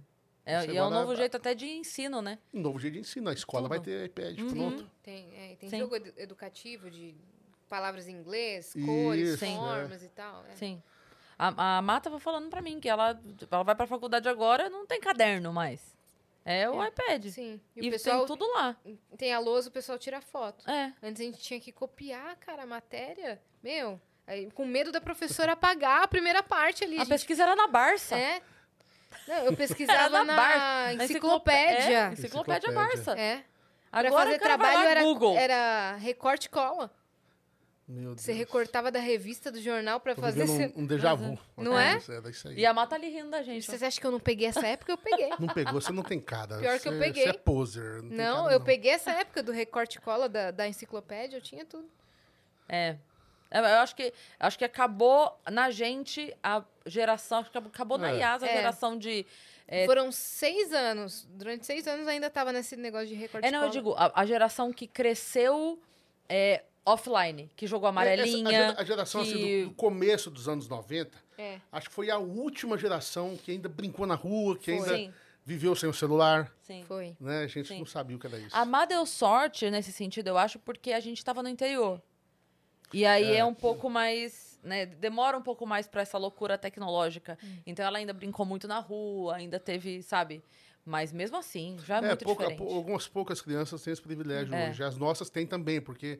[0.47, 2.37] É, Você e é um novo jeito até de ensino, né?
[2.53, 3.29] Um novo jeito de ensino.
[3.29, 3.85] A escola vai Tudo.
[3.85, 4.49] ter iPad, Uhum.
[4.49, 4.91] pronto.
[5.01, 5.79] Tem, é, tem Sim.
[5.79, 7.15] jogo edu- educativo de
[7.67, 9.55] palavras em inglês, cores, Sim.
[9.57, 10.45] formas e tal.
[10.45, 10.55] é.
[10.55, 10.81] Sim.
[11.37, 13.19] A, a Má tava falando pra mim que ela,
[13.51, 15.94] ela vai pra faculdade agora não tem caderno mais.
[16.45, 16.87] É o É.
[16.89, 17.25] iPad.
[17.29, 17.59] Sim.
[17.75, 18.75] E, E pessoal tem tudo lá.
[19.17, 20.69] tem a lousa, o pessoal tira foto.
[20.69, 20.93] É.
[21.01, 23.41] Antes a gente tinha que copiar, cara, a matéria.
[23.63, 26.97] Meu, aí, com medo da professora apagar a primeira parte ali.
[26.97, 28.15] A gente- pesquisa era na Barça.
[28.15, 28.41] É.
[29.27, 32.09] Não, eu pesquisava na na, enciclopédia.
[32.09, 32.71] É, enciclopédia Enciclopédia.
[32.73, 33.19] Barça.
[33.19, 33.43] É.
[33.89, 35.37] Pra Agora fazer cara vai trabalho era, Google.
[35.37, 36.91] era recorte e cola.
[37.87, 38.39] Meu Você Deus.
[38.39, 40.43] recortava da revista, do jornal pra Tô fazer...
[40.45, 41.37] esse- um, um déjà vu.
[41.55, 41.99] Não é?
[42.45, 42.55] Aí.
[42.57, 43.63] E a Má tá ali rindo da gente.
[43.63, 44.91] Vocês acham que eu não peguei essa época?
[44.93, 45.29] Eu peguei.
[45.39, 46.57] Não pegou, você não tem cara.
[46.57, 47.23] Pior que eu Você- peguei.
[47.25, 48.01] Você é poser.
[48.01, 51.41] Não, tem Não, cara, eu peguei essa época do recorte cola da, da enciclopédia, eu
[51.41, 51.87] tinha tudo.
[52.67, 52.97] É.
[53.51, 58.09] Eu eu acho que, acho que acabou na gente a geração, acho que acabou na
[58.09, 58.17] É.
[58.17, 58.53] IAS a É.
[58.55, 59.23] geração de.
[59.67, 61.27] É, Foram seis anos.
[61.29, 64.25] Durante seis anos ainda tava nesse negócio de recorte é, não, eu digo, a, a
[64.25, 65.79] geração que cresceu
[66.27, 68.47] é, offline, que jogou É, amarelinha.
[68.49, 69.31] essa- a, gera- a geração que...
[69.33, 71.59] assim, do, do começo dos anos 90, É.
[71.71, 74.73] acho que foi a última geração que ainda brincou na rua, que Foi.
[74.75, 75.13] ainda Sim,
[75.45, 76.51] viveu sem o celular.
[76.61, 76.83] sim.
[76.87, 77.15] Foi.
[77.19, 77.43] Né?
[77.43, 77.79] A gente Sim.
[77.79, 78.55] não sabia o que era isso.
[78.55, 82.01] A Má deu sorte nesse sentido, eu acho, porque a gente estava no interior.
[82.93, 83.45] E aí é, É.
[83.45, 84.53] um pouco mais.
[84.63, 87.37] Né, demora um pouco mais para essa loucura tecnológica.
[87.43, 87.57] Hum.
[87.67, 90.41] Então ela ainda brincou muito na rua, ainda teve, sabe?
[90.83, 92.73] Mas mesmo assim, já é, É, muito pouca- diferente.
[92.73, 94.69] algumas poucas crianças têm esse privilégio É.
[94.69, 94.83] hoje.
[94.83, 96.19] As nossas têm também, porque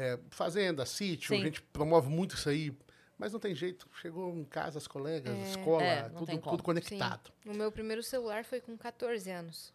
[0.00, 1.42] é, fazenda, sítio, Sim.
[1.42, 2.72] a gente promove muito isso aí.
[3.18, 3.86] Mas não tem jeito.
[4.00, 7.30] Chegou em casa, as colegas, escola, É, não tem tudo, tudo conectado.
[7.44, 9.74] O meu primeiro celular foi com 14 anos.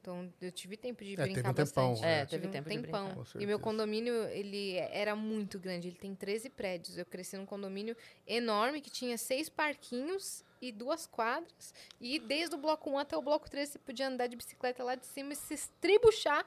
[0.00, 2.06] Então, eu tive tempo de É, teve brincar um tempão, bastante.
[2.06, 3.24] É, Eu teve tive um tempo tempão.
[3.40, 5.88] E meu condomínio, ele era muito grande.
[5.88, 6.96] Ele tem 13 prédios.
[6.96, 11.74] Eu cresci num condomínio enorme que tinha seis parquinhos e duas quadras.
[12.00, 14.94] E desde o bloco 1 até o bloco 13, você podia andar de bicicleta lá
[14.94, 16.46] de cima e se estribuchar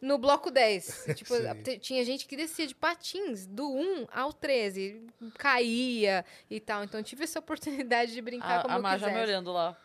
[0.00, 1.06] no bloco 10.
[1.16, 1.34] tipo,
[1.80, 5.02] tinha gente que descia de patins do 1 ao 13.
[5.38, 6.84] Caía e tal.
[6.84, 9.76] Então, eu tive essa oportunidade de brincar A, como a eu já me olhando lá.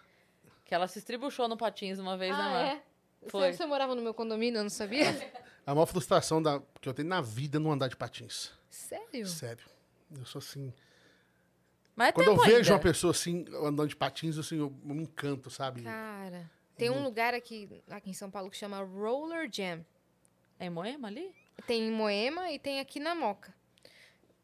[0.65, 2.61] Que ela se estribuchou no patins uma vez, né, Ah, Má?
[2.61, 2.81] é?
[3.27, 3.51] Foi.
[3.51, 5.05] Você, você morava no meu condomínio, eu não sabia?
[5.65, 8.51] A maior frustração da, que eu tenho na vida é não andar de patins.
[8.69, 9.27] Sério?
[9.27, 9.65] Sério.
[10.17, 10.73] Eu sou assim.
[11.95, 12.73] Mas é Quando eu vejo ainda.
[12.73, 15.83] uma pessoa assim, andando de patins, assim, eu, eu me encanto, sabe?
[15.83, 19.85] Cara, tem um lugar aqui, aqui em São Paulo que chama Roller Jam.
[20.61, 21.33] É em Moema ali?
[21.65, 23.53] Tem em Moema e tem aqui na Moca.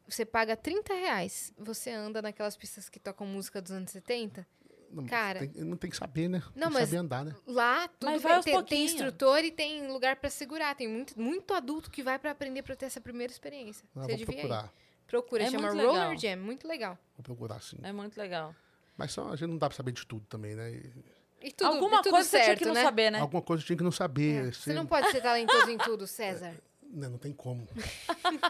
[0.08, 1.52] Você paga 30 reais.
[1.56, 4.46] Você anda naquelas pistas que tocam música dos anos 70.
[4.90, 5.40] Não, Cara.
[5.46, 6.42] tem- não tem que saber, né?
[6.56, 7.36] Não, tem mas- que saber andar, né?
[7.46, 10.74] Lá, tudo Mas vai aos tem, instrutor e tem lugar pra segurar.
[10.74, 13.86] Tem muito, muito adulto que vai pra aprender pra ter essa primeira experiência.
[13.94, 14.38] Ah, Você vou devia ir.
[14.40, 14.72] procurar.
[15.06, 15.94] Procura, É chama muito legal.
[15.94, 16.98] Roller Jam, muito legal.
[17.16, 17.76] Vou procurar, sim.
[17.82, 18.54] É muito legal.
[18.96, 20.70] Mas só, a gente não dá pra saber de tudo também, né?
[20.72, 20.92] E
[21.40, 22.82] E tudo, Alguma e tudo coisa certo, você tinha que não né?
[22.82, 23.20] saber, né?
[23.20, 24.48] Alguma coisa eu tinha que não saber.
[24.48, 26.52] É, Você Você não pode ser talentoso em tudo, César.
[26.90, 27.68] Não, não tem como.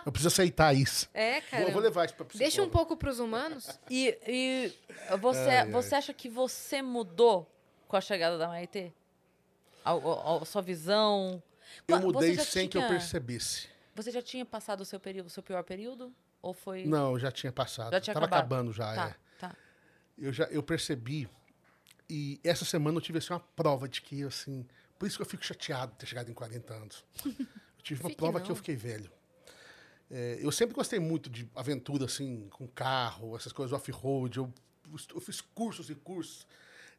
[0.06, 1.08] eu preciso aceitar isso.
[1.12, 1.70] É, Vou, cara.
[1.72, 2.70] vou levar isso pra Deixa um psicóloga.
[2.72, 3.68] pouco pros humanos.
[3.90, 4.72] E, e
[5.18, 5.70] você, Ai, ai.
[5.72, 7.50] você acha que você mudou
[7.88, 8.92] com a chegada da Maitê?
[9.84, 11.42] A, a- a sua visão?
[11.88, 13.66] Eu Você mudei sem que eu tinha- percebesse.
[13.96, 16.14] Você já tinha passado o seu período, o seu pior período?
[16.40, 16.84] Ou foi.
[16.84, 17.90] Não, eu já tinha passado.
[17.90, 18.44] Já tinha Tava acabado.
[18.52, 19.14] acabando já, Tá, é.
[19.40, 19.56] tá.
[20.16, 21.28] Eu já eu percebi.
[22.08, 24.66] E essa semana eu tive assim, uma prova de que, assim.
[24.98, 27.04] Por isso que eu fico chateado de ter chegado em 40 anos.
[27.24, 28.46] Eu tive uma prova não.
[28.46, 29.10] que eu fiquei velho.
[30.10, 34.38] É, eu sempre gostei muito de aventura, assim, com carro, essas coisas off-road.
[34.38, 34.52] Eu,
[35.14, 36.46] eu fiz cursos e cursos.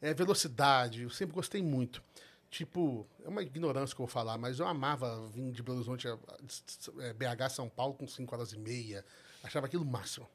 [0.01, 2.01] É, velocidade, eu sempre gostei muito.
[2.49, 6.07] Tipo, é uma ignorância que eu vou falar, mas eu amava vir de Belo Horizonte
[6.07, 9.03] a, a- é, BH São Paulo com 5 horas e meia.
[9.43, 10.28] Achava aquilo máximo.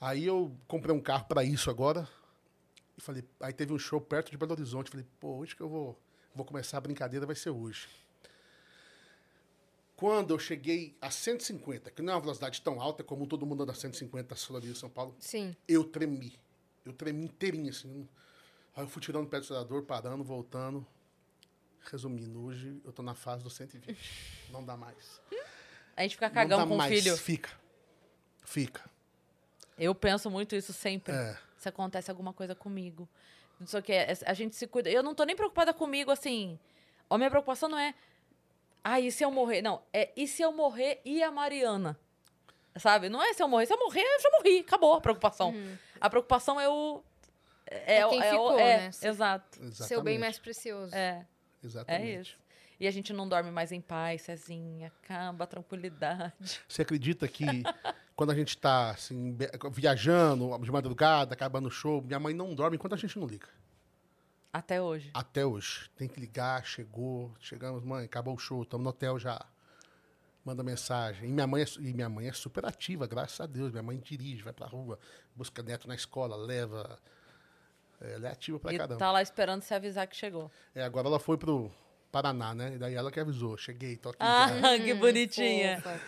[0.00, 2.06] Aí eu comprei um carro para isso agora.
[2.96, 4.90] E falei, aí teve um show perto de Belo Horizonte.
[4.90, 6.00] Falei, pô, hoje que eu vou,
[6.34, 7.88] vou começar a brincadeira vai ser hoje.
[9.94, 13.62] Quando eu cheguei a 150, que não é uma velocidade tão alta como todo mundo
[13.62, 15.56] anda a 150 na Solandia de São Paulo, Sim.
[15.66, 16.38] eu tremi.
[16.84, 18.06] Eu tremi inteirinho, assim.
[18.74, 20.86] Aí eu fui tirando o pé do acelerador, parando, voltando.
[21.90, 23.98] Resumindo, hoje eu tô na fase do 120.
[24.50, 25.20] Não dá mais.
[25.96, 26.92] A gente fica cagão com o mais.
[26.92, 27.16] filho.
[27.16, 27.50] Fica.
[28.44, 28.84] Fica.
[29.78, 31.14] Eu penso muito isso sempre.
[31.14, 31.38] É.
[31.66, 33.08] Se acontece alguma coisa comigo.
[33.58, 33.92] Não sei o que.
[34.24, 34.88] A gente se cuida.
[34.88, 36.56] Eu não tô nem preocupada comigo, assim.
[37.10, 37.92] A minha preocupação não é.
[38.84, 39.62] Ah, e se eu morrer?
[39.62, 41.98] Não, é e se eu morrer e a Mariana?
[42.78, 43.08] Sabe?
[43.08, 43.66] Não é se eu morrer.
[43.66, 44.60] Se eu morrer, eu já morri.
[44.60, 45.52] Acabou a preocupação.
[46.00, 47.02] A preocação é o.
[47.66, 48.86] É, É quem o- ficou, o- é, né?
[49.02, 49.58] Exato.
[49.58, 49.88] Exatamente.
[49.88, 50.94] Seu bem mais precioso.
[50.94, 51.26] É.
[51.64, 52.06] Exatamente.
[52.16, 52.36] É isso.
[52.78, 54.92] E a gente não dorme mais em paz, Cezinha.
[55.02, 56.60] Acaba a tranquilidade.
[56.68, 57.46] Você acredita que
[58.14, 59.36] quando a gente tá assim,
[59.72, 63.48] viajando de madrugada, acabando o show, minha mãe não dorme enquanto a gente não liga.
[64.52, 65.10] Até hoje.
[65.14, 65.90] Até hoje.
[65.96, 69.38] Tem que ligar, chegou, chegamos, mãe, acabou o show, estamos no hotel já.
[70.44, 71.28] Manda mensagem.
[71.28, 73.70] E minha, mãe é, e minha mãe é super ativa, graças a Deus.
[73.70, 74.98] Minha mãe dirige, vai pra rua,
[75.34, 76.98] busca neto na escola, leva.
[78.00, 78.98] Ela é ativa pra e caramba.
[78.98, 80.50] tá lá esperando você avisar que chegou.
[80.74, 81.70] É, agora ela foi pro
[82.22, 82.74] Paraná, né?
[82.74, 83.56] E daí ela que avisou.
[83.58, 84.18] Cheguei, tô aqui.
[84.20, 84.78] Ah, já.
[84.82, 85.80] que bonitinha.
[85.82, 86.00] Fofa.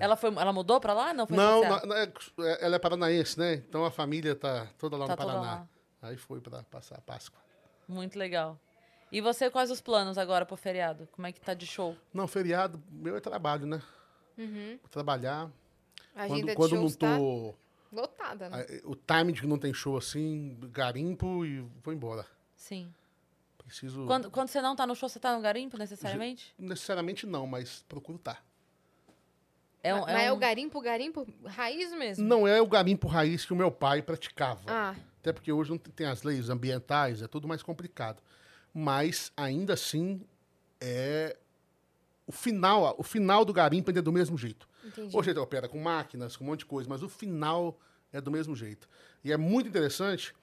[0.00, 1.14] Ela, foi, ela mudou pra lá?
[1.14, 2.12] Não foi Não, não, não, é-
[2.60, 3.54] ela é paranaense, né?
[3.54, 5.40] Então a família tá toda lá Tá no Paraná.
[5.40, 5.68] lá.
[6.02, 7.40] Aí foi pra passar a Páscoa.
[7.88, 8.58] Muito legal.
[9.10, 11.08] E você, quais os planos agora pro feriado?
[11.12, 11.96] Como é que tá de show?
[12.12, 13.80] Não, feriado, meu é trabalho, né?
[14.36, 15.50] Vou Trabalhar.
[16.14, 17.54] A Quando, agenda quando de não tá tô.
[17.92, 18.66] lotada, né?
[18.84, 22.26] O time de que não tem show assim, garimpo e vou embora.
[22.56, 22.92] Sim.
[23.72, 24.04] Preciso.
[24.04, 26.54] Quando, quando você não tá no show, você tá no garimpo, necessariamente?
[26.58, 28.44] Necessariamente não, mas procuro estar.
[29.82, 32.22] É um, Mas é um- o garimpo, garimpo raiz mesmo?
[32.22, 34.60] Não é o garimpo raiz que o meu pai praticava.
[34.66, 38.22] Ah, Até porque hoje não tem tem as leis ambientais, é tudo mais complicado.
[38.74, 40.20] Mas ainda assim
[40.78, 41.36] é
[42.26, 44.68] o final, o final do garimpo ainda é do mesmo jeito.
[44.84, 45.16] entendi.
[45.16, 47.78] Hoje ele opera com máquinas, com um monte de coisa, mas o final
[48.12, 48.86] é do mesmo jeito.
[49.24, 50.34] E é muito interessante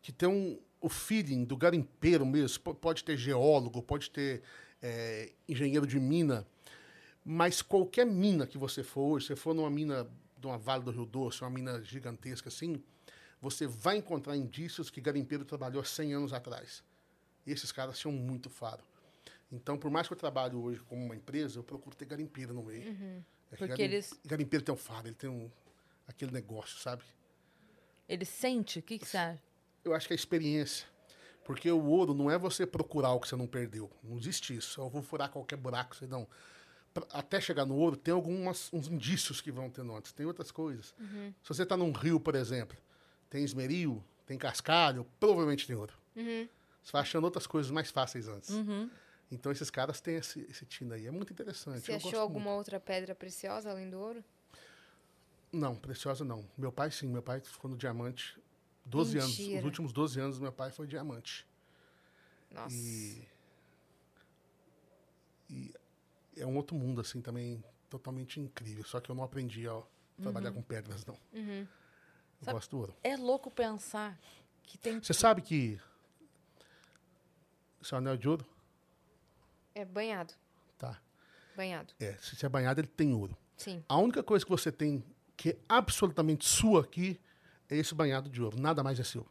[0.00, 2.74] que tem um, o feeling do garimpeiro mesmo.
[2.74, 4.42] Pode ter geólogo, pode ter
[4.82, 6.46] é, engenheiro de mina,
[7.24, 10.06] mas qualquer mina que você for hoje, se você for numa mina
[10.38, 12.82] de uma Vale do Rio Doce, uma mina gigantesca assim,
[13.40, 16.82] você vai encontrar indícios que garimpeiro trabalhou há 100 anos atrás.
[17.46, 18.82] E esses caras tinham muito faro.
[19.50, 22.62] Então, por mais que eu trabalhe hoje como uma empresa, eu procuro ter garimpeiro no
[22.62, 22.82] meio.
[22.82, 25.50] É que Porque garim- eles- Garimpeiro tem um faro, ele tem um,
[26.08, 27.02] aquele negócio, sabe?
[28.08, 28.78] Ele sente?
[28.78, 29.42] O que, que você acha?
[29.84, 30.86] Eu acho que é experiência.
[31.44, 33.90] Porque o ouro não é você procurar o que você não perdeu.
[34.02, 34.80] Não existe isso.
[34.80, 36.26] Eu vou furar qualquer buraco, você não.
[36.94, 40.12] Pra- Até chegar no ouro, tem alguns uns indícios que vão tendo antes.
[40.12, 40.94] Tem outras coisas.
[41.42, 42.76] Se você está num rio, por exemplo,
[43.28, 45.92] tem esmeril, tem cascalho, provavelmente tem ouro.
[46.14, 48.50] Você vai achando outras coisas mais fáceis antes.
[49.30, 51.06] Então esses caras têm esse, esse tino aí.
[51.06, 51.80] É muito interessante.
[51.80, 52.58] Você eu achou alguma muito.
[52.58, 54.22] outra pedra preciosa além do ouro?
[55.50, 56.44] Não, preciosa não.
[56.56, 58.38] Meu pai sim, meu pai ficou no diamante
[58.84, 59.38] 12 anos.
[59.38, 59.58] Mentira.
[59.60, 61.46] Os últimos 12 anos meu pai foi diamante.
[62.50, 62.74] Nossa.
[62.74, 63.26] E,
[65.48, 65.72] e
[66.36, 68.84] é um outro mundo, assim, também totalmente incrível.
[68.84, 69.80] Só que eu não aprendi a
[70.20, 71.18] trabalhar com pedras, não.
[71.32, 71.66] Eu
[72.40, 72.96] Sabe- gosto do ouro.
[73.02, 74.18] É louco pensar
[74.64, 75.00] que tem.
[75.02, 75.80] Você sabe que
[77.80, 78.46] esse anel de ouro,
[79.74, 80.32] É banhado.
[80.78, 81.00] tá?
[81.56, 81.92] Banhado.
[82.00, 83.36] É, se você é banhado, ele tem ouro.
[83.56, 83.84] Sim.
[83.88, 85.04] A única coisa que você tem
[85.36, 87.20] que é absolutamente sua aqui
[87.72, 88.60] é esse banhado de ouro.
[88.60, 89.26] Nada mais é seu.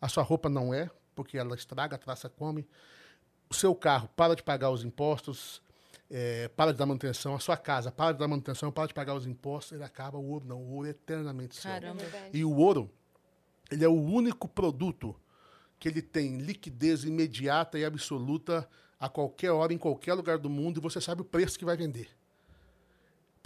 [0.00, 2.66] A sua roupa não é, porque ela estraga, a traça come.
[3.50, 5.60] O seu carro para de pagar os impostos,
[6.10, 7.34] é, para de dar manutenção.
[7.34, 9.72] A sua casa para de dar manutenção, para de pagar os impostos.
[9.72, 10.16] Ele acaba.
[10.18, 10.62] O ouro não.
[10.62, 11.70] O ouro é eternamente seu.
[11.70, 12.02] É Caramba.
[12.32, 12.90] E o ouro,
[13.70, 15.14] ele é o único produto
[15.78, 18.68] que ele tem liquidez imediata e absoluta
[18.98, 21.76] a qualquer hora, em qualquer lugar do mundo, e você sabe o preço que vai
[21.76, 22.08] vender.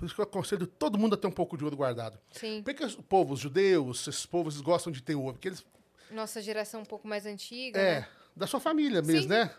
[0.02, 2.18] Por isso que eu aconselho todo mundo a ter um pouco de ouro guardado.
[2.32, 2.60] Sim.
[2.64, 5.34] Por que os povos judeus, esses povos, eles gostam de ter ouro?
[5.34, 5.64] Porque eles.
[6.10, 8.08] Nossa geração um pouco mais antiga, É, né?
[8.34, 9.28] da sua família mesmo, Sim.
[9.28, 9.54] né?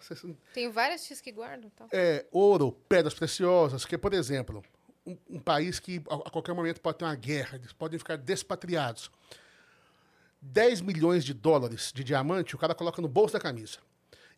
[0.53, 1.87] Tenho várias tias que guardam tal.
[1.93, 4.61] é, ouro, pedras preciosas, que, por exemplo,
[5.05, 8.17] um, um país que a, a qualquer momento pode ter uma guerra, eles podem ficar
[8.17, 9.09] despatriados.
[10.41, 13.77] 10 milhões de dólares de diamante, o cara coloca no bolso da camisa.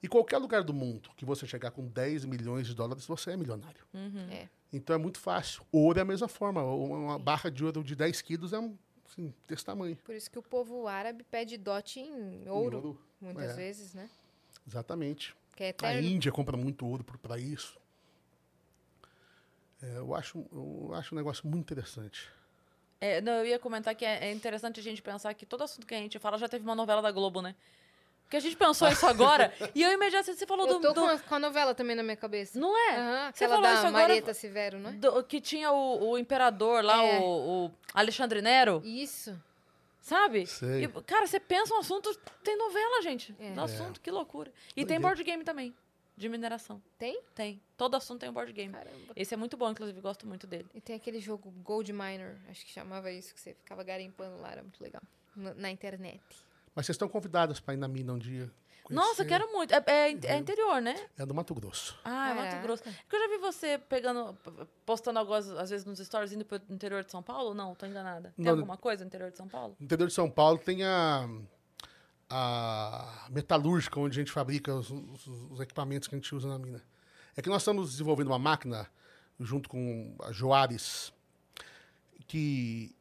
[0.06, 3.36] E qualquer lugar do mundo que você chegar com 10 milhões de dólares, você é
[3.36, 3.84] milionário.
[4.32, 4.48] É.
[4.72, 5.66] Então é muito fácil.
[5.72, 6.64] Ouro é a mesma forma.
[6.64, 9.96] Uma barra de ouro de 10 quilos é um, assim, desse tamanho.
[10.04, 13.54] Por isso que o povo árabe pede dote em ouro, ouro, muitas é.
[13.56, 14.08] vezes, né?
[14.68, 15.36] Exatamente.
[15.56, 16.00] Que é A.
[16.00, 17.76] Índia compra muito ouro para isso.
[19.82, 22.30] É, eu, acho, eu acho um negócio muito interessante.
[23.02, 25.88] É, não, eu ia comentar que é, é interessante a gente pensar que todo assunto
[25.88, 27.56] que a gente fala já teve uma novela da Globo, né?
[28.26, 31.02] Porque a gente pensou isso agora e eu imediatamente você falou Eu do, tô do-
[31.02, 32.60] com, a, com a novela também na minha cabeça.
[32.60, 32.96] Não é?
[32.98, 34.94] Aham, Você falou da isso agora- Marieta Severo, não é?
[34.94, 37.20] do- que tinha o, o imperador lá, É.
[37.20, 39.40] o, o Alexandre Nero, Isso.
[40.02, 40.46] sabe?
[40.48, 40.86] Sei.
[40.86, 43.36] E, cara, você pensa um assunto, tem novela, gente.
[43.40, 43.52] É.
[43.52, 44.52] No assunto, que loucura.
[44.76, 45.74] E tem board game também,
[46.18, 46.82] de mineração.
[46.98, 47.22] Tem?
[47.36, 47.62] Tem.
[47.78, 48.74] Todo assunto tem um board game.
[48.74, 49.14] Caramba.
[49.16, 50.66] Esse é muito bom, inclusive, gosto muito dele.
[50.74, 54.52] E tem aquele jogo Gold Miner, acho que chamava isso, que você ficava garimpando lá,
[54.52, 55.02] era muito legal.
[55.36, 56.22] Na, na internet.
[56.76, 58.52] Mas vocês estão convidadas para ir na mina um dia.
[58.90, 59.26] Nossa, conhecer.
[59.26, 59.74] quero muito.
[59.74, 60.96] É, é é interior, né?
[61.18, 61.98] É do Mato Grosso.
[62.04, 62.62] Ah, é Mato Caraca.
[62.62, 62.84] Grosso.
[62.84, 64.38] Porque eu já vi você pegando,
[64.86, 67.54] postando algumas, às vezes, nos stories indo pro interior de São Paulo?
[67.56, 68.32] Não, tô enganada.
[68.36, 69.76] Tem Não, alguma coisa no interior de São Paulo?
[69.80, 71.28] No interior de São Paulo tem a,
[72.30, 76.60] a metalúrgica, onde a gente fabrica os, os- os equipamentos que a gente usa na
[76.60, 76.82] mina.
[77.36, 78.88] É que nós estamos desenvolvendo uma máquina,
[79.40, 81.12] junto com a Joares,
[82.28, 82.96] que,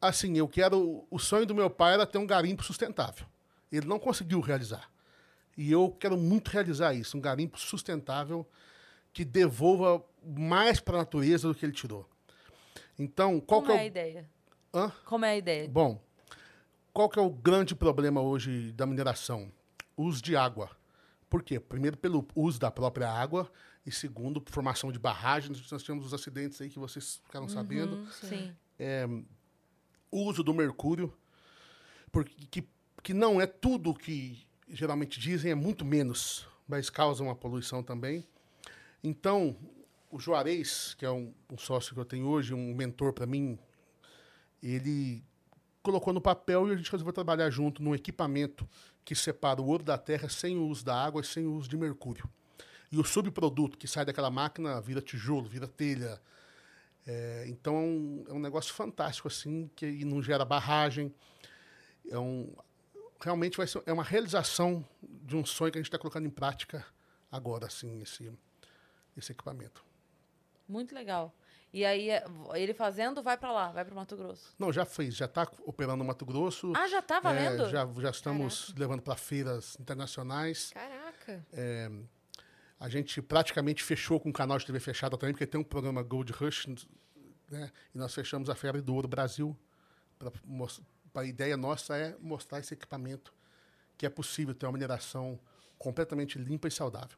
[0.00, 1.06] assim, eu quero...
[1.10, 3.26] O sonho do meu pai era ter um garimpo sustentável.
[3.70, 4.90] Ele não conseguiu realizar.
[5.56, 8.46] E eu quero muito realizar isso, um garimpo sustentável
[9.12, 12.08] que devolva mais para a natureza do que ele tirou.
[12.98, 13.86] Então, qual Como que é é a o...
[13.86, 14.30] ideia?
[14.74, 14.92] Hã?
[15.04, 15.68] Como é a ideia?
[15.68, 16.00] Bom,
[16.92, 19.50] qual que é o grande problema hoje da mineração?
[19.96, 20.70] Uso de água.
[21.30, 21.58] Por quê?
[21.58, 23.50] Primeiro, pelo uso da própria água,
[23.84, 25.70] e segundo, por formação de barragens.
[25.70, 27.96] Nós tivemos os acidentes aí que vocês ficaram sabendo.
[27.96, 28.54] Uhum, Sim.
[28.78, 29.35] O
[30.10, 31.12] uso do mercúrio,
[32.10, 32.68] porque, que,
[33.02, 38.26] que não é tudo que geralmente dizem, é muito menos, mas causa uma poluição também.
[39.02, 39.56] Então,
[40.10, 43.58] o Juarez, que é um, um sócio que eu tenho hoje, um mentor para mim,
[44.62, 45.22] ele
[45.82, 48.68] colocou no papel e a gente resolveu trabalhar junto num equipamento
[49.04, 51.68] que separa o ouro da terra sem o uso da água e sem o uso
[51.68, 52.28] de mercúrio.
[52.90, 56.20] E o subproduto que sai daquela máquina vira tijolo, vira telha.
[57.06, 61.14] É, então é um, é um negócio fantástico assim, que e não gera barragem.
[62.08, 62.52] É um,
[63.20, 66.30] realmente vai ser é uma realização de um sonho que a gente está colocando em
[66.30, 66.84] prática
[67.30, 68.32] agora, assim, esse,
[69.16, 69.84] esse equipamento.
[70.68, 71.32] Muito legal.
[71.72, 72.24] E aí, é,
[72.54, 74.54] ele fazendo, vai pra lá, vai pro Mato Grosso.
[74.58, 76.72] Não, já fez, já está operando no Mato Grosso.
[76.74, 77.64] Ah, já tá valendo?
[77.64, 80.70] É, já, já estamos levando para feiras internacionais.
[80.72, 81.44] Caraca.
[82.78, 86.02] A gente praticamente fechou com o canal de TV fechado também, porque tem um programa
[86.02, 86.66] Gold Rush,
[87.50, 87.70] né?
[87.94, 89.56] E nós fechamos a Febre do Ouro Brasil.
[90.18, 90.30] Pra
[91.14, 93.32] A ideia nossa é mostrar esse equipamento
[93.96, 95.38] que é possível ter uma mineração
[95.78, 97.16] completamente limpa e saudável.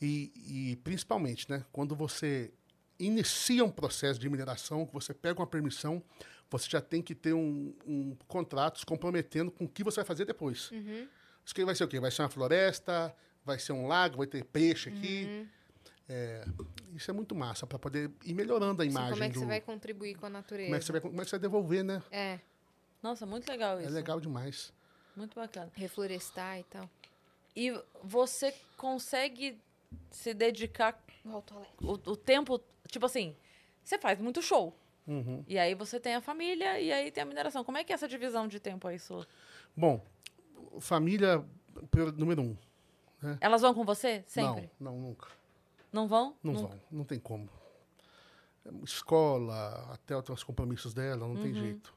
[0.00, 0.32] E,
[0.72, 2.52] e, principalmente, né, quando você
[2.98, 6.02] inicia um processo de mineração, que você pega uma permissão,
[6.50, 10.04] você já tem que ter um, um contrato se comprometendo com o que você vai
[10.04, 10.70] fazer depois.
[11.44, 12.00] Isso que vai ser o quê?
[12.00, 13.14] Vai ser uma floresta,
[13.46, 15.48] vai ser um lago, vai ter peixe aqui.
[16.08, 16.44] É,
[16.94, 19.40] isso é muito massa para poder ir melhorando a Assim, imagem como é que do.
[19.40, 20.66] você vai contribuir com a natureza?
[20.68, 22.02] como, é que você vai, como é que você vai devolver, né?
[22.10, 22.38] É,
[23.02, 23.88] Nossa, muito legal isso.
[23.88, 24.72] É legal demais.
[25.16, 25.70] Muito bacana.
[25.74, 26.90] reflorestar e tal.
[27.54, 29.58] E você consegue
[30.10, 33.34] se dedicar o, o tempo, tipo assim,
[33.82, 34.76] você faz muito show.
[35.06, 35.42] Uhum.
[35.48, 37.64] E aí você tem a família e aí tem a mineração.
[37.64, 39.26] Como é que é essa divisão de tempo aí sua?
[39.76, 40.04] Bom,
[40.80, 41.44] família
[42.16, 42.56] número um.
[43.40, 44.70] Elas vão com você sempre?
[44.78, 45.28] Não, não, nunca.
[45.92, 46.36] Não, vão?
[46.42, 46.68] Não Nunca.
[46.68, 47.48] vão, não tem como.
[48.84, 51.94] Escola, até os compromissos dela, não tem jeito.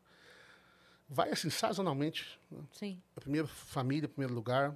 [1.09, 2.39] vai assim, sazonalmente.
[2.51, 2.59] né?
[2.71, 3.01] Sim.
[3.15, 4.75] Primeiro família, em primeiro lugar.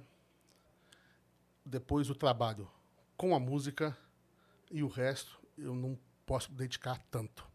[1.64, 2.68] Depois o trabalho
[3.16, 3.96] com a música.
[4.70, 5.96] E o resto eu não
[6.26, 7.46] posso dedicar tanto.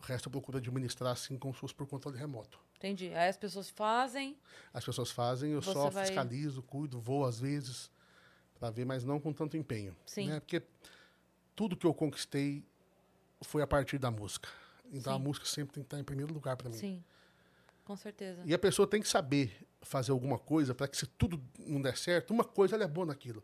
[0.00, 2.58] O resto eu procuro administrar assim como se fosse por controle remoto.
[2.76, 3.12] Entendi.
[3.14, 4.36] Aí as pessoas fazem.
[4.72, 7.90] As pessoas fazem, eu só vai- fiscalizo, cuido, vou às vezes
[8.62, 9.96] para ver, mas não com tanto empenho.
[10.06, 10.28] Sim.
[10.28, 10.38] né?
[10.38, 10.62] Porque
[11.56, 12.64] tudo que eu conquistei
[13.40, 14.48] foi a partir da música.
[14.92, 15.22] Então a Sim.
[15.24, 16.76] música sempre tem que estar em primeiro lugar para mim.
[16.76, 17.02] Sim.
[17.84, 18.40] Com certeza.
[18.44, 21.96] E a pessoa tem que saber fazer alguma coisa para que se tudo não der
[21.96, 23.42] certo, uma coisa ela é boa naquilo.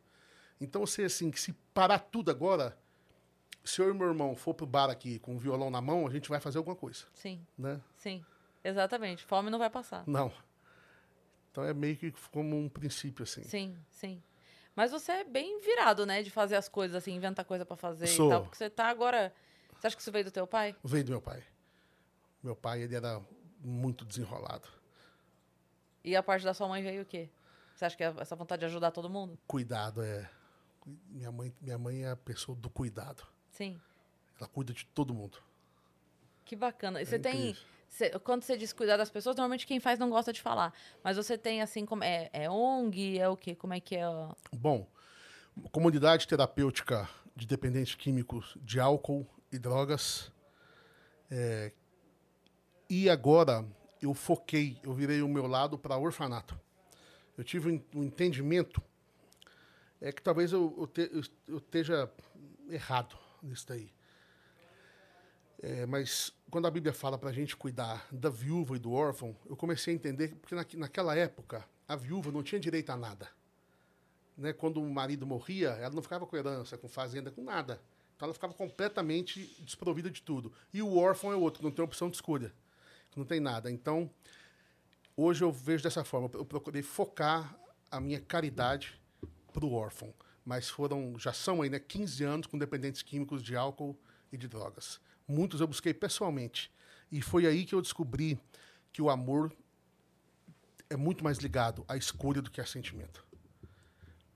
[0.61, 2.78] Então você assim, que se parar tudo agora,
[3.65, 6.11] se eu e meu irmão for pro bar aqui com o violão na mão, a
[6.12, 7.45] gente vai fazer alguma coisa, Sim.
[7.59, 7.81] né?
[7.97, 8.24] Sim.
[8.62, 9.24] Exatamente.
[9.24, 10.05] Fome não vai passar.
[10.07, 10.32] Não.
[11.51, 13.43] Então é meio que como um princípio assim.
[13.43, 14.23] Sim, sim.
[14.78, 16.22] Mas você é bem virado, né?
[16.22, 18.28] De fazer as coisas assim, inventar coisa pra fazer Sou.
[18.28, 18.42] e tal.
[18.42, 19.34] Porque você tá agora.
[19.74, 20.76] Você acha que isso veio do teu pai?
[20.84, 21.42] Veio do meu pai.
[22.40, 23.20] Meu pai, ele era
[23.60, 24.68] muito desenrolado.
[26.05, 27.28] E a parte da sua mãe veio o quê?
[27.74, 29.36] Você acha que é essa vontade de ajudar todo mundo?
[29.48, 30.30] Cuidado é.
[31.09, 33.26] Minha mãe, minha mãe é a pessoa do cuidado.
[33.50, 33.80] Sim.
[34.38, 35.38] Ela cuida de todo mundo.
[36.44, 37.02] Que bacana.
[37.02, 37.56] E você tem.
[37.89, 40.73] Você- quando você diz cuidar das pessoas, normalmente quem faz não gosta de falar.
[41.02, 43.19] Mas você tem assim, como é, é ONG?
[43.19, 43.55] É o quê?
[43.55, 44.06] Como é que é?
[44.09, 44.32] ó?
[44.52, 44.86] Bom,
[45.73, 50.31] comunidade terapêutica de dependentes químicos de álcool e drogas.
[51.31, 51.73] É,
[52.89, 53.65] e agora
[54.01, 56.59] eu foquei, eu virei o meu lado para orfanato.
[57.36, 58.82] Eu tive um, en- entendimento
[60.01, 61.10] é que talvez eu, eu, te-
[61.48, 62.10] eu esteja
[62.70, 63.90] errado nisso daí.
[65.60, 69.36] É, mas quando a Bíblia fala para a gente cuidar da viúva e do órfão,
[69.47, 73.28] eu comecei a entender porque naque- naquela época a viúva não tinha direito a nada
[74.39, 77.82] né, quando o marido morria, ela não ficava com herança, com fazenda, com nada.
[78.14, 80.52] Então ela ficava completamente desprovida de tudo.
[80.72, 82.52] E o órfão é outro, não tem opção de escolha,
[83.16, 83.70] não tem nada.
[83.70, 84.09] Então,
[85.16, 86.30] hoje eu vejo dessa forma.
[86.32, 87.59] Eu procurei focar
[87.90, 89.01] a minha caridade
[89.52, 90.14] para o órfão.
[90.44, 93.98] Mas foram, já são aí, né, 15 anos com dependentes químicos de álcool
[94.32, 95.01] e de drogas.
[95.28, 96.72] Muitos eu busquei pessoalmente.
[97.12, 98.40] E foi aí que eu descobri
[98.92, 99.52] que o amor
[100.90, 103.24] é muito mais ligado à escolha do que a sentimento.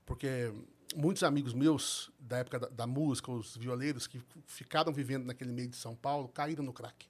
[0.05, 0.53] Porque
[0.95, 5.69] muitos amigos meus, da época da, da música, os violeiros, que ficaram vivendo naquele meio
[5.69, 7.07] de São Paulo, caíram no crack.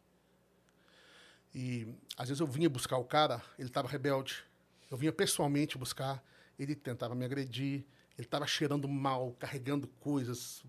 [1.53, 1.87] E
[2.17, 4.43] às vezes eu vinha buscar o cara, ele estava rebelde.
[4.89, 6.23] Eu vinha pessoalmente buscar,
[6.57, 7.85] ele tentava me agredir,
[8.17, 10.63] ele estava cheirando mal, carregando coisas.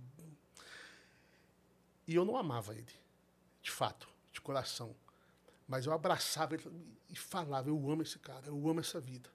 [2.07, 2.93] E eu não amava ele,
[3.65, 4.95] de fato, de coração.
[5.67, 6.71] Mas eu abraçava ele
[7.09, 9.29] e falava: Eu amo esse cara, eu amo essa vida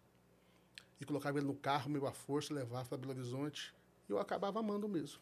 [1.02, 3.74] e colocava ele no carro, meio à força, levava para Belo Horizonte,
[4.08, 5.20] e eu acabava amando mesmo.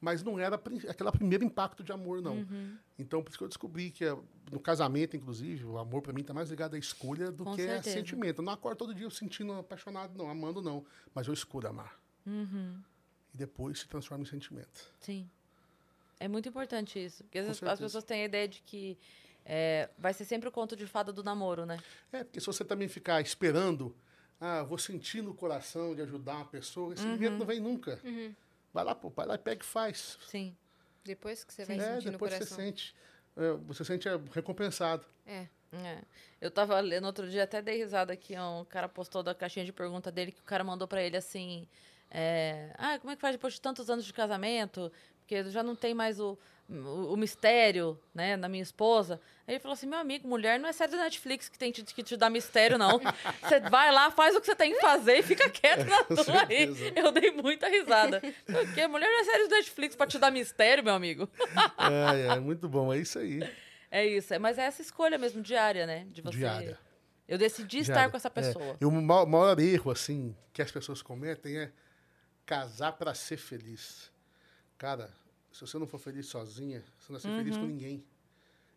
[0.00, 2.46] Mas não era aquele primeiro impacto de amor, não.
[2.98, 4.16] Então, por isso que eu descobri que, eh,
[4.50, 7.60] no casamento, inclusive, o amor para mim está mais ligado à escolha do Com que
[7.60, 7.96] a certeza.
[7.98, 8.38] sentimento.
[8.40, 10.86] Eu não acordo todo dia eu sentindo apaixonado, não, amando, não.
[11.14, 12.00] Mas eu escolho amar.
[12.26, 12.80] Uhum.
[13.34, 14.90] E depois se transforma em sentimento.
[15.00, 15.28] Sim.
[16.20, 17.24] É muito importante isso.
[17.24, 17.86] Porque às Com vezes as certeza.
[17.88, 18.96] pessoas têm a ideia de que
[19.44, 21.78] é, vai ser sempre o conto de fada do namoro, né?
[22.12, 23.96] É, porque se você também ficar esperando,
[24.40, 27.98] ah, vou sentir no coração de ajudar uma pessoa, esse sentimento não vem nunca.
[28.72, 30.18] Vai lá, pô, vai lá e pega e faz.
[30.28, 30.54] Sim.
[31.02, 31.76] Depois que você Sim.
[31.76, 32.58] vai é, sentir no depois você coração.
[32.58, 32.94] sente.
[33.36, 35.04] é, você sente é, recompensado.
[35.26, 35.46] É.
[35.72, 36.02] É.
[36.40, 39.72] Eu tava lendo outro dia, até dei risada aqui, um cara postou da caixinha de
[39.72, 41.66] pergunta dele, que o cara mandou pra ele assim,
[42.10, 44.90] é, ah, como é que faz depois de tantos anos de casamento?
[45.30, 46.36] Porque já não tem mais o,
[46.68, 49.20] o, o mistério, né, na minha esposa.
[49.46, 51.84] Aí ele falou assim, meu amigo, mulher não é série da Netflix que tem te,
[51.84, 52.98] que te dá mistério, não.
[53.40, 56.16] Você vai lá, faz o que você tem que fazer e fica quieto na com
[56.16, 56.68] tua aí.
[56.96, 58.20] Eu dei muita risada.
[58.44, 61.28] Porque mulher não é série da Netflix pra te dar mistério, meu amigo.
[61.78, 63.48] É, é, muito bom, é isso aí.
[63.88, 66.06] É isso, é, mas é essa escolha mesmo, diária, né?
[66.10, 66.38] De você...
[66.38, 66.76] Diária.
[67.28, 68.10] Eu decidi estar Diária.
[68.10, 68.76] com essa É, pessoa.
[68.80, 71.70] E o ma- maior erro, assim, que as pessoas cometem é
[72.44, 74.10] casar para ser feliz.
[74.80, 75.10] Cara,
[75.52, 78.02] se você não for feliz sozinha, você não vai ser feliz com ninguém.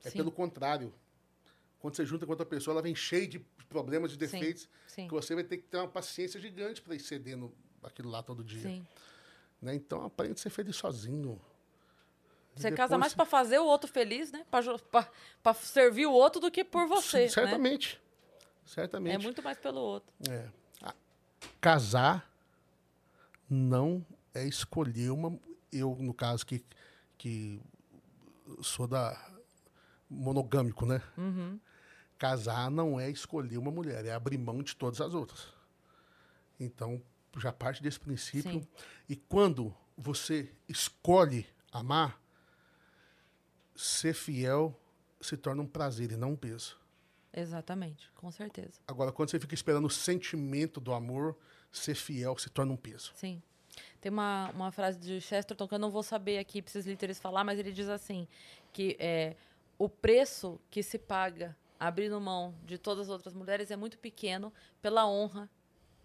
[0.03, 0.11] É Uhum.
[0.11, 0.17] Sim.
[0.17, 0.93] pelo contrário.
[1.79, 3.39] Quando você junta com outra pessoa, ela vem cheia de
[3.69, 5.07] problemas, de defeitos, sim.
[5.07, 8.43] que você vai ter que ter uma paciência gigante para ir cedendo aquilo lá todo
[8.43, 8.83] dia.
[9.61, 9.75] Né?
[9.75, 11.39] Então, aprende a ser feliz sozinho.
[12.53, 14.45] Você casa depois mais se- pra fazer o outro feliz, né?
[15.41, 17.21] Pra servir o outro do que por você.
[17.23, 17.27] né?
[17.29, 17.97] Certamente.
[18.65, 19.23] É Certamente.
[19.23, 20.13] muito mais pelo outro.
[20.29, 20.49] É.
[21.61, 22.29] Casar
[23.49, 25.37] não é escolher uma.
[25.73, 26.63] Eu, no caso, que,
[27.17, 27.61] que
[28.61, 29.19] sou da
[30.09, 31.01] monogâmico, né?
[31.17, 31.59] Uhum.
[32.17, 35.47] Casar não é escolher uma mulher, é abrir mão de todas as outras.
[36.59, 37.01] Então,
[37.37, 38.61] já parte desse princípio.
[38.61, 38.67] Sim.
[39.09, 42.21] E quando você escolhe amar,
[43.75, 44.79] ser fiel
[45.19, 46.77] se torna um prazer e não um peso.
[47.33, 48.79] Exatamente, com certeza.
[48.87, 51.35] Agora, quando você fica esperando o sentimento do amor,
[51.71, 53.11] ser fiel se torna um peso.
[53.15, 53.41] Sim.
[54.01, 57.19] Tem uma, uma frase de Chesterton que eu não vou saber aqui para esses líderes
[57.19, 58.27] falar, mas ele diz assim:
[58.71, 59.35] que é,
[59.77, 64.53] o preço que se paga abrindo mão de todas as outras mulheres é muito pequeno
[64.81, 65.49] pela honra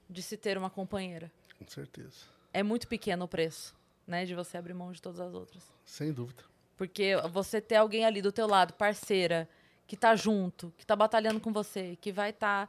[0.09, 1.31] de se ter uma companheira.
[1.59, 2.27] Com certeza.
[2.53, 3.77] É muito pequeno o preço,
[4.07, 5.63] né, de você abrir mão de todas as outras.
[5.85, 6.43] Sem dúvida.
[6.77, 9.49] Porque você ter alguém ali do teu lado, parceira,
[9.87, 12.69] que tá junto, que tá batalhando com você, que vai estar.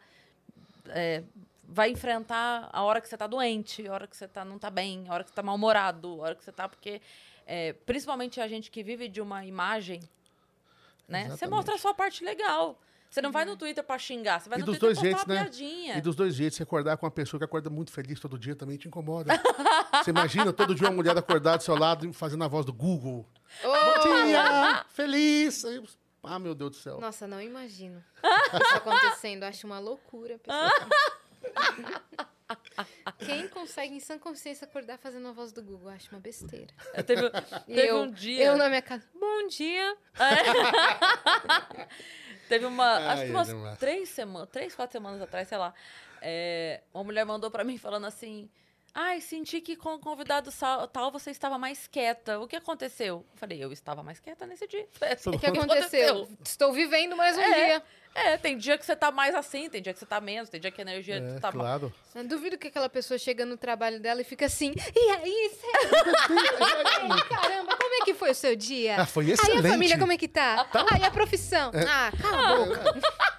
[0.88, 1.24] é,
[1.72, 4.70] vai enfrentar a hora que você tá doente, a hora que você tá, não tá
[4.70, 6.68] bem, a hora que você tá mal-humorado, a hora que você tá.
[6.68, 7.02] Porque,
[7.46, 10.02] é, principalmente a gente que vive de uma imagem,
[11.08, 11.30] né?
[11.30, 12.80] Você mostra a sua parte legal.
[13.10, 15.10] Você não vai no Twitter pra xingar, você vai E no dos Twitter dois pra
[15.10, 15.42] jeitos, né?
[15.42, 15.98] piadinha.
[15.98, 18.56] E dos dois jeitos, você acordar com uma pessoa que acorda muito feliz todo dia
[18.56, 19.34] também te incomoda.
[20.04, 22.74] você imagina todo dia uma mulher acordar do seu lado e fazendo a voz do
[22.74, 23.26] Google.
[23.64, 24.86] Bom dia!
[24.90, 25.64] Feliz!
[26.22, 27.00] Ah, meu Deus do céu.
[27.00, 28.04] Nossa, não imagino
[28.62, 29.44] isso acontecendo.
[29.44, 30.38] Acho uma loucura.
[30.38, 30.70] pessoal.
[33.20, 35.90] Quem consegue em sã consciência acordar fazendo a voz do Google?
[35.90, 36.74] Acho uma besteira.
[36.94, 37.26] Eu teve
[37.68, 38.46] E teve eu, um dia.
[38.46, 39.96] eu na minha casa, bom dia.
[42.48, 42.98] Teve uma.
[42.98, 45.72] Ai, acho que umas três semanas, três, quatro semanas atrás, sei lá.
[46.20, 48.50] é, uma mulher mandou pra mim falando assim.
[48.92, 50.50] Ai, senti que com o convidado
[50.92, 52.40] tal você estava mais quieta.
[52.40, 53.24] O que aconteceu?
[53.32, 54.88] Eu falei, eu estava mais quieta nesse dia.
[55.28, 56.28] O que aconteceu?
[56.44, 57.84] Estou vivendo mais um dia.
[58.16, 60.60] É, tem dia que você tá mais assim, tem dia que você tá menos, tem
[60.60, 61.94] dia que a energia É, tá claro.
[62.14, 66.14] Eu duvido que aquela pessoa chega no trabalho dela e fica assim, e aí, sério?
[67.16, 68.98] Ei, caramba, como é que foi o seu dia?
[69.02, 69.66] Ah, foi Aí excelente.
[69.68, 70.68] a família, como é que tá?
[70.92, 71.72] Aí a profissão?
[71.88, 73.00] Ah, cala a boca.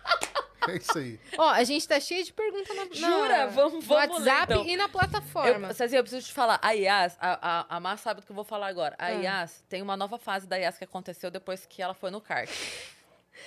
[0.68, 1.18] É isso aí.
[1.38, 3.46] Ó, a gente tá cheio de perguntas na, na- Jura?
[3.46, 4.66] Vamos- no vamos ler, WhatsApp então.
[4.66, 5.72] e na Eu, plataforma.
[5.72, 6.58] Cezinha, eu preciso te falar.
[6.62, 8.94] A Yas, a, a, a Mar sabe do que eu vou falar agora.
[8.98, 9.10] A Ah.
[9.10, 12.50] Yas tem uma nova fase da Yas que aconteceu depois que ela foi no kart.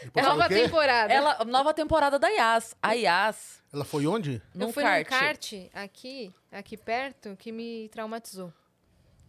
[0.01, 1.13] Depois É nova temporada.
[1.13, 2.75] Ela, nova temporada da Yas.
[2.81, 4.41] A Yas, Ela foi onde?
[4.53, 5.03] num eu fui kart.
[5.11, 8.51] num kart aqui, aqui perto, que me traumatizou.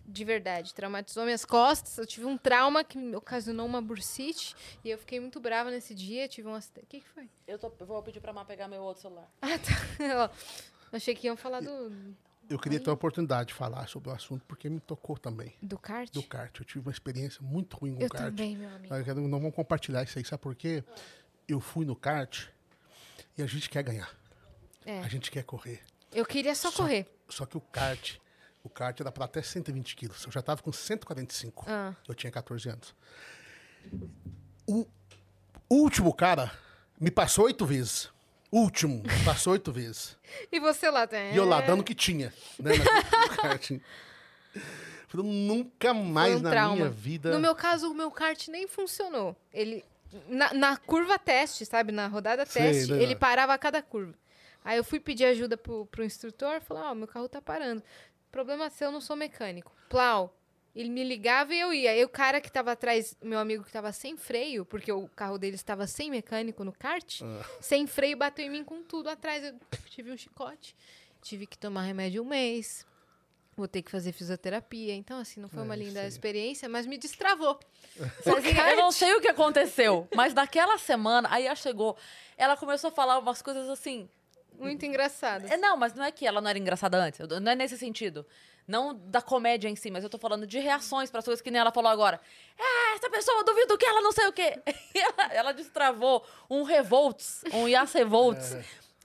[0.06, 1.96] De verdade, traumatizou minhas costas.
[1.96, 4.54] Eu tive um trauma que me ocasionou uma bursite.
[4.84, 6.28] E eu fiquei muito brava nesse dia.
[6.28, 6.84] Tive um acidente.
[6.84, 7.26] O que, que foi?
[7.48, 9.26] Eu, tô- eu vou pedir pra Mar pegar meu outro celular.
[9.40, 10.30] Ah, tá.
[10.92, 11.90] Achei que iam falar do,
[12.48, 15.54] Eu queria ter a oportunidade de falar sobre o assunto, porque me tocou também.
[15.62, 16.12] do kart.
[16.12, 16.58] Do kart.
[16.58, 18.24] Eu tive uma experiência muito ruim com eu o kart.
[18.26, 18.94] também, meu amigo.
[18.94, 20.84] Eu quero- Não vamos compartilhar isso aí, sabe por quê?
[21.48, 22.46] Eu fui no kart
[23.38, 24.10] e a gente quer ganhar.
[24.84, 25.00] É.
[25.00, 25.80] A gente quer correr.
[26.12, 27.06] Eu queria só correr.
[27.28, 28.16] Só que o kart,
[28.62, 30.22] o kart era para até 120 quilos.
[30.24, 31.64] Eu já tava com 145.
[31.66, 31.94] Ah.
[32.06, 32.94] Eu tinha 14 anos.
[34.66, 34.86] O
[35.68, 36.52] último cara
[37.00, 38.10] me passou oito vezes.
[38.54, 40.16] Último, passou oito vezes.
[40.52, 41.34] E você lá, tem?
[41.34, 42.70] E eu lá dando o que tinha, né?
[45.08, 46.76] Falei, nunca mais um na trauma.
[46.76, 47.32] minha vida.
[47.32, 49.34] No meu caso, o meu kart nem funcionou.
[49.52, 49.84] Ele.
[50.28, 51.90] Na, na curva teste, sabe?
[51.90, 53.02] Na rodada Sei, teste, né?
[53.02, 54.14] ele parava a cada curva.
[54.64, 57.82] Aí eu fui pedir ajuda pro, pro instrutor, falou: Ó, meu carro tá parando.
[58.30, 59.72] Problema seu, eu não sou mecânico.
[59.88, 60.32] Plau.
[60.74, 61.92] Ele me ligava e eu ia.
[61.92, 65.38] Aí o cara que tava atrás, meu amigo que tava sem freio, porque o carro
[65.38, 67.44] dele estava sem mecânico no kart, Ah.
[67.60, 69.44] sem freio, bateu em mim com tudo atrás.
[69.44, 69.54] Eu
[69.88, 70.74] tive um chicote.
[71.22, 72.84] Tive que tomar remédio um mês.
[73.56, 74.94] Vou ter que fazer fisioterapia.
[74.94, 76.08] Então, assim, não foi É, uma isso linda aí.
[76.08, 77.58] experiência, mas me destravou.
[78.26, 81.96] Eu não sei o que aconteceu, mas naquela semana, a Yas chegou,
[82.36, 84.08] ela começou a falar umas coisas assim.
[84.58, 85.46] Muito engraçado.
[85.46, 87.20] É, não, mas não é que ela não era engraçada antes.
[87.40, 88.26] Não é nesse sentido.
[88.66, 91.50] Não da comédia em si, mas eu tô falando de reações para as coisas que
[91.50, 92.18] nem ela falou agora.
[92.58, 94.58] Ah, essa pessoa, eu duvido que ela não sei o quê.
[94.94, 98.56] E ela, ela destravou um revolts, um Yas revolts,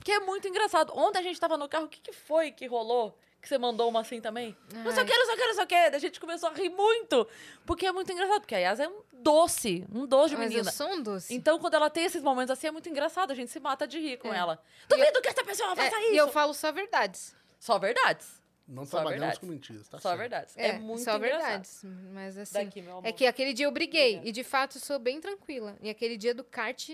[0.02, 0.92] que é muito engraçado.
[0.96, 3.18] Ontem a gente tava no carro, o que, que foi que rolou?
[3.42, 4.54] Que você mandou uma assim também?
[4.72, 5.10] Não sei o Ai.
[5.10, 5.74] que, não sei o que, não sei o que.
[5.74, 7.26] A gente começou a rir muito.
[7.64, 8.40] Porque é muito engraçado.
[8.42, 10.68] Porque a Yas é um doce, um doce de Mas menina.
[10.68, 11.34] eu sou um doce.
[11.34, 13.30] Então, quando ela tem esses momentos assim, é muito engraçado.
[13.30, 14.36] A gente se mata de rir com É.
[14.36, 14.62] ela.
[14.88, 16.12] Duvido que essa pessoa É, faça isso.
[16.12, 17.34] e eu falo só verdades.
[17.58, 18.39] Só verdades.
[18.70, 19.38] Não Só trabalhamos verdades.
[19.40, 20.18] com mentiras, tá Só certo.
[20.20, 20.56] verdades.
[20.56, 21.40] É, muito só engraçado.
[21.42, 21.80] verdades.
[22.12, 22.64] Mas assim.
[22.64, 23.06] Daqui, meu amor.
[23.06, 24.20] É que aquele dia eu briguei.
[24.22, 25.76] E de fato sou bem tranquila.
[25.82, 26.90] E aquele dia do kart,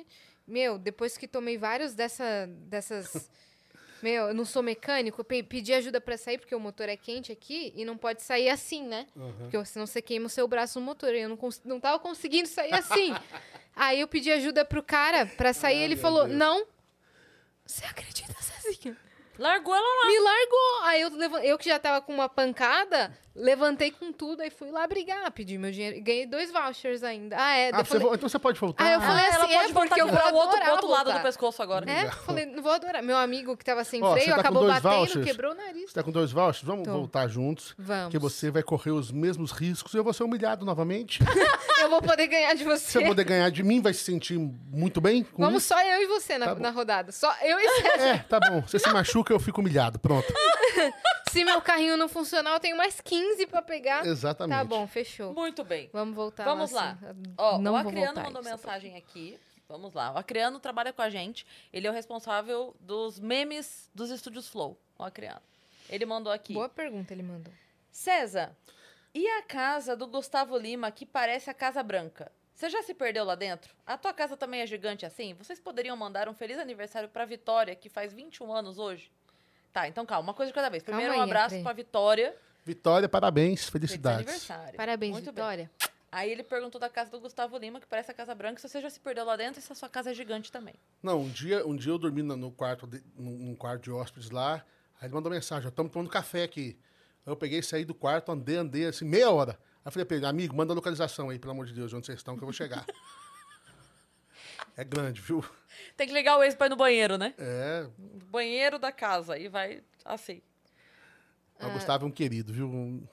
[0.46, 3.28] meu, depois que tomei vários dessa, dessas.
[4.02, 6.96] meu, eu não sou mecânico, eu pe- pedi ajuda pra sair, porque o motor é
[6.96, 9.06] quente aqui e não pode sair assim, né?
[9.38, 11.14] Porque senão você queima o seu braço no motor.
[11.14, 13.12] E eu não, não tava conseguindo sair assim.
[13.76, 16.38] Aí eu pedi ajuda pro cara pra sair, Ai, ele falou: Deus.
[16.38, 16.66] Não.
[17.66, 18.96] Você acredita, Cezinha?
[19.38, 20.06] Largou ela lá.
[20.08, 20.82] Me largou.
[20.82, 24.86] Aí eu, eu que já tava com uma pancada, Levantei com tudo, aí fui lá
[24.86, 25.96] brigar, pedi meu dinheiro.
[25.96, 27.36] E ganhei dois vouchers ainda.
[27.38, 27.70] Ah, é.
[27.72, 28.84] Ah, você falei, vo- então você pode voltar.
[28.84, 30.72] Ah, eu falei Ah, ela assim, é pode voltar porque eu vou o outro, adorar
[30.72, 31.90] outro lado do pescoço agora.
[31.90, 33.02] É, falei, não vou adorar.
[33.02, 35.24] Meu amigo que tava sem Ó, freio tá acabou batendo, vouchers?
[35.24, 35.90] quebrou o nariz.
[35.90, 36.64] Você tá com dois vouchers?
[36.66, 36.92] Vamos Tô.
[36.92, 37.74] voltar juntos.
[37.78, 38.04] Vamos.
[38.04, 41.20] Porque você vai correr os mesmos riscos e eu vou ser humilhado novamente.
[41.78, 42.98] Eu vou poder ganhar de Você você.
[43.00, 45.74] vai poder ganhar de mim, vai se sentir muito bem com Vamos isso?
[45.74, 47.12] só eu e você na, Tá na rodada.
[47.12, 47.86] Só eu e você.
[48.00, 48.62] É, tá bom.
[48.62, 49.98] Você se machuca, eu fico humilhado.
[49.98, 50.26] Pronto.
[51.30, 54.06] Se meu carrinho não funcionar, eu tenho mais 15 pra pegar.
[54.06, 54.58] Exatamente.
[54.58, 55.32] Tá bom, fechou.
[55.34, 55.90] Muito bem.
[55.92, 56.96] Vamos voltar Vamos lá.
[57.02, 57.10] lá.
[57.10, 57.22] assim.
[57.36, 58.50] Ó, não o voltar mandou isso.
[58.50, 59.38] mensagem aqui.
[59.68, 60.12] Vamos lá.
[60.12, 61.44] O Acreano trabalha com a gente.
[61.72, 64.78] Ele é o responsável dos memes dos estúdios Flow.
[64.98, 65.42] O Acreano.
[65.88, 66.52] Ele mandou aqui.
[66.52, 67.52] Boa pergunta ele mandou.
[67.90, 68.54] César,
[69.14, 72.30] e a casa do Gustavo Lima que parece a Casa Branca?
[72.54, 73.74] Você já se perdeu lá dentro?
[73.86, 75.34] A tua casa também é gigante assim?
[75.34, 79.10] Vocês poderiam mandar um feliz aniversário pra Vitória, que faz 21 anos hoje?
[79.72, 80.82] Tá, então calma, uma coisa de cada vez.
[80.82, 81.62] Primeiro um aí, abraço Acre.
[81.62, 82.34] pra Vitória.
[82.66, 84.26] Vitória, parabéns, Feliz felicidades.
[84.26, 84.76] aniversário.
[84.76, 85.34] Parabéns, Muito bem.
[85.34, 85.70] Vitória.
[86.10, 88.80] Aí ele perguntou da casa do Gustavo Lima, que parece a Casa Branca, se você
[88.80, 90.74] já se perdeu lá dentro e se a sua casa é gigante também.
[91.00, 94.64] Não, um dia, um dia eu dormi no, quarto de, num, quarto de hóspedes lá,
[95.00, 96.76] aí ele mandou mensagem, estamos tomando café aqui.
[97.24, 99.52] Aí eu peguei, saí do quarto, andei, andei, assim, meia hora.
[99.52, 101.96] Aí eu falei pra ele, amigo, manda a localização aí, pelo amor de Deus, de
[101.96, 102.84] onde vocês estão, que eu vou chegar.
[104.76, 105.44] é grande, viu?
[105.96, 107.32] Tem que ligar o ex pra ir no banheiro, né?
[107.38, 107.86] É,
[108.28, 109.38] Banheiro da casa.
[109.38, 110.42] E vai assim.
[111.58, 111.68] Ah.
[111.68, 112.66] o Gustavo é um querido, viu?
[112.66, 113.06] Um-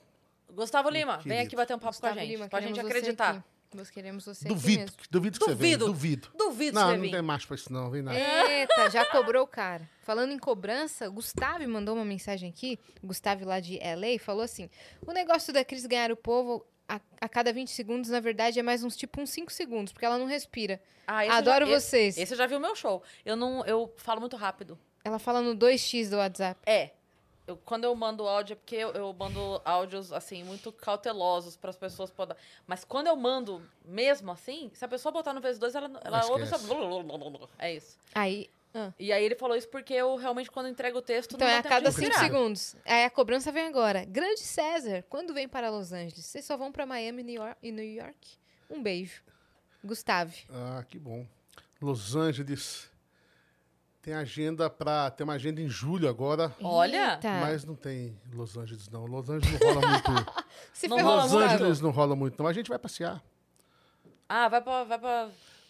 [0.52, 1.42] Gustavo Lima, vem querido.
[1.48, 2.32] aqui bater um papo Gustavo com a gente.
[2.32, 3.30] Lima, pra gente acreditar.
[3.38, 3.44] aqui.
[3.74, 5.94] Nós queremos você Duvido, aqui duvido que você venha, Duvido.
[5.94, 6.32] duvido.
[6.38, 8.20] Duvido Não, você não tem macho pra isso não, vem nada.
[8.20, 9.90] Eita, já cobrou o cara.
[10.04, 14.44] Falando em cobrança, o Gustavo mandou uma mensagem aqui, o Gustavo lá de LA, falou
[14.44, 14.70] assim:
[15.06, 18.64] o negócio da Cris ganhar o povo a, a cada 20 segundos, na verdade, é
[18.64, 20.80] mais uns tipo uns 5 segundos, porque ela não respira.
[21.08, 22.18] Ah, Adoro já, vocês.
[22.18, 23.02] Esse, eu já viu meu show.
[23.26, 24.78] Eu não, eu falo muito rápido.
[25.04, 26.60] Ela fala no 2x do WhatsApp.
[26.66, 26.92] É.
[27.46, 31.70] Eu- quando eu mando áudio, é porque eu, eu mando áudios, assim, muito cautelosos para
[31.70, 32.42] as pessoas poderem.
[32.66, 36.22] Mas quando eu mando mesmo assim, se a pessoa botar no vezes 2 ela, ela
[36.22, 36.58] Não ouve só.
[37.60, 37.98] É isso.
[38.16, 38.50] Aí.
[38.74, 38.92] ah.
[38.98, 41.60] E aí ele falou isso porque eu realmente, quando entrego o texto, Então não é
[41.60, 42.24] a cada de 5 respirar.
[42.32, 42.76] segundos.
[42.86, 44.06] Aí a cobrança vem agora.
[44.06, 46.26] Grande César, quando vem para Los Angeles?
[46.26, 48.38] Vocês só vão para Miami New York, e New York?
[48.70, 49.22] Um beijo.
[49.84, 50.34] Gustavo.
[50.50, 51.28] Ah, que bom.
[51.82, 52.90] Los Angeles.
[54.04, 55.10] Tem agenda pra.
[55.10, 56.54] Tem uma agenda em julho agora.
[56.62, 57.20] Olha!
[57.42, 59.06] Mas não tem Los Angeles, não.
[59.06, 60.34] Los Angeles não rola muito.
[60.74, 61.34] Se Não rola Los.
[61.34, 62.48] Angeles não rola muito, não.
[62.48, 63.24] A gente vai passear.
[64.28, 64.84] Ah, vai pra.
[64.84, 65.30] Vai pra...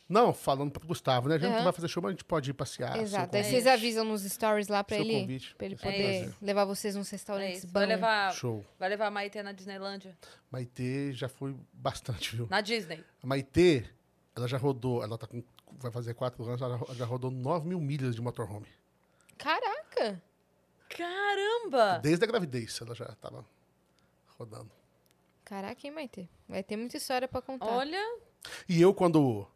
[0.09, 1.35] Não, falando pro Gustavo, né?
[1.35, 1.63] A gente Aham.
[1.63, 2.97] vai fazer show, mas a gente pode ir passear.
[2.99, 3.31] Exato.
[3.31, 3.69] seu Aí vocês convite.
[3.79, 5.55] avisam nos stories lá pra Seu ele, convite.
[5.55, 7.67] pra ele É poder levar vocês nos É restaurantes isso.
[7.67, 7.73] bons.
[7.73, 8.65] Vai levar, Show.
[8.79, 10.17] vai levar a Maitê na Disneylândia?
[10.51, 12.47] Maitê já foi bastante, viu?
[12.49, 13.03] Na Disney.
[13.23, 13.85] A Maitê,
[14.35, 15.41] ela já rodou, ela tá com,
[15.79, 18.67] vai fazer quatro anos, ela já- já rodou 9 mil milhas de motorhome.
[19.37, 20.21] Caraca!
[20.89, 21.99] Caramba!
[21.99, 23.45] Desde a gravidez, ela já tava
[24.37, 24.71] rodando.
[25.43, 26.29] Caraca, hein, Maite?
[26.47, 27.65] Vai ter muita história pra contar.
[27.65, 27.99] Olha.
[28.67, 29.47] E eu, quando,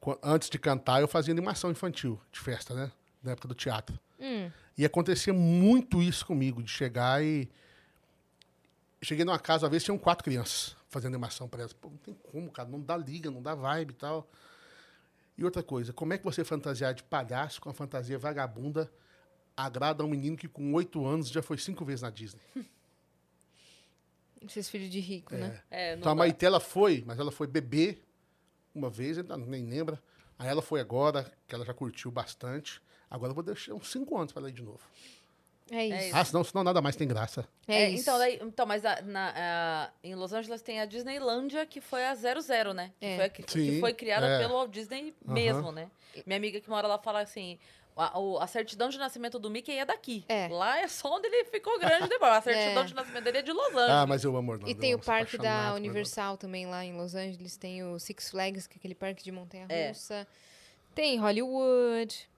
[0.00, 2.92] qua- antes de cantar, eu fazia animação infantil de festa, né?
[3.22, 3.98] Na época do teatro.
[4.20, 7.48] Hum, E acontecia muito isso comigo, de chegar e.
[9.02, 11.72] Cheguei numa casa, às vezes tinham quatro crianças fazendo animação para elas.
[11.72, 14.26] Pô, não tem como, cara, não dá liga, não dá vibe e tal.
[15.36, 18.90] E outra coisa, como é que você fantasiar de palhaço com a fantasia vagabunda
[19.56, 22.42] agrada a um menino que com oito anos já foi cinco vezes na Disney?
[24.46, 25.62] esses filhos de rico, né?
[25.70, 26.18] É, Então a dá.
[26.18, 27.98] Maite, ela foi, mas ela foi bebê
[28.74, 30.02] uma vez, ainda nem lembra.
[30.38, 32.82] Aí ela foi agora, que ela já curtiu bastante.
[33.08, 34.80] Agora eu vou deixar uns cinco anos para ela ir de novo.
[35.70, 35.94] É isso.
[35.94, 36.16] É É, isso.
[36.16, 37.48] Ah, senão, senão nada mais tem graça.
[37.66, 38.02] É, isso.
[38.02, 42.04] então, daí, então, mas a- na, a- em Los Angeles tem a Disneylândia, que foi
[42.04, 42.92] a 00, né?
[43.00, 43.16] Que É.
[43.16, 44.38] foi, a que, que Sim, foi criada é.
[44.40, 45.88] pelo Walt Disney mesmo, né?
[46.26, 47.58] Minha amiga que mora lá fala assim:
[47.96, 50.24] a, a certidão de nascimento do Mickey é daqui.
[50.28, 50.48] É.
[50.48, 52.30] Lá é só onde ele ficou grande depois.
[52.32, 52.86] A certidão É.
[52.86, 53.88] de nascimento dele é de Los Angeles.
[53.90, 54.70] Ah, mas eu amo Orlando.
[54.70, 57.56] E tem o parque da Universal também lá em Los Angeles.
[57.56, 59.32] Tem o Six Flags, que é aquele parque de É.
[59.32, 60.26] montanha-russa.
[60.94, 62.28] Tem Hollywood.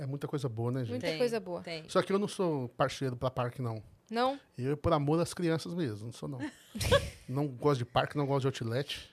[0.00, 0.90] É muita coisa boa, né, gente?
[0.92, 1.60] Muita Tem, coisa boa.
[1.60, 1.84] Tem.
[1.86, 3.82] Só que eu não sou parceiro pra parque, não.
[4.10, 4.40] Não?
[4.56, 6.38] Eu, por amor às crianças mesmo, não sou, não.
[7.28, 9.10] não gosto de parque, não gosto de outlet.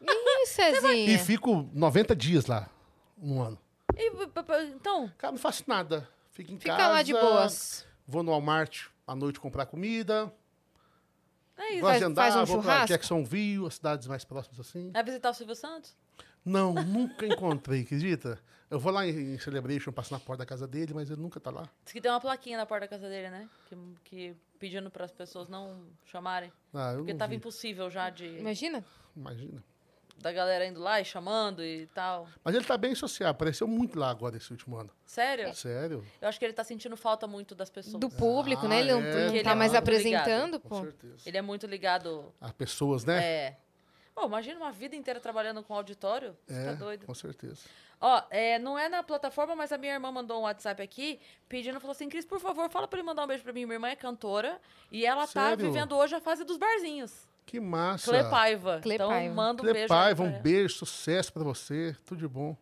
[0.00, 1.14] Ih, Cezinha.
[1.14, 2.66] E fico 90 dias lá,
[3.20, 3.58] um ano.
[3.94, 4.10] E,
[4.74, 6.08] então, Cara, não faço nada.
[6.30, 6.88] Fico em Fica casa.
[6.88, 7.86] lá de boas.
[8.06, 10.32] Vou no Walmart à noite comprar comida.
[11.58, 11.80] é isso.
[11.82, 12.86] Gosto de Faz- andar, faz um vou pra?
[12.86, 14.90] Jacksonville, as cidades mais próximas assim.
[14.92, 15.94] Vai visitar o Silvio Santos?
[16.44, 18.40] Não, nunca encontrei, acredita?
[18.72, 21.50] Eu vou lá em, Celebration, passo na porta da casa dele, mas ele nunca tá
[21.50, 21.68] lá.
[21.84, 23.46] Diz que tem uma plaquinha na porta da casa dele, né?
[23.66, 26.50] Que, que pedindo para as pessoas não chamarem.
[26.72, 27.36] Ah, eu Porque não tava vi.
[27.36, 28.24] impossível já de.
[28.38, 28.82] Imagina?
[29.14, 29.62] Imagina.
[30.16, 32.26] Da galera indo lá e chamando e tal.
[32.42, 34.88] Mas ele tá bem social, apareceu muito lá agora esse último ano.
[35.04, 35.54] Sério?
[35.54, 36.02] Sério?
[36.18, 38.00] Eu acho que ele tá sentindo falta muito das pessoas.
[38.00, 38.76] Do público, né?
[38.76, 39.02] Ah, Ele não, é.
[39.02, 40.80] não Porque ele tá é mais muito apresentando, Com pô.
[40.80, 41.16] certeza.
[41.26, 42.32] Ele é muito ligado.
[42.40, 43.22] As pessoas, né?
[43.22, 43.58] É.
[44.14, 46.36] Pô, imagina uma vida inteira trabalhando com auditório.
[46.46, 47.06] Você É, tá doido.
[47.06, 47.60] com certeza.
[48.00, 51.78] Ó, é, não é na plataforma, mas a minha irmã mandou um WhatsApp aqui pedindo,
[51.80, 53.64] falou assim, Cris, por favor, fala pra ele mandar um beijo pra mim.
[53.64, 54.60] Minha irmã é cantora
[54.90, 55.64] e ela tá Sério?
[55.66, 57.26] vivendo hoje a fase dos barzinhos.
[57.46, 58.10] Que massa.
[58.10, 58.80] Clê Paiva.
[58.82, 59.34] Clê então Paiva.
[59.34, 59.88] manda um Clê beijo.
[59.88, 62.56] Paiva, aí um beijo, sucesso pra você, tudo de bom.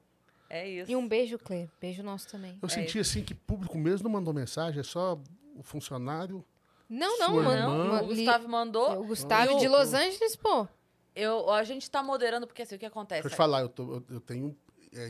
[0.49, 0.91] É isso.
[0.91, 1.69] E um beijo, Clê.
[1.81, 2.59] Beijo nosso também.
[2.63, 5.19] Eu senti assim que público mesmo não mandou mensagem, é só
[5.57, 6.45] o funcionário.
[6.89, 7.53] Não, não, Sua mano.
[7.53, 7.85] irmã.
[7.99, 9.01] Não, o Gustavo mandou.
[9.01, 10.67] O Gustavo de Los Angeles, pô.
[11.15, 13.23] Eu, a gente tá moderando, porque assim, o que acontece?
[13.23, 14.57] Deixa eu te falar, eu, tô- eu- eu tenho
[14.93, 15.09] é,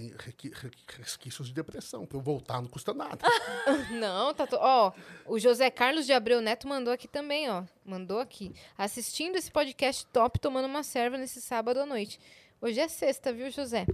[0.99, 2.05] resquícios de depressão.
[2.07, 3.19] Pra eu voltar não custa nada.
[3.93, 4.47] Não, tá.
[4.47, 4.57] To...
[4.61, 4.93] Ó,
[5.27, 7.65] o José Carlos de Abreu Neto mandou aqui também, ó.
[7.85, 8.53] Mandou aqui.
[8.77, 12.19] Assistindo esse podcast top, tomando uma serva nesse sábado à noite.
[12.61, 13.87] Hoje é sexta, viu, José?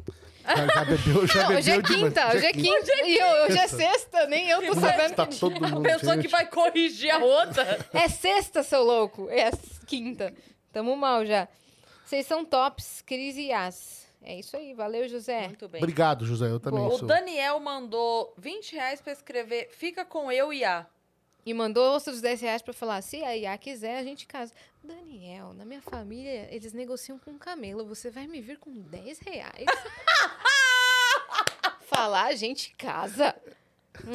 [0.45, 1.87] Já, já bebeu, já Não, bebeu hoje é demais.
[2.03, 2.93] quinta, hoje é quinta.
[3.05, 6.15] E eu- hoje é sexta, nem eu tô sabendo Tá que todo A mundo, pessoa
[6.15, 6.23] gente.
[6.25, 7.79] que vai corrigir a outra.
[7.93, 9.29] É sexta, seu louco.
[9.31, 9.51] É
[9.87, 10.35] quinta.
[10.73, 11.47] Tamo mal já.
[12.07, 14.07] Vocês são tops, Cris e Yas.
[14.23, 15.49] É isso aí, valeu, José.
[15.49, 15.83] Muito bem.
[15.83, 16.95] Obrigado, José, eu também Boa.
[16.95, 17.09] O sou.
[17.09, 20.87] Daniel mandou 20 reais pra escrever Fica com eu e a.
[21.45, 24.53] E mandou outros 10 reais pra falar, se a Iá quiser, a gente casa.
[24.85, 27.85] Daniel, na minha família, eles negociam com um camelo.
[27.87, 29.67] Você vai me vir com 10 reais?
[31.91, 33.35] falar, a gente casa.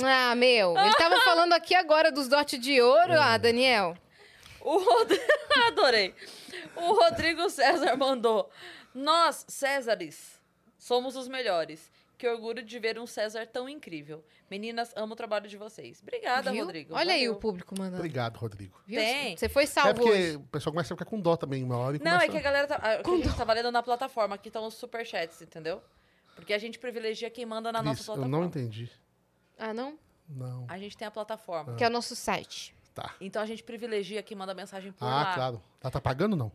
[0.02, 3.98] Ah, meu, ele tava falando aqui agora dos dotes de ouro, ah, Daniel.
[4.62, 5.12] O Rod...
[5.68, 6.16] Adorei.
[6.76, 8.50] O Rodrigo César mandou.
[8.94, 10.42] Nós, Césares,
[10.78, 11.92] somos os melhores.
[12.18, 14.24] Que orgulho de ver um César tão incrível.
[14.50, 16.00] Meninas, amo o trabalho de vocês.
[16.04, 16.64] Obrigada, Viu?
[16.66, 16.94] Rodrigo.
[16.94, 17.32] Olha aí Valeu.
[17.34, 17.98] o público mandando.
[17.98, 18.80] Obrigado, Rodrigo.
[18.86, 19.00] Viu?
[19.02, 19.36] Tem.
[19.36, 20.36] Você foi É salvo porque hoje.
[20.36, 22.26] o pessoal começa a ficar com dó também uma hora e Não, começa...
[22.26, 22.76] é que a galera tá.
[22.76, 24.36] a- que a gente tá valendo na plataforma.
[24.36, 25.82] Aqui estão os superchats, entendeu?
[26.36, 28.38] Porque a gente privilegia quem manda na Cris, nossa eu plataforma.
[28.38, 28.92] não entendi.
[29.58, 29.98] Ah, não?
[30.30, 30.66] Não.
[30.70, 31.74] A gente tem a plataforma.
[31.76, 32.76] Que é o nosso site.
[32.94, 33.16] Tá.
[33.20, 35.34] Então a gente privilegia quem manda mensagem por Ah, lá.
[35.34, 35.64] claro.
[35.82, 36.52] Ela tá pagando não?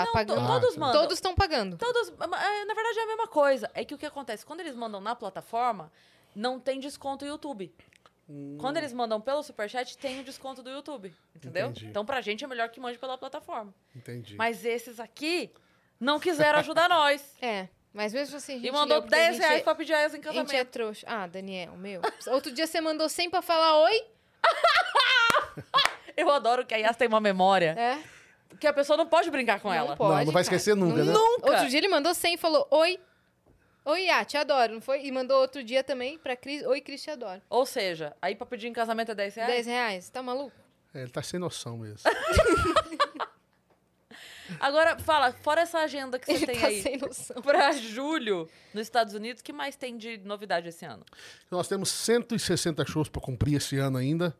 [0.00, 0.40] Tá Não, pagando.
[0.40, 1.00] to- todos Ah, mandam.
[1.02, 1.76] Todos estão pagando.
[1.76, 3.70] Todos, é, na verdade é a mesma coisa.
[3.74, 4.44] É que o que acontece?
[4.44, 5.90] Quando eles mandam na plataforma,
[6.34, 7.74] não tem desconto YouTube.
[8.58, 11.14] Quando eles mandam pelo Superchat, tem o desconto do YouTube.
[11.36, 11.66] Entendeu?
[11.68, 11.86] Entendi.
[11.86, 13.74] Então pra gente é melhor que mande pela plataforma.
[13.94, 14.34] Entendi.
[14.36, 15.52] Mas esses aqui
[16.00, 17.36] não quiseram ajudar nós.
[17.42, 19.62] É, mas mesmo assim a gente E mandou leu, porque a 10 gente reais é-
[19.64, 20.68] pra pedir a ex em A gente é casamento.
[20.70, 21.06] trouxa.
[21.06, 22.00] Ah, Daniel, meu.
[22.28, 24.02] Outro dia você mandou 100 pra falar oi?
[26.16, 27.98] Eu adoro que a Yas tem uma memória É.
[28.58, 29.96] que a pessoa não pode brincar com Não ela.
[29.96, 30.56] pode, não, não vai cara.
[30.56, 31.12] esquecer nunca, né?
[31.12, 31.50] Nunca!
[31.50, 32.98] Outro dia ele mandou 100 e falou oi.
[33.86, 35.04] Oi, ah, te adoro, não foi?
[35.04, 36.64] E mandou outro dia também pra Cris.
[36.64, 37.42] Oi, Cris, te adoro.
[37.50, 39.52] Ou seja, aí pra pedir em casamento é 10 reais?
[39.52, 40.08] 10 reais.
[40.08, 40.56] Tá maluco?
[40.94, 41.98] É, ele tá sem noção mesmo.
[44.60, 47.40] Agora, fala, fora essa agenda que você Ele tem tá aí sem noção.
[47.42, 51.04] pra julho nos Estados Unidos, o que mais tem de novidade esse ano?
[51.50, 54.36] Nós temos 160 shows para cumprir esse ano ainda.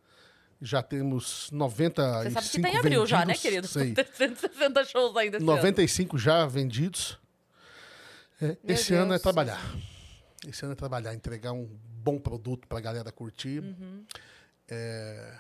[0.65, 3.43] Já temos 95 Você sabe que tá em abril já, né, vendidos.
[3.43, 3.69] querido?
[3.69, 3.95] Sei.
[4.17, 5.57] 160 shows ainda esse ano.
[5.57, 7.19] 95 já vendidos.
[8.41, 9.23] É, esse ano é Deus.
[9.23, 9.61] trabalhar.
[10.49, 11.69] Esse ano é trabalhar, entregar um
[12.03, 13.61] bom produto para a galera curtir.
[13.61, 14.07] Uhum.
[14.67, 15.39] É,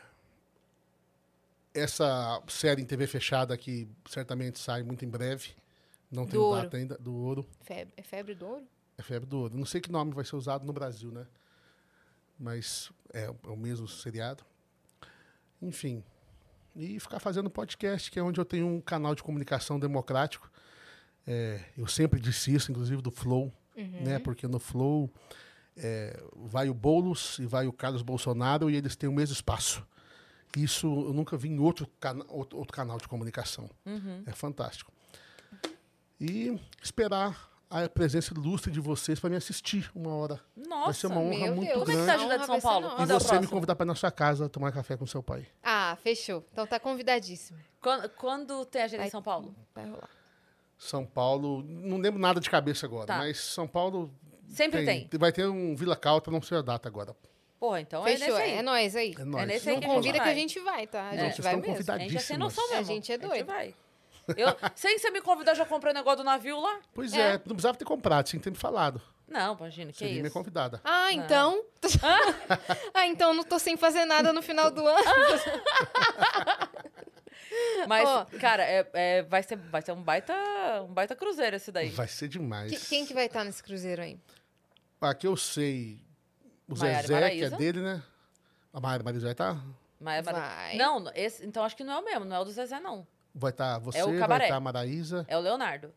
[1.72, 5.52] essa série em TV fechada que certamente sai muito em breve.
[6.10, 6.98] Não tem data ainda.
[6.98, 7.46] Do ouro.
[7.62, 8.68] Febre, é febre do ouro?
[8.98, 9.56] É febre do ouro.
[9.56, 11.26] Não sei que nome vai ser usado no Brasil, né?
[12.38, 14.44] Mas é, é o mesmo seriado.
[15.64, 16.02] Enfim.
[16.76, 20.50] E ficar fazendo podcast, que é onde eu tenho um canal de comunicação democrático.
[21.26, 23.52] É, eu sempre disse isso, inclusive do Flow,
[24.02, 24.18] né?
[24.18, 25.10] Porque no Flow
[25.76, 29.86] é, vai o Boulos e vai o Carlos Bolsonaro e eles têm o mesmo espaço.
[30.56, 33.68] Isso eu nunca vi em outro, cana outro, outro canal de comunicação.
[34.26, 34.92] É fantástico.
[36.20, 40.40] E esperar a presença ilustre de vocês para me assistir uma hora.
[40.56, 41.80] vai Nossa, ser uma honra meu muito Deus.
[41.80, 42.06] como é que grande.
[42.06, 42.86] tá a agenda de São vai Paulo?
[42.98, 45.46] E é você me convidar para ir na sua casa tomar café com seu pai.
[45.62, 46.44] Ah, fechou.
[46.52, 47.58] Então tá convidadíssimo.
[47.80, 49.54] Quando, quando tem agenda em Vai- São Paulo?
[49.74, 50.08] Vai rolar.
[50.78, 53.18] São Paulo, não lembro nada de cabeça agora, Tá.
[53.18, 54.12] mas São Paulo
[54.48, 55.08] Sempre tem.
[55.18, 57.16] Vai ter um Vila Calta, não sei a data agora.
[57.58, 58.26] Porra, então Fechou.
[58.26, 58.58] é nesse aí.
[58.58, 59.14] É nóis aí.
[59.18, 59.46] É nóis.
[59.48, 60.32] nesse aí Não que a gente convida que vai.
[60.32, 61.00] a gente vai, tá?
[61.00, 61.92] A Não, gente vocês vai mesmo.
[61.92, 62.84] A gente é sem noção A mesmo.
[62.86, 63.46] gente é doido.
[63.46, 63.74] vai.
[64.36, 66.80] Eu, sem você me convidar, já comprei o negócio do navio lá?
[66.94, 67.20] Pois É.
[67.20, 67.32] é.
[67.32, 69.00] não precisava ter comprado, tinha que ter me falado.
[69.26, 70.34] Não, imagina, que Seria minha isso.
[70.34, 70.80] convidada.
[70.84, 71.64] Ah, então.
[72.94, 74.98] ah, então não tô sem fazer nada no final do ano.
[77.88, 78.24] Mas, Ó.
[78.40, 80.34] cara, é, é- vai, ser, vai ser um baita,
[80.88, 81.90] um baita cruzeiro esse daí.
[81.90, 82.70] Vai ser demais.
[82.72, 84.18] Que- quem que vai estar nesse cruzeiro aí?
[85.00, 86.00] Aqui eu sei
[86.68, 88.02] o Maiara Zezé, que é dele, né?
[88.72, 89.62] A Maíra Marisa vai estar?
[90.00, 90.76] Mas- Vai.
[90.76, 93.06] Não, esse, então acho que não é o mesmo, não é o do Zezé, não.
[93.34, 95.24] Vai estar você, É o vai estar a Maraísa.
[95.28, 95.92] É o Leonardo.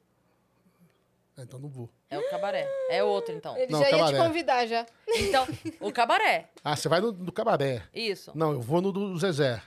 [1.37, 1.89] Ah, Então não vou.
[2.09, 2.67] É o cabaré.
[2.89, 3.55] É outro, então.
[3.57, 4.85] Ele Não, já ia te convidar já.
[5.07, 5.45] Então,
[5.79, 6.49] o cabaré.
[6.63, 7.83] Ah, você vai no, no cabaré.
[7.93, 8.31] Isso.
[8.33, 9.61] Não, eu vou no do Zezé.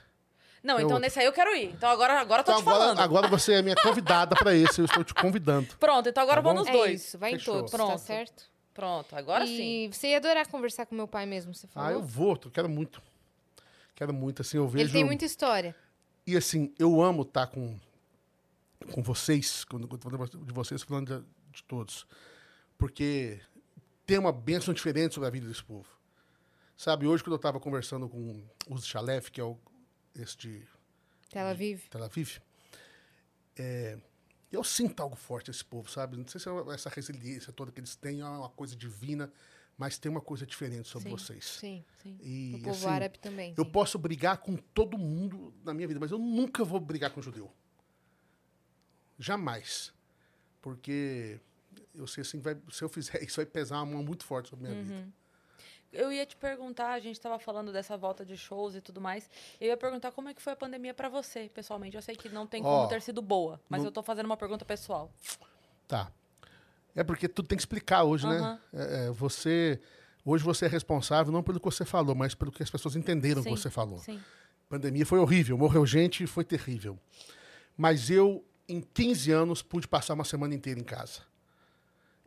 [0.63, 0.99] Não, É então outro.
[1.01, 1.71] nesse aí eu quero ir.
[1.71, 2.99] Então agora, agora eu tô Então te agora, falando.
[2.99, 5.75] agora você é minha convidada pra esse, eu estou te convidando.
[5.77, 6.59] Pronto, então agora Tá eu vou bom?
[6.59, 7.01] nos É dois.
[7.05, 7.53] isso, vai Fechou.
[7.55, 7.97] em todos, tá Pronto.
[7.99, 8.43] certo?
[8.73, 9.89] Pronto, agora e sim.
[9.91, 11.89] você ia adorar conversar com meu pai mesmo, você falou?
[11.89, 13.01] Ah, eu vou, eu quero muito.
[13.95, 14.85] Quero muito, assim, eu vejo...
[14.85, 15.75] Ele tem muita história.
[16.25, 17.79] E assim, eu amo estar com,
[18.91, 22.05] com vocês, quando eu falando de vocês, falando de, de todos.
[22.77, 23.39] Porque
[24.05, 25.87] tem uma bênção diferente sobre a vida desse povo.
[26.77, 29.57] Sabe, hoje quando eu estava conversando com o Chalef, que é o,
[30.15, 30.67] esse de
[31.31, 31.87] Ela vive.
[31.89, 32.39] Tel Aviv,
[33.55, 33.99] é,
[34.51, 36.17] eu sinto algo forte nesse povo, sabe?
[36.17, 39.31] Não sei se é essa resiliência toda que eles têm é uma coisa divina,
[39.81, 41.17] mas tem uma coisa diferente sobre Sim.
[41.17, 41.43] vocês.
[41.43, 41.83] Sim.
[42.03, 42.15] Sim.
[42.21, 43.55] E, O povo assim, árabe também.
[43.57, 43.71] eu sim.
[43.71, 47.51] posso brigar com todo mundo na minha vida, mas eu nunca vou brigar com judeu.
[49.17, 49.91] Jamais.
[50.61, 51.39] Porque
[51.95, 54.67] eu sei assim, vai, se eu fizer isso, vai pesar uma mão muito forte sobre
[54.67, 55.07] a minha vida.
[55.91, 59.27] Eu ia te perguntar, a gente tava falando dessa volta de shows e tudo mais.
[59.59, 61.95] Eu ia perguntar como é que foi a pandemia pra você, pessoalmente.
[61.95, 64.27] Eu sei que não tem como Ó, ter sido boa, mas no- eu tô fazendo
[64.27, 65.11] uma pergunta pessoal.
[65.87, 66.11] Tá.
[66.95, 68.39] É porque tudo tem que explicar hoje, Aham.
[68.39, 68.59] né?
[68.73, 69.79] É, é, você.
[70.23, 73.41] Hoje você é responsável não pelo que você falou, mas pelo que as pessoas entenderam
[73.41, 73.97] o que Sim, você falou.
[73.99, 74.21] Sim.
[74.69, 76.99] pandemia foi horrível, morreu gente, foi terrível.
[77.75, 81.21] Mas eu, em 15 anos, pude passar uma semana inteira em casa.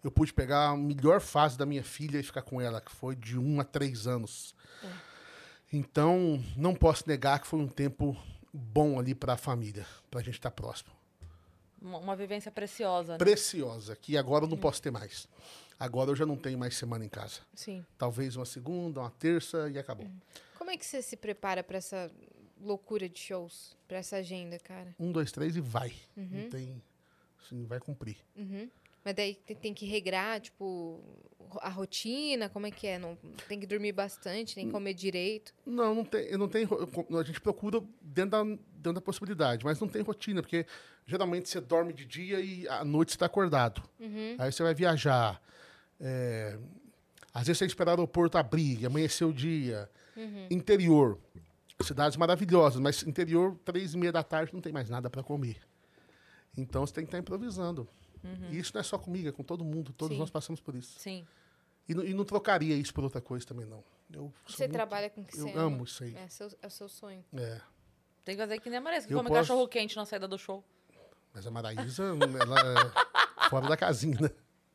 [0.02, 3.14] Eu pude pegar a melhor fase da minha filha e ficar com ela, que foi
[3.14, 4.54] de 1 a 3 anos.
[5.72, 8.16] Então, não posso negar que foi um tempo
[8.52, 10.90] bom ali para a família, para a gente estar próximo.
[11.84, 13.18] Uma, uma vivência preciosa, né?
[13.18, 15.28] Preciosa, que agora eu não posso ter mais.
[15.78, 17.40] Agora eu já não tenho mais semana em casa.
[17.54, 17.84] Sim.
[17.98, 20.08] Talvez uma segunda, uma terça e acabou.
[20.56, 22.10] Como é que você se prepara pra essa
[22.58, 23.76] loucura de shows?
[23.86, 24.94] Pra essa agenda, cara?
[24.98, 25.92] Um, dois, três e vai.
[26.16, 26.82] Não tem.
[27.44, 28.16] Assim, vai cumprir.
[28.34, 28.70] Uhum.
[29.04, 31.00] Mas daí tem, tem que regrar, tipo,
[31.60, 32.98] a rotina, como é que é?
[32.98, 33.16] Não,
[33.48, 35.52] tem que dormir bastante, nem comer direito.
[35.66, 36.66] Não, não tem, não tem.
[37.18, 40.64] A gente procura dentro da, dentro da possibilidade, mas não tem rotina, porque
[41.06, 43.82] geralmente você dorme de dia e à noite você está acordado.
[44.38, 45.40] Aí você vai viajar.
[46.00, 46.58] é,
[47.32, 49.90] às vezes você tem que esperar o aeroporto abrir, amanhecer o dia.
[50.50, 51.18] Interior.
[51.82, 55.56] Cidades maravilhosas, mas interior, três e meia da tarde, não tem mais nada para comer.
[56.56, 57.88] Então você tem que estar improvisando.
[58.50, 59.92] E isso não é só comigo, é com todo mundo.
[59.92, 60.20] Todos Sim.
[60.20, 60.98] nós passamos por isso.
[60.98, 61.26] Sim.
[61.88, 63.84] E, não- e não trocaria isso por outra coisa também, não.
[64.12, 65.62] Eu Você muito- trabalha com o que Eu você ama.
[65.62, 66.14] amo isso aí.
[66.16, 67.24] É, seu, é o seu sonho.
[67.36, 67.60] É.
[68.24, 70.26] Tem que fazer que nem a Marisa, que Eu come posso- cachorro quente na saída
[70.26, 70.64] do show.
[71.34, 72.04] Mas a Maraísa,
[72.40, 74.30] ela é fora da casinha, né?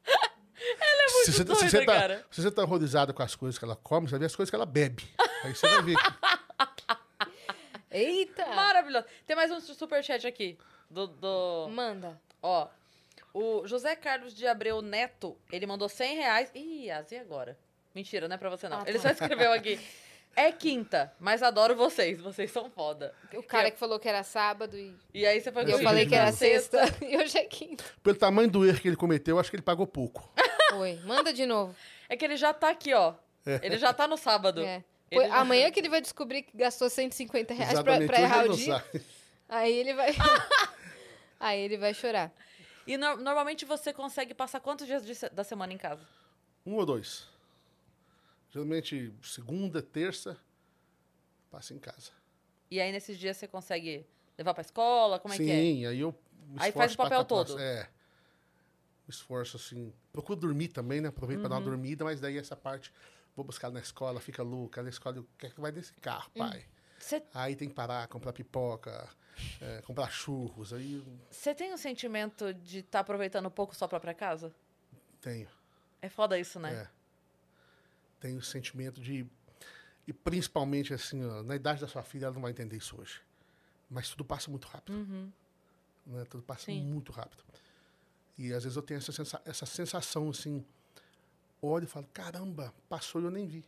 [0.06, 2.26] Ela é muito se você, doida, se você tá, cara.
[2.30, 4.50] Se você tá horrorizado com as coisas que ela come, você vai ver as coisas
[4.50, 5.08] que ela bebe.
[5.44, 5.96] Aí você vai ver.
[5.98, 7.00] que-
[7.92, 8.46] Eita!
[8.48, 9.06] Maravilhoso.
[9.26, 10.58] Tem mais um superchat aqui.
[10.90, 11.70] Do, do...
[11.72, 12.20] Manda.
[12.42, 12.68] Ó.
[13.34, 16.52] O José Carlos de Abreu Neto, ele mandou 100 reais.
[16.56, 17.58] Ih, Asi agora.
[17.94, 18.80] Mentira, não é pra você não.
[18.80, 19.04] Ah, Ele tá.
[19.04, 19.80] só escreveu aqui.
[20.36, 22.22] É quinta, mas adoro vocês.
[22.22, 23.14] Vocês são foda.
[23.34, 26.06] O cara que falou que era sábado e E aí você foi e eu falei
[26.06, 26.80] que era sexta.
[27.02, 27.84] E hoje é quinta.
[28.04, 30.32] Pelo tamanho do erro que ele cometeu, eu acho que ele pagou pouco.
[30.76, 31.76] Oi, manda de novo.
[32.08, 33.16] É que ele já tá aqui, ó.
[33.62, 34.62] Ele já tá no sábado.
[34.62, 34.84] É.
[35.12, 38.08] Ele Pô, Amanhã que ele vai descobrir que gastou 150 reais pra, Exatamente.
[38.08, 38.86] pra errar ele o dia.
[39.50, 40.16] Aí ele vai.
[41.40, 42.32] Aí ele vai chorar.
[42.88, 46.06] E no- normalmente você consegue passar quantos dias se- da semana em casa?
[46.66, 47.28] Um ou dois.
[48.52, 50.38] Geralmente, segunda, terça,
[51.52, 52.12] passa em casa.
[52.72, 54.06] E aí nesses dias você consegue
[54.38, 55.20] levar pra escola?
[55.20, 55.52] Como é Sim, que
[55.86, 55.88] é?
[55.90, 56.16] aí eu
[56.58, 57.60] Aí faz o papel todo.
[57.60, 57.84] É.
[59.08, 59.94] Me esforço, assim.
[60.12, 61.10] Procuro dormir também, né?
[61.10, 61.62] Aproveito pra dar Uhum.
[61.62, 62.92] uma dormida, mas daí essa parte,
[63.36, 64.82] vou buscar na escola, fica louca.
[64.82, 66.40] Na escola, o que é que vai nesse carro, Hum.
[66.40, 66.66] pai?
[67.00, 69.10] Você Aí tem que parar, comprar pipoca,
[69.62, 70.74] é, comprar churros.
[70.74, 74.54] Aí você tem o sentimento de estar aproveitando um pouco sua própria casa?
[75.22, 75.48] tenho.
[76.02, 76.74] É foda isso, né?
[76.74, 76.88] É.
[78.20, 79.26] Tenho o sentimento de.
[80.08, 83.22] E principalmente, assim, ó, na idade da sua filha, ela não vai entender isso hoje.
[83.90, 85.32] Mas tudo passa muito rápido.
[86.06, 86.24] Né?
[86.30, 86.84] Tudo passa Sim.
[86.84, 87.44] muito rápido.
[88.38, 90.66] E às vezes eu tenho essa, sensa essa sensação, assim.
[91.62, 93.66] Olho e falo, caramba, passou e eu nem vi.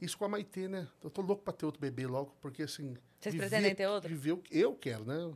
[0.00, 0.86] Isso com a Maitê, né?
[1.02, 2.96] Eu tô louco pra ter outro bebê logo, porque assim.
[3.18, 4.08] Vocês viver- pretendem ter outro?
[4.08, 5.34] Viver o que eu quero, né?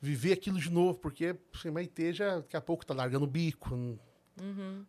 [0.00, 3.28] Viver aquilo de novo, porque assim, a Maitê já daqui a pouco tá largando o
[3.28, 3.74] bico.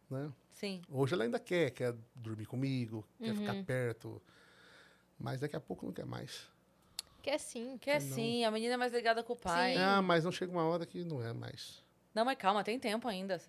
[0.09, 0.31] Né?
[0.51, 0.81] Sim.
[0.89, 3.35] Hoje ela ainda quer, quer dormir comigo, quer Uhum.
[3.37, 4.21] ficar perto.
[5.17, 6.49] Mas daqui a pouco não quer mais.
[7.21, 7.77] Que é sim.
[7.77, 9.73] Que é sim, a menina é mais ligada com o pai.
[9.75, 9.79] Sim.
[9.79, 11.81] Ah, mas não chega uma hora que não é mais.
[12.13, 13.41] Não, mas calma, tem tempo ainda.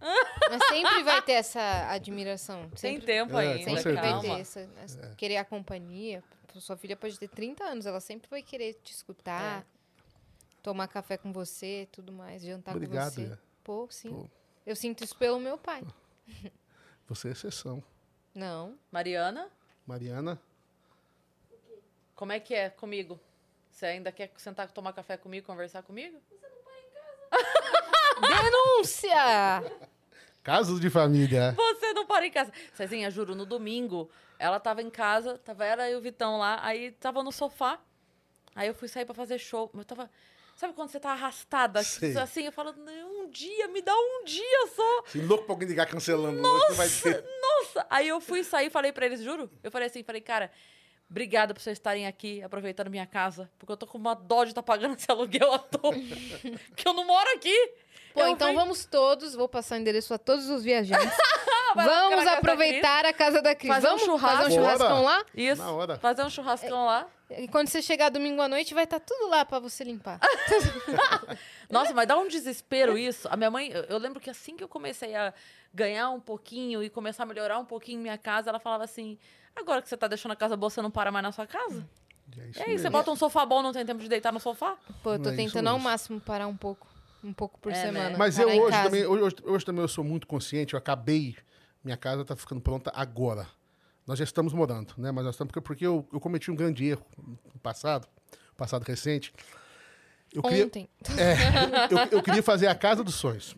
[0.00, 2.68] Mas sempre vai ter essa admiração.
[2.70, 6.22] Tem Sempre, tempo É, ainda, sempre vai ter essa, essa- querer a companhia.
[6.56, 9.64] Sua filha pode ter 30 anos, ela sempre vai querer te escutar,
[10.62, 13.28] tomar café com você, tudo mais, jantar Obrigado, com você.
[13.28, 13.38] Ian.
[13.62, 14.10] Pô, sim.
[14.10, 14.28] Pô.
[14.66, 15.82] Eu sinto isso pelo meu pai.
[17.08, 17.82] Você é exceção.
[18.34, 18.78] Não.
[18.92, 19.50] Mariana,
[19.86, 20.40] Mariana,
[22.14, 23.18] como é que é comigo?
[23.70, 26.20] Você ainda quer sentar tomar café comigo, conversar comigo?
[28.20, 29.89] Denúncia!
[30.50, 31.54] Casos de família.
[31.56, 32.52] Você não para em casa.
[32.74, 36.90] Cezinha, juro, no domingo, ela tava em casa, tava ela e o Vitão lá, aí
[36.90, 37.78] tava no sofá.
[38.56, 39.70] Aí eu fui sair pra fazer show.
[39.72, 40.10] Eu tava.
[40.56, 41.82] Sabe quando você tá arrastada?
[41.84, 42.18] Sei.
[42.18, 45.04] Assim, eu falo, "Não, um dia, me dá um dia só.
[45.06, 46.42] Assim, louco pra alguém ligar cancelando.
[46.42, 46.74] Nossa.
[46.74, 47.24] Vai ter.
[47.40, 47.86] Nossa!
[47.88, 49.48] Aí eu fui sair e falei pra eles, juro.
[49.62, 50.50] Eu falei assim, falei, cara,
[51.08, 53.48] obrigada por vocês estarem aqui aproveitando minha casa.
[53.56, 55.94] Porque eu tô com uma dó de estar pagando esse aluguel à toa.
[56.68, 57.56] porque eu não moro aqui.
[58.14, 61.10] Pô, Eu então venho- vamos todos, vou passar o endereço a todos os viajantes.
[61.72, 63.72] Vamos aproveitar a casa da Cris.
[63.72, 64.36] Fazer um vamos churrasco.
[64.42, 65.24] fazer um churrascão lá?
[65.32, 65.62] Isso.
[65.62, 65.98] Na hora.
[65.98, 67.06] Fazer um churrascão lá.
[67.30, 70.18] E quando você chegar domingo à noite, vai estar tudo lá pra você limpar.
[71.70, 73.28] Nossa, mas dá um desespero isso.
[73.30, 75.32] A minha mãe, eu, lembro que assim que eu comecei a
[75.72, 79.16] ganhar um pouquinho e começar a melhorar um pouquinho minha casa, ela falava assim:
[79.54, 81.88] agora que você tá deixando a casa boa, você não para mais na sua casa?
[82.36, 84.40] É isso E aí, você bota um sofá bom, não tem tempo de deitar no
[84.40, 84.76] sofá?
[85.04, 86.88] Pô, eu tô É tentando ao máximo parar um pouco.
[87.22, 87.82] Um pouco por É, né?
[87.82, 88.18] semana.
[88.18, 88.84] Mas eu parar hoje casa.
[88.90, 91.36] também, hoje, hoje também eu sou muito consciente, eu acabei,
[91.84, 93.46] minha casa tá ficando pronta agora.
[94.06, 95.10] Nós já estamos morando, né?
[95.12, 97.04] Mas nós estamos porque, porque eu, eu cometi um grande erro
[97.54, 98.08] no passado,
[98.56, 99.32] passado recente.
[100.32, 100.88] Eu queria, Ontem.
[101.18, 101.34] é,
[102.12, 103.54] eu, eu queria fazer a casa dos sonhos.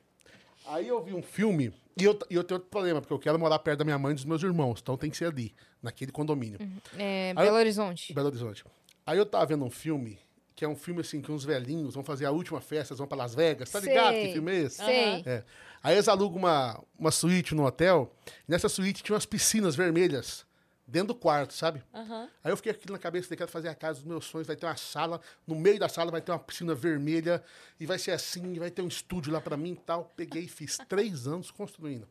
[0.66, 3.38] Aí eu vi um filme e eu, e eu tenho outro problema, porque eu quero
[3.38, 6.10] morar perto da minha mãe e dos meus irmãos, então tem que ser ali, naquele
[6.12, 6.58] condomínio.
[6.98, 8.12] É, Aí Belo Horizonte.
[8.14, 8.64] Belo Horizonte.
[9.06, 10.18] Aí eu tava vendo um filme,
[10.54, 13.16] que é um filme assim, que uns velhinhos vão fazer a última festa, vão pra
[13.16, 14.26] Las Vegas, tá ligado Sei.
[14.26, 14.76] que filme é esse?
[14.76, 15.22] Sei.
[15.26, 15.44] É.
[15.82, 18.14] Aí eles alugam uma, uma suíte no hotel,
[18.46, 20.44] e nessa suíte tinha umas piscinas vermelhas
[20.86, 21.82] dentro do quarto, sabe?
[21.94, 22.28] Aham.
[22.44, 24.56] Aí eu fiquei aqui na cabeça, falei, quero fazer a casa dos meus sonhos, vai
[24.56, 27.42] ter uma sala, no meio da sala vai ter uma piscina vermelha,
[27.80, 30.12] e vai ser assim, vai ter um estúdio lá pra mim e tal.
[30.14, 32.06] Peguei e fiz três anos construindo.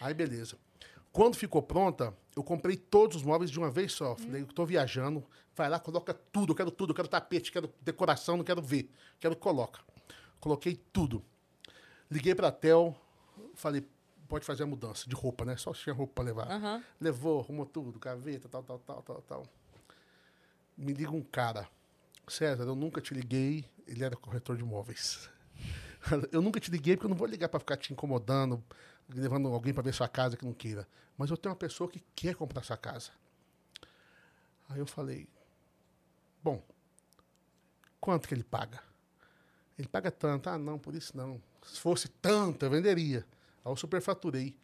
[0.00, 0.56] Aí beleza.
[1.12, 4.16] Quando ficou pronta, eu comprei todos os móveis de uma vez só.
[4.16, 5.22] Falei, eu tô viajando,
[5.54, 8.90] vai lá, coloca tudo, eu quero tudo, eu quero tapete, quero decoração, não quero ver,
[9.20, 9.80] quero que coloca.
[10.40, 11.22] Coloquei tudo.
[12.10, 12.96] Liguei pra Tel,
[13.54, 13.86] falei,
[14.26, 15.56] pode fazer a mudança de roupa, né?
[15.56, 16.50] Só tinha roupa pra levar.
[16.50, 16.82] Aham.
[16.98, 19.46] Levou, arrumou tudo, gaveta, tal, tal, tal, tal, tal.
[20.76, 21.68] Me liga um cara.
[22.26, 23.64] César, eu nunca te liguei.
[23.86, 25.28] Ele era corretor de imóveis.
[26.32, 28.62] Eu nunca te liguei porque eu não vou ligar para ficar te incomodando,
[29.08, 30.86] levando alguém para ver sua casa que não queira.
[31.16, 33.10] Mas eu tenho uma pessoa que quer comprar sua casa.
[34.68, 35.28] Aí eu falei,
[36.42, 36.62] bom,
[38.00, 38.82] quanto que ele paga?
[39.78, 40.48] Ele paga tanto.
[40.48, 41.40] Ah, não, por isso não.
[41.62, 43.26] Se fosse tanto, eu venderia.
[43.64, 44.56] Aí eu superfaturei.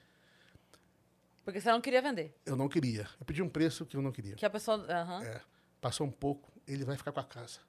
[1.44, 2.35] Porque você não queria vender.
[2.44, 3.09] Eu não queria.
[3.19, 4.35] Eu pedi um preço que eu não queria.
[4.35, 4.77] Que a pessoa.
[4.89, 5.23] Aham.
[5.23, 5.40] É.
[5.81, 7.60] Passou um pouco, ele vai ficar com a casa.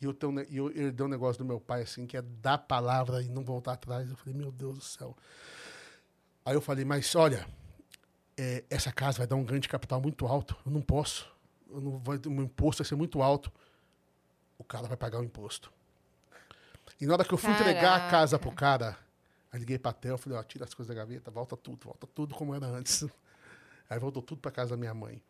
[0.00, 3.22] E eu, tenho, eu herdei um negócio do meu pai, assim, que é dar palavra
[3.22, 4.08] e não voltar atrás.
[4.08, 5.16] Eu falei, meu Deus do céu.
[6.44, 7.46] Aí eu falei, mas olha,
[8.36, 10.56] é, essa casa vai dar um ganho de capital muito alto.
[10.64, 11.28] Eu não posso.
[11.68, 13.52] Eu não vai, o meu imposto vai ser muito alto.
[14.56, 15.72] O cara vai pagar o imposto.
[17.00, 18.96] E na hora que eu fui entregar a casa pro cara,
[19.52, 22.34] aí liguei pra Tel, falei, ó, tira as coisas da gaveta, volta tudo, volta tudo
[22.34, 23.04] como era antes.
[23.90, 25.22] Aí voltou tudo pra casa da minha mãe.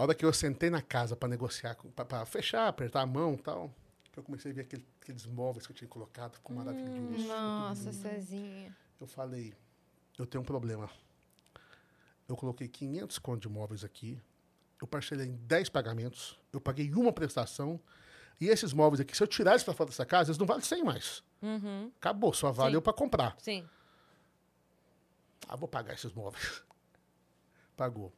[0.00, 3.36] A hora que eu sentei na casa para negociar, pra fechar, apertar a mão e
[3.36, 3.70] tal,
[4.10, 7.28] que eu comecei a ver aquele- aqueles móveis que eu tinha colocado, ficou maravilhoso.
[7.28, 8.74] Nossa, Cezinha.
[8.98, 9.52] Eu falei,
[10.18, 10.88] eu tenho um problema.
[12.26, 14.18] Eu coloquei 500 contos de móveis aqui,
[14.80, 17.78] eu parcelei em 10 pagamentos, eu paguei uma prestação,
[18.40, 20.64] e esses móveis aqui, se eu tirar eles para fora dessa casa, eles não valem
[20.64, 21.22] 100 mais.
[21.42, 21.92] Uhum.
[21.98, 23.36] Acabou, só valeu para comprar.
[23.38, 23.68] Sim.
[25.46, 26.64] Ah, vou pagar esses móveis.
[27.76, 28.10] Pagou.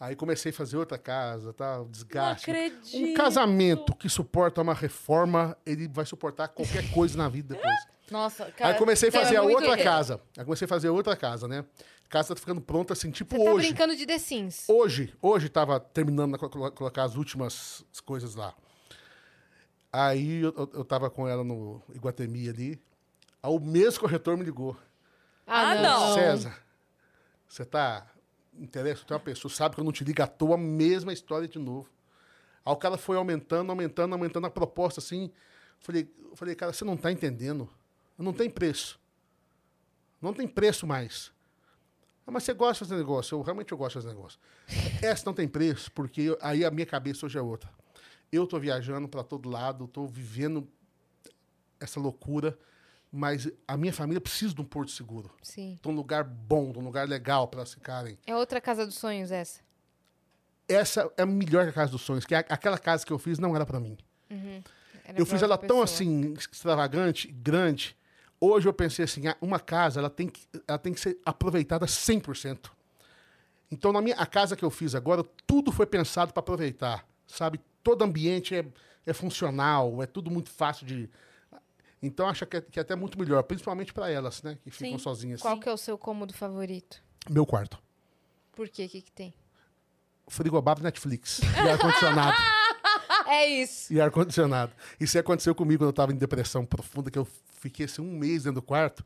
[0.00, 1.82] Aí comecei a fazer outra casa, tá?
[1.90, 2.48] Desgaste.
[2.50, 2.96] acredito.
[2.96, 7.74] Um casamento que suporta uma reforma, ele vai suportar qualquer coisa na vida depois.
[8.10, 8.72] Nossa, cara.
[8.72, 9.82] Aí comecei a fazer a outra erro.
[9.82, 10.20] casa.
[10.36, 11.64] Aí comecei a fazer outra casa, né?
[12.04, 13.66] A casa tá ficando pronta assim, tipo Você tá hoje.
[13.66, 14.64] brincando de The Sims.
[14.68, 18.54] Hoje, hoje tava terminando de colo- colocar as últimas coisas lá.
[19.92, 22.80] Aí eu, eu, eu tava com ela no Iguatemi ali.
[23.42, 24.76] Aí o mesmo corretor me ligou.
[25.46, 26.14] Ah, não.
[26.14, 26.56] César,
[27.48, 28.06] você tá.
[28.58, 31.58] Interessa, tem uma pessoa, sabe que eu não te ligo à toa, mesma história de
[31.58, 31.88] novo.
[32.64, 35.30] Aí o cara foi aumentando, aumentando, aumentando a proposta assim.
[35.80, 37.68] Falei, falei, cara, você não tá entendendo.
[38.18, 38.98] Não tem preço.
[40.20, 41.30] Não tem preço mais.
[42.26, 43.36] Ah, mas você gosta de fazer negócio?
[43.38, 44.38] Eu realmente eu gosto de fazer negócio.
[45.00, 47.70] Essa não tem preço, porque eu- aí a minha cabeça hoje é outra.
[48.30, 50.68] Eu tô viajando para todo lado, tô vivendo
[51.80, 52.58] essa loucura,
[53.10, 55.78] mas a minha família precisa de um porto seguro Sim.
[55.80, 58.18] de um lugar bom, de um lugar legal para elas ficarem.
[58.26, 59.60] É outra casa dos sonhos essa.
[60.68, 63.38] Essa é a melhor que a casa dos sonhos, que aquela casa que eu fiz
[63.38, 63.96] não era para mim.
[65.04, 65.84] Era eu fiz ela outra tão pessoa.
[65.84, 67.96] assim, extravagante, grande.
[68.38, 71.86] Hoje eu pensei assim, ah, uma casa ela tem que, ela tem que ser aproveitada
[71.86, 72.70] 100%.
[73.70, 77.60] Então, na minha, a casa que eu fiz agora, tudo foi pensado para aproveitar, sabe?
[77.82, 78.64] Todo ambiente é,
[79.06, 81.10] é funcional, é tudo muito fácil de...
[82.02, 84.58] Então, acho que é, que é até muito melhor, principalmente para elas, né?
[84.62, 85.02] Que ficam Sim.
[85.02, 85.40] sozinhas.
[85.40, 87.02] Qual que é o seu cômodo favorito?
[87.28, 87.82] Meu quarto.
[88.52, 88.84] Por quê?
[88.84, 89.34] O que, que tem?
[90.28, 91.40] Frigobar Netflix.
[91.40, 92.36] E ar-condicionado.
[93.30, 93.92] É isso.
[93.92, 94.72] e ar-condicionado.
[94.98, 97.26] Isso aconteceu comigo quando eu estava em depressão profunda, que eu
[97.60, 99.04] fiquei assim um mês dentro do quarto.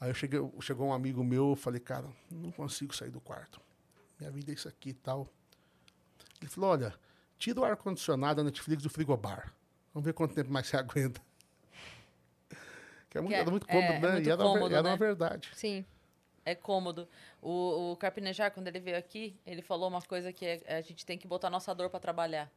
[0.00, 3.60] Aí eu cheguei, chegou um amigo meu, eu falei, cara, não consigo sair do quarto.
[4.18, 5.28] Minha vida é isso aqui e tal.
[6.40, 6.92] Ele falou, olha,
[7.38, 9.54] tira o ar-condicionado da Netflix do frigobar.
[9.94, 11.20] Vamos ver quanto tempo mais você aguenta.
[13.10, 14.12] Que é muito, Que é- era muito é- cômodo, é né?
[14.12, 14.90] muito e era, uma ver- cômodo, era né?
[14.90, 15.50] uma verdade.
[15.54, 15.84] Sim.
[16.44, 17.06] É cômodo.
[17.42, 21.04] O, o Carpinejar, quando ele veio aqui, ele falou uma coisa que é, a gente
[21.04, 22.48] tem que botar nossa dor pra trabalhar.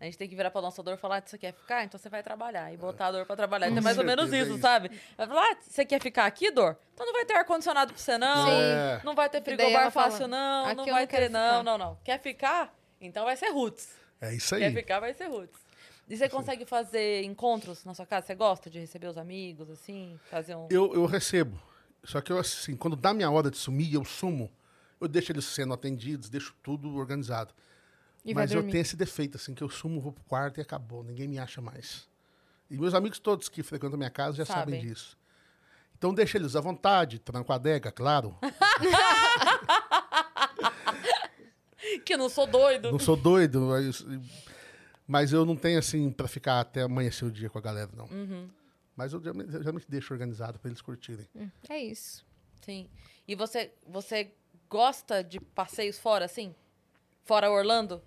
[0.00, 1.82] A gente tem que virar pra nossa dor e falar, "Ah, você quer ficar?
[1.82, 2.72] Então você vai trabalhar.
[2.72, 3.66] E botar a dor pra trabalhar.
[3.66, 4.60] Então é mais ou menos é isso, isso.
[4.60, 4.90] sabe?
[5.16, 6.78] Vai falar, "Ah, você quer ficar aqui, dor?
[6.94, 8.46] Então não vai ter ar-condicionado pra você, não.
[8.46, 8.52] Sim.
[8.52, 9.00] É.
[9.04, 10.66] Não vai ter frigobar ela fala, fácil, não.
[10.66, 11.98] "Aqui Não vai não ter, não, ficar." não, não.
[12.04, 12.72] Quer ficar?
[13.00, 13.88] Então vai ser roots.
[14.20, 14.74] É isso Quer aí.
[14.74, 15.58] ficar, vai ser roots.
[16.08, 18.26] E você consegue fazer encontros na sua casa?
[18.26, 20.18] Você gosta de receber os amigos, assim?
[20.30, 20.66] Fazer um.
[20.70, 21.60] Eu, eu recebo.
[22.02, 24.50] Só que eu, assim, quando dá minha hora de sumir, eu sumo.
[25.00, 27.52] Eu deixo eles sendo atendidos, deixo tudo organizado.
[28.24, 31.04] E Mas eu tenho esse defeito, assim, que eu sumo, vou pro quarto e acabou.
[31.04, 32.08] Ninguém me acha mais.
[32.70, 34.80] E meus amigos todos que frequentam a minha casa já sabem, Sabem.
[34.80, 35.16] disso.
[35.96, 38.36] Então deixa eles à vontade, tranco a adega, claro.
[42.04, 42.90] Que não sou doido.
[42.90, 44.04] Não sou doido, mas,
[45.08, 48.04] mas eu não tenho, assim, pra ficar até amanhecer o dia com a galera, não.
[48.04, 48.48] Uhum.
[48.94, 51.26] Mas eu geralmente, deixo organizado pra eles curtirem.
[51.66, 52.26] É isso.
[52.60, 52.90] Sim.
[53.26, 54.30] E você, você
[54.68, 56.54] gosta de passeios fora, assim?
[57.24, 58.02] Fora Orlando?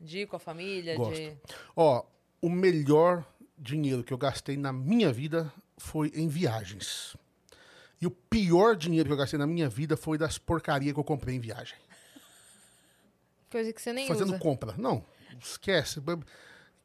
[0.00, 0.96] De ir com a família?
[0.96, 1.14] Gosto.
[1.14, 1.36] De...
[1.74, 2.06] Ó,
[2.40, 3.26] o melhor
[3.58, 7.16] dinheiro que eu gastei na minha vida foi em viagens.
[8.00, 11.04] E o pior dinheiro que eu gastei na minha vida foi das porcarias que eu
[11.04, 11.76] comprei em viagem.
[13.50, 14.38] Coisa que você nem Fazendo usa.
[14.38, 14.74] compra.
[14.78, 15.04] Não,
[15.40, 16.00] esquece.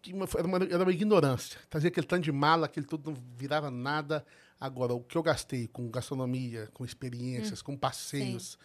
[0.07, 1.59] Uma- Era uma, era uma ignorância.
[1.69, 4.25] Trazia aquele tanto de mala, aquele tudo não virava nada.
[4.59, 8.57] Agora, o que eu gastei com gastronomia, com experiências, com passeios,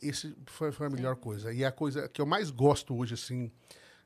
[0.00, 1.52] esse foi, foi a melhor coisa.
[1.52, 3.50] E a coisa que eu mais gosto hoje, assim,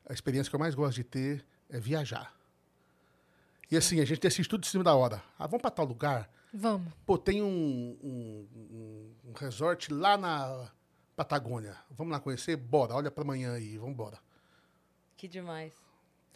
[0.08, 2.34] a experiência que eu mais gosto de ter é viajar.
[3.70, 5.22] E assim, a gente decide tudo em cima da hora.
[5.38, 6.30] Ah, vamos para tal lugar?
[6.52, 6.92] Vamos.
[7.04, 10.70] Pô, tem um, um, um- um resort lá na
[11.14, 11.76] Patagônia.
[11.90, 12.56] Vamos lá conhecer?
[12.56, 14.18] Bora, olha para amanhã aí, vamos embora.
[15.16, 15.74] Que demais.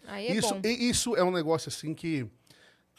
[0.07, 2.27] É isso, e- isso é um negócio assim que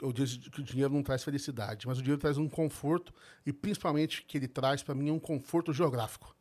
[0.01, 3.13] eu disse que o dinheiro não traz felicidade, mas o dinheiro traz um conforto
[3.45, 6.35] e principalmente que ele traz para mim um conforto geográfico.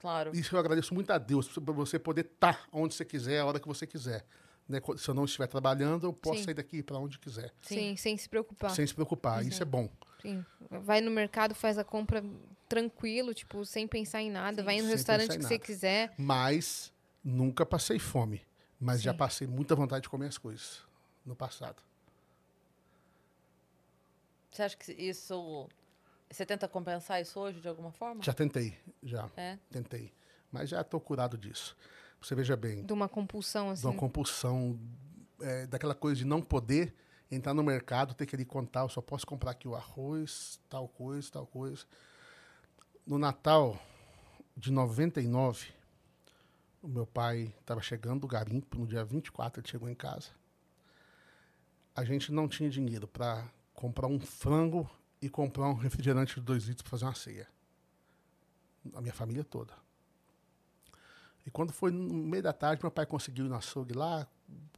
[0.00, 0.30] Claro.
[0.34, 3.58] Isso eu agradeço muito a Deus por você poder estar onde você quiser, a hora
[3.60, 4.24] que você quiser.
[4.68, 4.80] Né?
[4.96, 6.44] Se eu não estiver trabalhando, eu posso Sim.
[6.46, 7.96] sair daqui para onde quiser, Sim.
[7.96, 8.70] sem se preocupar.
[8.70, 9.44] sem se preocupar.
[9.44, 9.88] Isso é bom.
[10.22, 10.44] Sim.
[10.70, 12.22] Vai no mercado, faz a compra
[12.68, 14.62] tranquilo, tipo, sem pensar em nada.
[14.62, 16.12] Vai no Sem restaurante que você quiser.
[16.18, 16.92] Mas
[17.22, 18.42] nunca passei fome,
[18.80, 19.18] mas já Sim.
[19.18, 20.82] passei muita vontade de comer as coisas
[21.24, 21.82] no passado.
[24.50, 25.68] Você acha que isso.
[26.30, 28.22] Você tenta compensar isso hoje de alguma forma?
[28.22, 29.58] Já tentei, já É.
[29.70, 30.12] tentei,
[30.50, 31.76] mas já estou curado disso.
[32.20, 33.86] Você veja bem, De uma compulsão, de assim.
[33.86, 34.78] uma compulsão,
[35.40, 36.94] é, daquela coisa de não poder
[37.30, 40.88] entrar no mercado, ter que ali contar, eu só posso comprar aqui o arroz, tal
[40.88, 41.84] coisa, tal coisa.
[43.06, 43.78] No Natal
[44.56, 45.72] de 99,
[46.86, 50.28] o meu pai estava chegando do garimpo, no dia 24 ele chegou em casa.
[51.94, 53.44] A gente não tinha dinheiro para
[53.74, 54.88] comprar um frango
[55.20, 57.48] e comprar um refrigerante de dois litros para fazer uma ceia.
[58.94, 59.74] A minha família toda.
[61.44, 64.26] E quando foi no meio da tarde, meu pai conseguiu ir no açougue lá,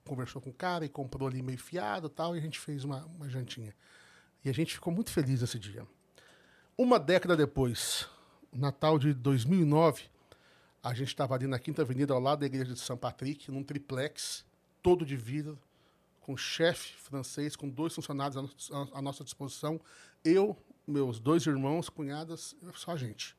[0.06, 3.04] conversou com o cara e comprou ali meio fiado tal, e a gente fez uma,
[3.04, 3.74] uma jantinha.
[4.42, 5.86] E a gente ficou muito feliz esse dia.
[6.76, 8.08] Uma década depois,
[8.50, 10.08] Natal de 2009,
[10.82, 13.62] a gente estava ali na Quinta Avenida, ao lado da igreja de São Patrick, num
[13.64, 14.44] triplex,
[14.82, 15.58] todo de vidro,
[16.20, 19.80] com chefe francês, com dois funcionários à, no- à nossa disposição,
[20.24, 20.56] eu,
[20.86, 23.36] meus dois irmãos, cunhadas, só a gente.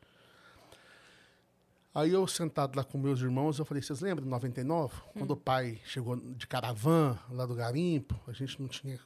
[1.93, 4.93] Aí eu sentado lá com meus irmãos, eu falei, vocês lembram de 99?
[5.13, 8.99] Quando o pai chegou de caravã lá do garimpo, a gente não tinha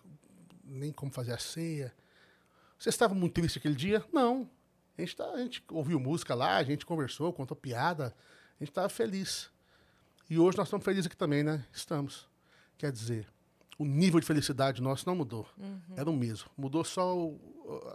[0.65, 1.93] nem como fazer a ceia.
[2.77, 4.03] Vocês estavam muito tristes aquele dia?
[4.11, 4.49] Não.
[4.97, 8.15] A gente, tá, a gente ouviu música lá, a gente conversou, contou piada,
[8.59, 9.49] a gente estava feliz.
[10.29, 11.65] E hoje nós estamos felizes aqui também, né?
[11.73, 12.27] Estamos.
[12.77, 13.27] Quer dizer,
[13.77, 15.47] o nível de felicidade nosso não mudou.
[15.95, 16.49] Era o mesmo.
[16.57, 17.31] Mudou só o-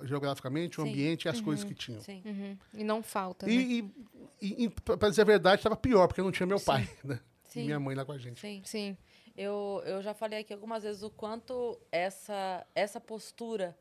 [0.01, 0.91] o- geograficamente, o Sim.
[0.91, 2.01] ambiente e as coisas que tinham.
[2.01, 2.23] Sim.
[2.25, 2.59] Uhum.
[2.75, 3.53] E não falta, né?
[3.53, 3.93] E, e,
[4.43, 7.20] e, e para dizer a verdade, estava pior, porque não tinha meu pai, né?
[7.45, 7.61] Sim.
[7.62, 8.41] E minha mãe lá com a gente.
[8.41, 8.61] Sim.
[8.65, 8.97] Sim.
[9.37, 13.77] Eu, eu já falei aqui algumas vezes o quanto essa, essa postura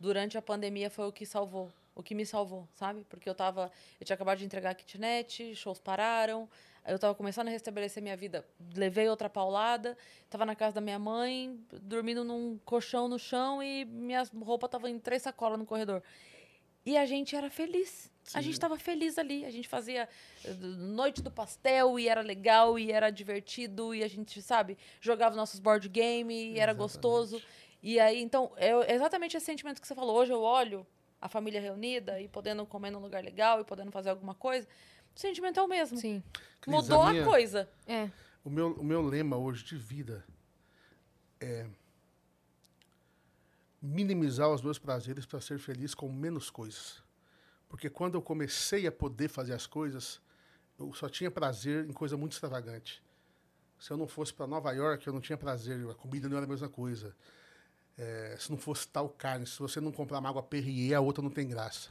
[0.00, 1.70] durante a pandemia foi o que salvou.
[1.98, 3.04] O que me salvou, sabe?
[3.08, 3.72] Porque eu tava.
[4.00, 6.48] Eu tinha acabado de entregar a kitnet, shows pararam.
[6.86, 8.46] Eu tava começando a restabelecer minha vida.
[8.76, 9.98] Levei outra paulada.
[10.30, 14.88] Tava na casa da minha mãe, dormindo num colchão no chão e minhas roupas estavam
[14.88, 16.00] em três sacolas no corredor.
[16.86, 18.08] E a gente era feliz.
[18.32, 19.44] A gente estava feliz ali.
[19.44, 20.08] A gente fazia
[20.44, 25.34] eh, noite do pastel e era legal e era divertido e a gente, sabe, jogava
[25.34, 27.42] nossos board game e era gostoso.
[27.82, 30.16] E aí, então, é exatamente esse sentimento que você falou.
[30.16, 30.86] Hoje eu olho
[31.20, 34.66] a família reunida e podendo comer num lugar legal e podendo fazer alguma coisa.
[35.14, 35.98] O sentimento é o mesmo.
[35.98, 36.22] Sim.
[36.60, 37.68] Cris, Mudou a a, minha- coisa.
[37.86, 38.10] É.
[38.44, 40.24] O meu, o meu lema hoje de vida
[41.40, 41.66] é
[43.80, 47.02] minimizar os meus prazeres para ser feliz com menos coisas.
[47.68, 50.20] Porque quando eu comecei a poder fazer as coisas,
[50.78, 53.02] eu só tinha prazer em coisa muito extravagante.
[53.78, 56.46] Se eu não fosse para Nova York, eu não tinha prazer, a comida não era
[56.46, 57.14] a mesma coisa.
[57.98, 61.22] É, se não fosse tal carne, se você não comprar uma água Perrier, a outra
[61.22, 61.88] não tem graça.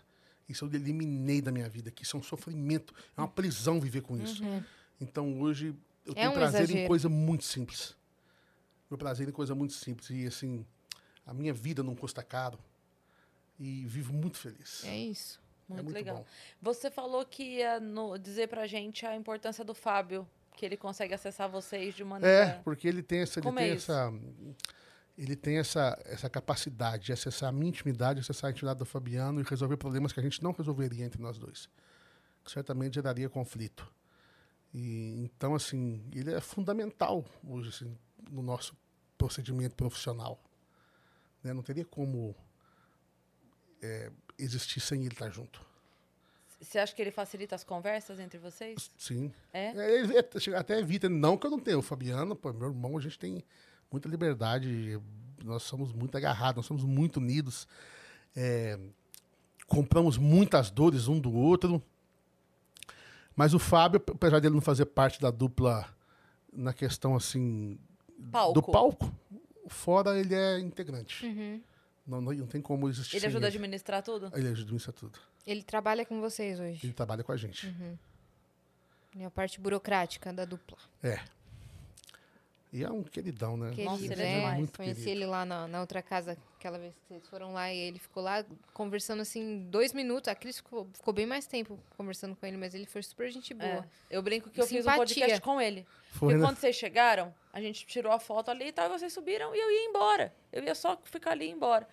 [0.47, 4.01] Isso eu eliminei da minha vida, que isso é um sofrimento, é uma prisão viver
[4.01, 4.41] com isso.
[5.01, 5.75] Então hoje
[6.05, 6.87] eu É tenho um prazer em exagero.
[6.87, 7.93] coisa muito simples.
[8.89, 10.09] Meu prazer em coisa muito simples.
[10.09, 10.65] E assim,
[11.25, 12.57] a minha vida não custa caro.
[13.59, 14.85] E vivo muito feliz.
[14.85, 15.41] É isso.
[15.67, 16.17] Muito, é muito legal.
[16.17, 16.25] bom.
[16.61, 20.25] Você falou que ia no- dizer pra gente a importância do Fábio,
[20.55, 22.61] que ele consegue acessar vocês de É, maneira.
[22.63, 23.91] porque ele tem essa, ele Como é tem isso?
[25.17, 29.41] Ele tem essa, essa capacidade de acessar a minha intimidade, acessar a intimidade do Fabiano
[29.41, 31.67] e resolver problemas que a gente não resolveria entre nós dois.
[32.43, 33.91] Que certamente geraria conflito.
[34.73, 37.97] E então assim, ele é fundamental hoje assim,
[38.29, 38.77] no nosso
[39.17, 40.39] procedimento profissional.
[41.43, 41.51] Né?
[41.51, 42.35] Não teria como
[43.81, 45.65] é, existir sem ele estar junto.
[46.59, 48.91] Você acha que ele facilita as conversas entre vocês?
[48.97, 49.31] Sim.
[49.53, 49.73] É?
[49.75, 51.77] É, até evita, não que eu não tenha.
[51.77, 53.43] O Fabiano, pô, meu irmão, a gente tem
[53.91, 54.99] muita liberdade.
[55.43, 57.67] Nós somos muito agarrados, nós somos muito unidos.
[58.35, 58.77] É,
[59.67, 61.81] compramos muitas dores um do outro.
[63.35, 65.87] Mas o Fábio, apesar dele não fazer parte da dupla
[66.51, 67.77] na questão assim
[68.31, 68.53] Palco.
[68.53, 69.13] do palco,
[69.67, 71.63] fora ele é integrante.
[72.05, 73.17] Não, não, não tem como existir.
[73.17, 73.57] Ele sem ajuda a ele.
[73.57, 74.31] administrar tudo?
[74.33, 75.19] Ele administra tudo.
[75.45, 76.79] Ele trabalha com vocês hoje.
[76.83, 77.73] Ele trabalha com a gente.
[79.19, 80.77] É a parte burocrática da dupla.
[81.03, 81.19] É.
[82.71, 83.69] E é um queridão, né?
[83.69, 84.51] Querido, Nossa, ele é né?
[84.57, 85.23] Muito Conheci querido.
[85.23, 88.21] ele lá na, na outra casa, aquela vez que vocês foram lá, e ele ficou
[88.21, 90.27] lá conversando assim, dois minutos.
[90.27, 93.53] A Cris ficou, ficou bem mais tempo conversando com ele, mas ele foi super gente
[93.53, 93.69] boa.
[94.09, 94.17] É.
[94.17, 94.97] Eu brinco que eu fiz um Simpatia.
[94.97, 95.85] podcast com ele.
[96.11, 96.45] Foi, Porque né?
[96.45, 99.59] quando vocês chegaram, a gente tirou a foto ali e tal, e vocês subiram e
[99.59, 100.33] eu ia embora.
[100.51, 101.87] Eu ia só ficar ali e ir embora.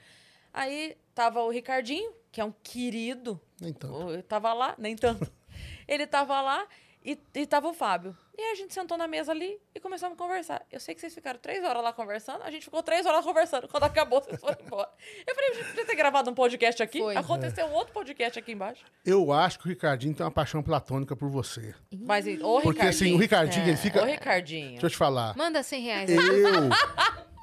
[0.53, 3.41] Aí tava o Ricardinho, que é um querido.
[3.61, 4.11] Nem tanto.
[4.11, 5.31] Eu tava lá, nem tanto.
[5.87, 6.67] Ele tava lá
[7.05, 8.17] e, e tava o Fábio.
[8.37, 10.67] E aí a gente sentou na mesa ali e começamos a conversar.
[10.71, 13.69] Eu sei que vocês ficaram três horas lá conversando, a gente ficou três horas conversando.
[13.69, 14.89] Quando acabou, vocês foram embora.
[15.25, 16.99] Eu falei, a gente podia ter gravado um podcast aqui.
[16.99, 17.17] Foi.
[17.17, 18.85] Aconteceu um outro podcast aqui embaixo.
[19.07, 21.75] Eu acho que o Ricardinho tem uma paixão platônica por você.
[21.97, 24.73] Mas, ô, Porque, assim, o Ricardinho, ele fica- Ô, Ricardinho.
[24.73, 25.37] Deixa eu te falar.
[25.37, 26.11] Manda 100 reais.
[26.11, 26.19] Eu.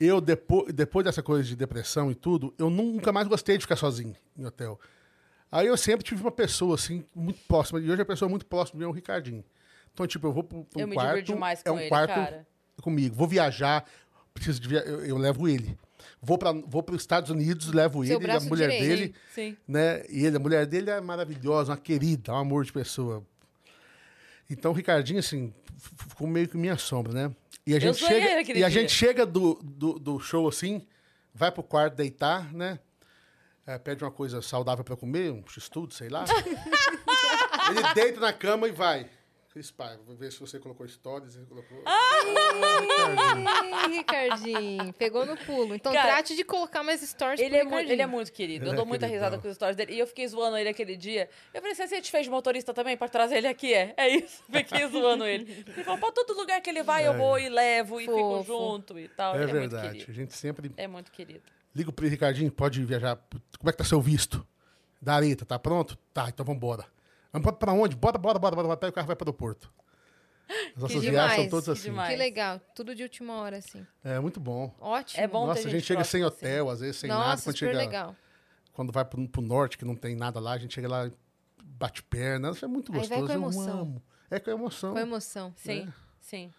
[0.00, 3.76] Eu, depois, depois dessa coisa de depressão e tudo, eu nunca mais gostei de ficar
[3.76, 4.80] sozinho em hotel.
[5.52, 7.78] Aí eu sempre tive uma pessoa, assim, muito próxima.
[7.78, 9.44] E hoje a pessoa muito próxima de mim é o Ricardinho.
[9.92, 11.22] Então, tipo, eu vou pro, pro Eu me quarto.
[11.22, 12.46] demais é com um ele, quarto cara.
[12.80, 13.14] comigo.
[13.14, 13.84] Vou viajar,
[14.32, 14.80] preciso de via...
[14.80, 15.78] eu, eu levo ele.
[16.22, 18.88] Vou para vou os Estados Unidos, levo Seu ele, a mulher direito.
[18.88, 19.14] dele.
[19.34, 19.56] Sim.
[19.66, 20.04] né?
[20.08, 23.24] E ele, a mulher dele é maravilhosa, uma querida, um amor de pessoa.
[24.48, 25.52] Então o Ricardinho, assim,
[26.08, 27.34] ficou meio que minha sombra, né?
[27.66, 30.82] E a gente chega, e a gente chega do, do, do show assim,
[31.32, 32.78] vai pro quarto deitar, né?
[33.66, 36.24] É, pede uma coisa saudável pra comer, um x-tudo, sei lá.
[37.70, 39.08] ele deita na cama e vai.
[39.60, 41.34] Cris Paiva, vou ver se você colocou stories.
[41.34, 41.84] Você colocou...
[43.86, 45.74] Ih, Ricardinho, pegou no pulo.
[45.74, 47.92] Então Cara, trate de colocar mais stories Ele pro é, muito, Ricardinho.
[47.94, 48.66] ele é muito querido.
[48.66, 49.92] Eu dou é muita risada com os stories dele.
[49.92, 51.28] E eu fiquei zoando ele aquele dia.
[51.52, 53.74] Eu falei, você te fez de motorista também pra trazer ele aqui?
[53.74, 54.42] É, é isso.
[54.50, 55.64] Fiquei zoando ele.
[55.66, 58.44] Ele falou, pra todo lugar que ele vai, eu vou e levo e fico Fofo.
[58.44, 59.34] junto e tal.
[59.34, 59.90] É ele é muito verdade.
[59.90, 60.10] querido.
[60.10, 61.42] a gente sempre É muito querido.
[61.74, 63.18] liga pro Ricardinho, pode viajar.
[63.58, 64.46] Como é que tá seu visto?
[65.02, 65.98] Da Areta, tá pronto?
[66.14, 66.86] Tá, então vambora.
[67.32, 67.94] Vamos pra- pra onde?
[67.96, 68.78] Bora, bora, bora, bora, bora.
[68.82, 69.72] Aí o carro vai pro aeroporto.
[70.74, 71.90] As nossas demais, viagens são todas assim.
[71.90, 72.10] demais.
[72.10, 73.86] Que legal, tudo de última hora, assim.
[74.02, 74.74] É muito bom.
[74.80, 75.22] Ótimo.
[75.22, 76.36] É bom Nossa, ter a gente gente chega sem assim.
[76.36, 77.20] hotel, às vezes sem nada.
[77.30, 78.16] Nossa, Quando super chega, legal.
[78.72, 81.08] quando vai pro, pro norte, que não tem nada lá, a gente chega lá,
[81.62, 82.50] bate perna.
[82.50, 83.26] Isso é muito Aí vai gostoso.
[83.26, 83.80] com Eu emoção.
[83.80, 84.02] amo.
[84.28, 84.92] É com emoção.
[84.94, 85.52] Com emoção.
[85.56, 85.92] Sim, É.
[86.20, 86.52] sim.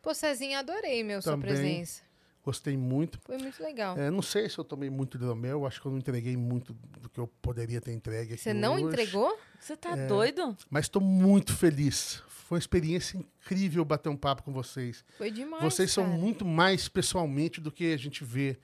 [0.00, 1.48] Pô, Cezinha, adorei, meu, sua Também.
[1.48, 2.02] presença.
[2.44, 3.20] Gostei muito.
[3.24, 3.96] Foi muito legal.
[3.96, 7.08] É, não sei se eu tomei muito hidromel, acho que eu não entreguei muito do
[7.08, 8.84] que eu poderia ter entregue Você não hoje.
[8.84, 9.38] entregou?
[9.60, 10.56] Você tá doido?
[10.68, 12.20] Mas estou muito feliz.
[12.26, 15.04] Foi uma experiência incrível bater um papo com vocês.
[15.16, 16.16] Foi demais, vocês são cara.
[16.18, 18.58] muito mais pessoalmente do que a gente vê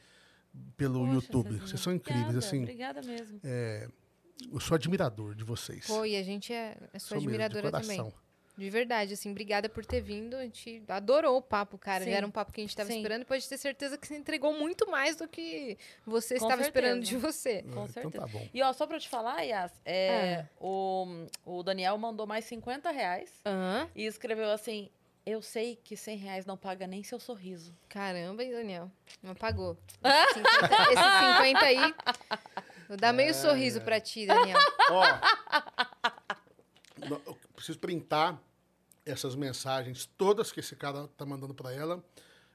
[0.76, 1.58] pelo Poxa, YouTube.
[1.60, 2.62] Vocês são incríveis, obrigada, assim.
[2.62, 3.40] Obrigada mesmo.
[4.52, 5.88] Eu sou admirador de vocês.
[5.88, 8.12] E a gente é, é sua Sou mesmo, de admiradora também.
[8.58, 10.34] De verdade, assim, obrigada por ter vindo.
[10.36, 12.02] A gente adorou o papo, cara.
[12.02, 12.10] Sim.
[12.10, 12.96] Era um papo que a gente tava Sim.
[12.96, 16.62] esperando e pode ter certeza que você entregou muito mais do que você Com estava
[16.62, 17.10] esperando certeza.
[17.10, 17.62] de você.
[17.72, 18.08] Com Ah, certeza.
[18.08, 18.48] Então tá bom.
[18.52, 21.06] E ó, só pra te falar, Yas, é, o,
[21.44, 23.30] o Daniel mandou mais 50 reais
[23.94, 24.90] e escreveu assim:
[25.24, 27.72] Eu sei que 100 reais não paga nem seu sorriso.
[27.88, 28.90] Caramba, Daniel?
[29.22, 29.78] Não pagou.
[30.02, 31.94] Esse 50, esse 50 aí.
[32.88, 34.58] Vou dar meio sorriso pra ti, Daniel.
[34.90, 35.04] Ó,
[37.26, 38.36] eu preciso printar
[39.10, 42.02] essas mensagens todas que esse cara tá mandando pra ela.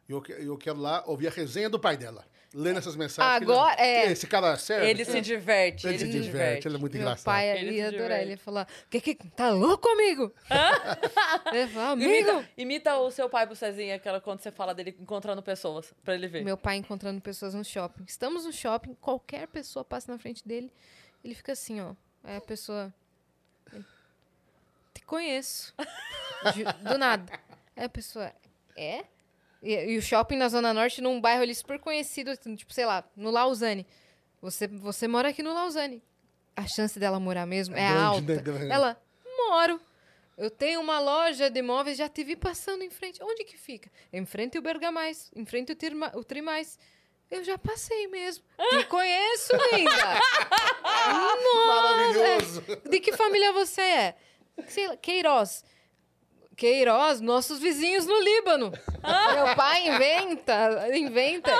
[0.07, 2.25] E eu, eu quero lá ouvir a resenha do pai dela.
[2.55, 3.39] Lendo essas mensagens.
[3.39, 4.11] que ele- Agora, é.
[4.11, 4.87] Esse cara serve.
[4.87, 7.25] Ele se diverte, Ele ele, se se diverte, ele é muito Meu engraçado.
[7.25, 8.01] pai Ele ali ia adorar.
[8.03, 8.21] diverte.
[8.23, 10.31] Ele ia falar: que, que, tá louco, amigo?
[11.51, 12.11] Ele ia falar, amigo.
[12.11, 16.13] Imita, imita o seu pai pro Cezinha, aquela quando você fala dele encontrando pessoas, pra
[16.13, 16.43] ele ver.
[16.43, 18.03] Meu pai encontrando pessoas no shopping.
[18.07, 20.71] Estamos no shopping, qualquer pessoa passa na frente dele,
[21.23, 21.95] ele fica assim, ó.
[22.23, 22.93] Aí a pessoa.
[25.05, 25.73] Conheço.
[26.81, 27.39] Do nada.
[27.75, 28.31] Aí a pessoa.
[28.75, 29.03] É?
[29.61, 32.85] E, e o shopping na Zona Norte, num bairro ali super conhecido, assim, tipo, sei
[32.85, 33.85] lá, no Lausanne.
[34.41, 36.03] Você, você mora aqui no Lausanne.
[36.55, 38.35] A chance dela morar mesmo é, grande, alta.
[38.35, 38.41] né?
[38.41, 38.71] Grande.
[38.71, 39.01] Ela,
[39.37, 39.79] moro.
[40.37, 43.23] Eu tenho uma loja de imóveis, já te vi passando em frente.
[43.23, 43.89] Onde que fica?
[44.11, 46.77] Em frente o Bergamais, em frente o, Tirma, o Trimais.
[47.31, 48.43] Eu já passei mesmo.
[48.69, 50.19] Te conheço, linda.
[51.67, 52.63] Maravilhoso.
[52.89, 54.15] De que família você é?
[54.67, 55.63] Sei Queiroz.
[56.55, 58.71] Queiroz, nossos vizinhos no Líbano.
[58.71, 61.51] Meu pai inventa, inventa.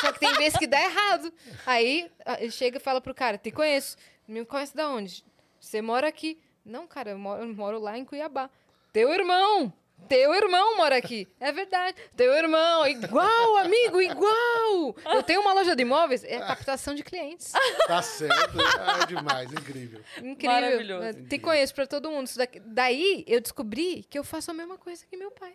[0.00, 1.32] Só que tem vezes que dá errado.
[1.64, 3.96] Aí ah, ele chega e fala pro cara: Te conheço.
[4.28, 5.24] Me conhece da onde?
[5.58, 6.38] Você mora aqui.
[6.64, 8.50] Não, cara, eu moro, eu moro lá em Cuiabá.
[8.92, 9.72] Teu irmão.
[10.08, 11.26] Teu irmão mora aqui.
[11.40, 11.96] É verdade.
[12.16, 14.94] Teu irmão, igual, amigo, igual.
[15.12, 16.22] Eu tenho uma loja de imóveis.
[16.22, 17.52] É captação de clientes.
[17.86, 18.56] Tá certo.
[18.60, 20.00] Ah, é demais, incrível.
[20.18, 20.50] Incrível.
[20.52, 21.24] Maravilhoso.
[21.24, 22.30] Te conheço pra todo mundo.
[22.66, 25.54] Daí eu descobri que eu faço a mesma coisa que meu pai.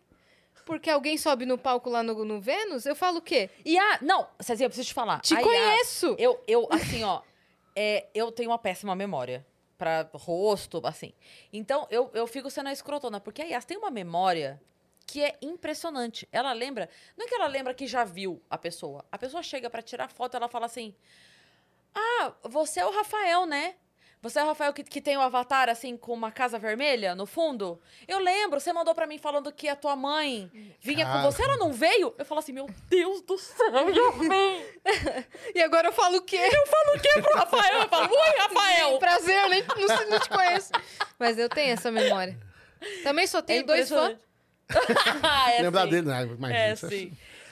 [0.66, 3.50] Porque alguém sobe no palco lá no, no Vênus, eu falo o quê?
[3.66, 4.00] E a.
[4.02, 5.20] Não, Cezinha, eu preciso te falar.
[5.22, 6.16] Te A conheço!
[6.20, 7.22] Eu, eu, assim, ó.
[7.76, 9.46] é, eu tenho uma péssima memória
[9.82, 11.12] pra rosto, assim.
[11.52, 14.62] Então, eu, eu fico sendo a escrotona, porque a Yas tem uma memória
[15.08, 16.30] que é impressionante.
[16.32, 16.88] Ela lembra.
[17.18, 19.04] Não é que ela lembra que já viu a pessoa.
[19.12, 20.94] A pessoa chega pra tirar foto, ela fala assim:
[21.96, 23.74] Ah, você é o Rafael, né?
[24.22, 27.26] Você é o Rafael que, que tem o avatar, assim, com uma casa vermelha no
[27.26, 27.82] fundo?
[28.08, 31.24] Eu lembro, você mandou pra mim falando que a tua mãe vinha com Cara.
[31.24, 32.14] você, ela não veio?
[32.20, 34.30] Eu falo assim, meu Deus do céu, eu vim.
[35.56, 36.38] E agora eu falo o quê?
[36.38, 37.82] Eu falo O que pro Rafael?
[37.82, 39.00] Eu falo, oi, Rafael!
[39.00, 40.72] Prazer, eu nem não, não te conheço.
[41.18, 42.38] Mas eu tenho essa memória.
[43.04, 44.18] Também só tenho dois fãs.
[45.58, 45.90] é Lembrar sim.
[45.90, 46.24] dele, né?
[46.24, 46.60] Imagina.
[46.60, 47.12] É isso sim.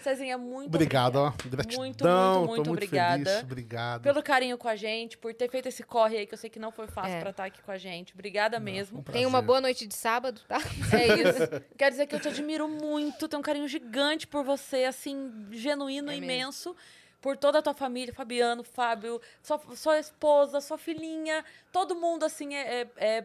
[0.09, 1.27] Cezinha, muito Obrigado, ó.
[1.27, 1.57] obrigada.
[1.63, 1.79] Gratidão.
[1.83, 3.23] Muito, muito, muito muito obrigada.
[3.25, 3.43] feliz.
[3.43, 4.01] Obrigado.
[4.01, 6.59] Pelo carinho com a gente, por ter feito esse corre aí, que eu sei que
[6.59, 7.19] não foi fácil É.
[7.21, 8.13] pra estar aqui com a gente.
[8.13, 8.99] Obrigada mesmo.
[8.99, 10.57] um Tenha uma boa noite de sábado, tá?
[10.93, 11.63] É isso.
[11.77, 16.09] Quero dizer que eu te admiro muito, tenho um carinho gigante por você, assim, genuíno,
[16.09, 16.25] É mesmo.
[16.25, 16.75] imenso.
[17.21, 22.55] Por toda a tua família, Fabiano, Fábio, sua, sua esposa, sua filhinha, todo mundo, assim,
[22.55, 23.23] é, é, é,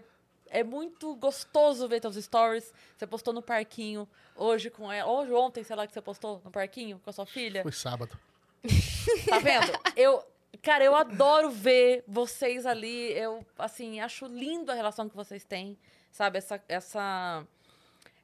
[0.55, 2.73] é muito gostoso ver teus stories.
[2.97, 6.51] Você postou no parquinho hoje com ela, hoje, ontem, sei lá, que você postou no
[6.51, 7.63] parquinho com a sua filha.
[7.63, 8.17] Foi sábado.
[9.29, 9.71] Tá vendo?
[9.97, 10.25] Eu,
[10.63, 13.13] cara, eu adoro ver vocês ali.
[13.13, 15.77] Eu, assim, acho lindo a relação que vocês têm,
[16.11, 16.39] sabe?
[16.39, 17.47] Essa, essa,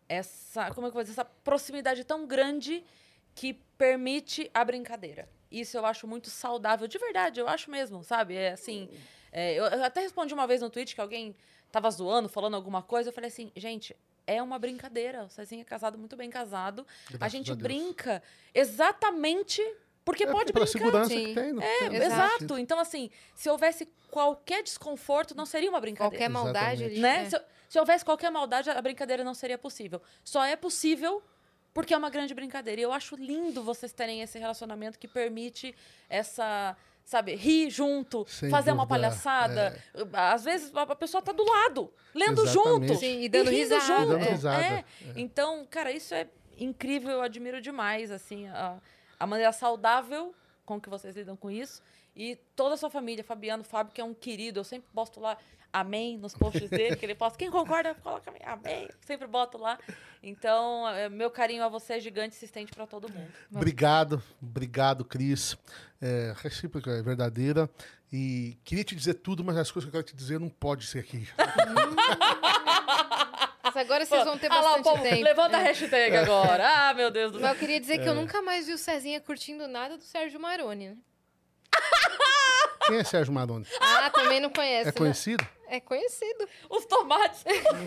[0.09, 1.13] essa, como é que eu vou dizer?
[1.13, 2.85] Essa proximidade tão grande
[3.35, 5.29] que permite a brincadeira.
[5.51, 8.37] Isso eu acho muito saudável, de verdade, eu acho mesmo, sabe?
[8.37, 8.89] É assim,
[9.33, 11.35] é, eu, eu até respondi uma vez no tweet que alguém
[11.71, 15.25] tava zoando, falando alguma coisa, eu falei assim, gente, é uma brincadeira.
[15.25, 16.87] O Cezinha é casado, muito bem casado.
[17.09, 18.23] a Graças gente a brinca
[18.55, 19.63] exatamente
[20.05, 20.79] porque É, pode pela brincar.
[20.79, 21.27] segurança sim.
[21.27, 21.53] que tem.
[21.53, 22.59] não É, tem exato.
[22.59, 26.11] Então, assim, se houvesse qualquer desconforto, não seria uma brincadeira.
[26.17, 27.01] Qualquer maldade ali.
[27.01, 27.23] Né?
[27.27, 27.31] é.
[27.31, 30.01] Se, se houvesse qualquer maldade, a brincadeira não seria possível.
[30.25, 31.23] Só é possível
[31.73, 32.81] porque é uma grande brincadeira.
[32.81, 35.75] E eu acho lindo vocês terem esse relacionamento que permite
[36.09, 39.83] essa, sabe, rir junto, Sem fazer uma dúvida, palhaçada.
[40.13, 42.89] Às vezes a pessoa tá do lado, lendo Exatamente.
[42.89, 43.01] junto.
[43.01, 43.81] Sim, e dando rindo risada.
[43.85, 44.03] junto.
[44.03, 44.31] E dando é.
[44.31, 44.65] risada.
[44.65, 44.85] É.
[45.17, 48.79] Então, cara, isso é incrível, eu admiro demais, assim, a,
[49.19, 51.83] a maneira saudável com que vocês lidam com isso.
[52.15, 55.37] E toda a sua família, Fabiano, Fábio, que é um querido, eu sempre posto lá
[55.73, 57.39] amém nos posts dele, que ele posta.
[57.39, 58.89] Quem concorda, coloca amém.
[59.07, 59.79] Sempre boto lá.
[60.23, 63.33] Então, é, meu carinho a você é gigante e se estende pra todo mundo.
[63.55, 65.57] Obrigado, obrigado, Cris.
[66.01, 67.71] É, recíproca é verdadeira.
[68.13, 70.85] E queria te dizer tudo, mas as coisas que eu quero te dizer não pode
[70.87, 71.29] ser aqui.
[73.63, 75.23] Mas agora vocês vão ter Ah lá, o bastante povo, tempo.
[75.23, 75.65] Levanta a É.
[75.65, 76.67] hashtag agora.
[76.89, 77.55] Ah, meu Deus do Mas céu.
[77.55, 80.89] eu queria dizer que eu nunca mais vi o Cezinha curtindo nada do Sérgio Maroni,
[80.89, 80.97] né?
[82.91, 83.67] Quem é Sérgio Maroni?
[83.81, 84.93] Ah, também não conhece, É né?
[84.93, 85.47] conhecido?
[85.69, 86.47] É conhecido.
[86.69, 87.43] Os tomates.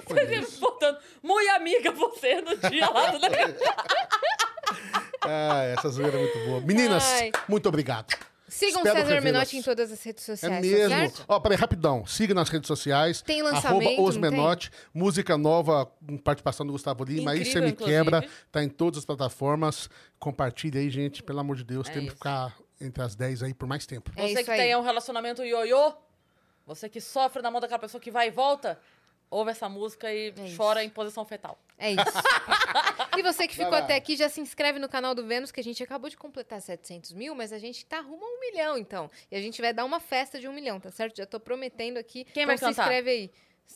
[0.07, 0.97] Vocês botando.
[1.21, 3.19] Muito amiga você no dia lá do
[5.21, 6.61] Ah, essa zoeira é muito boa.
[6.61, 7.31] Meninas, Ai.
[7.47, 8.13] muito obrigado.
[8.47, 9.21] Sigam o Espero César.
[9.21, 10.89] Menotti em todas as redes É sociais, tá mesmo.
[10.89, 11.25] certo?
[11.27, 12.05] Ó, peraí, rapidão.
[12.05, 13.21] Siga nas redes sociais.
[13.21, 14.17] Tem Arroba lançamento, Os?
[14.17, 14.71] Menotti.
[14.93, 17.31] Música nova com participação do Gustavo Lima.
[17.31, 17.97] aí você Incrível, me inclusive.
[18.03, 18.29] quebra.
[18.51, 19.89] Tá em todas as plataformas.
[20.19, 21.23] Compartilha aí, gente.
[21.23, 21.89] Pelo amor de Deus.
[21.89, 22.15] É Tem que isso.
[22.17, 24.11] ficar entre as 10 aí por mais tempo.
[24.15, 24.57] É Você isso que aí.
[24.59, 25.93] tem um relacionamento ioiô,
[26.65, 28.79] você que sofre na mão daquela pessoa que vai e volta,
[29.29, 30.57] ouve essa música e É isso.
[30.57, 31.57] chora em posição fetal.
[31.77, 32.03] É isso.
[33.17, 35.59] e você que ficou Vai até aqui, já se inscreve no canal do Vênus, que
[35.59, 38.77] a gente acabou de completar 700 mil, mas a gente tá rumo a um milhão,
[38.77, 39.09] então.
[39.31, 41.17] E a gente vai dar uma festa de um milhão, tá certo?
[41.17, 42.23] Já tô prometendo aqui.
[42.25, 42.83] Quem então vai se cantar?
[42.83, 43.31] inscreve aí.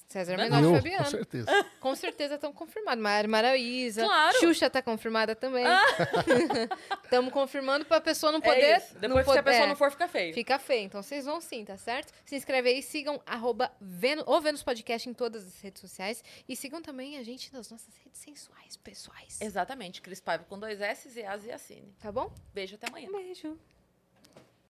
[0.08, 0.62] César Menotti.
[0.62, 1.04] Menotti e Fabiano.
[1.06, 1.66] com certeza.
[1.80, 3.02] Com certeza estão confirmados.
[3.02, 4.04] Mara Maraísa.
[4.04, 4.40] Claro.
[4.40, 5.66] Xuxa tá confirmada também.
[7.04, 8.62] Estamos confirmando pra pessoa não poder.
[8.62, 8.98] é isso.
[8.98, 10.34] Depois, não se a pessoa é, não for, fica feio.
[10.34, 10.86] Fica feio.
[10.86, 12.14] Então vocês vão sim, tá certo?
[12.26, 16.24] Se inscreve aí, sigam arroba Vênus, o Vênus Podcast em todas as redes sociais.
[16.48, 19.40] E sigam também a gente nas nossas redes sensuais, pessoais.
[19.42, 20.02] Exatamente.
[20.02, 21.94] Cris Paiva com dois S e As e Assine.
[22.00, 22.32] Tá bom?
[22.54, 23.10] Beijo até amanhã.
[23.10, 23.58] Um beijo.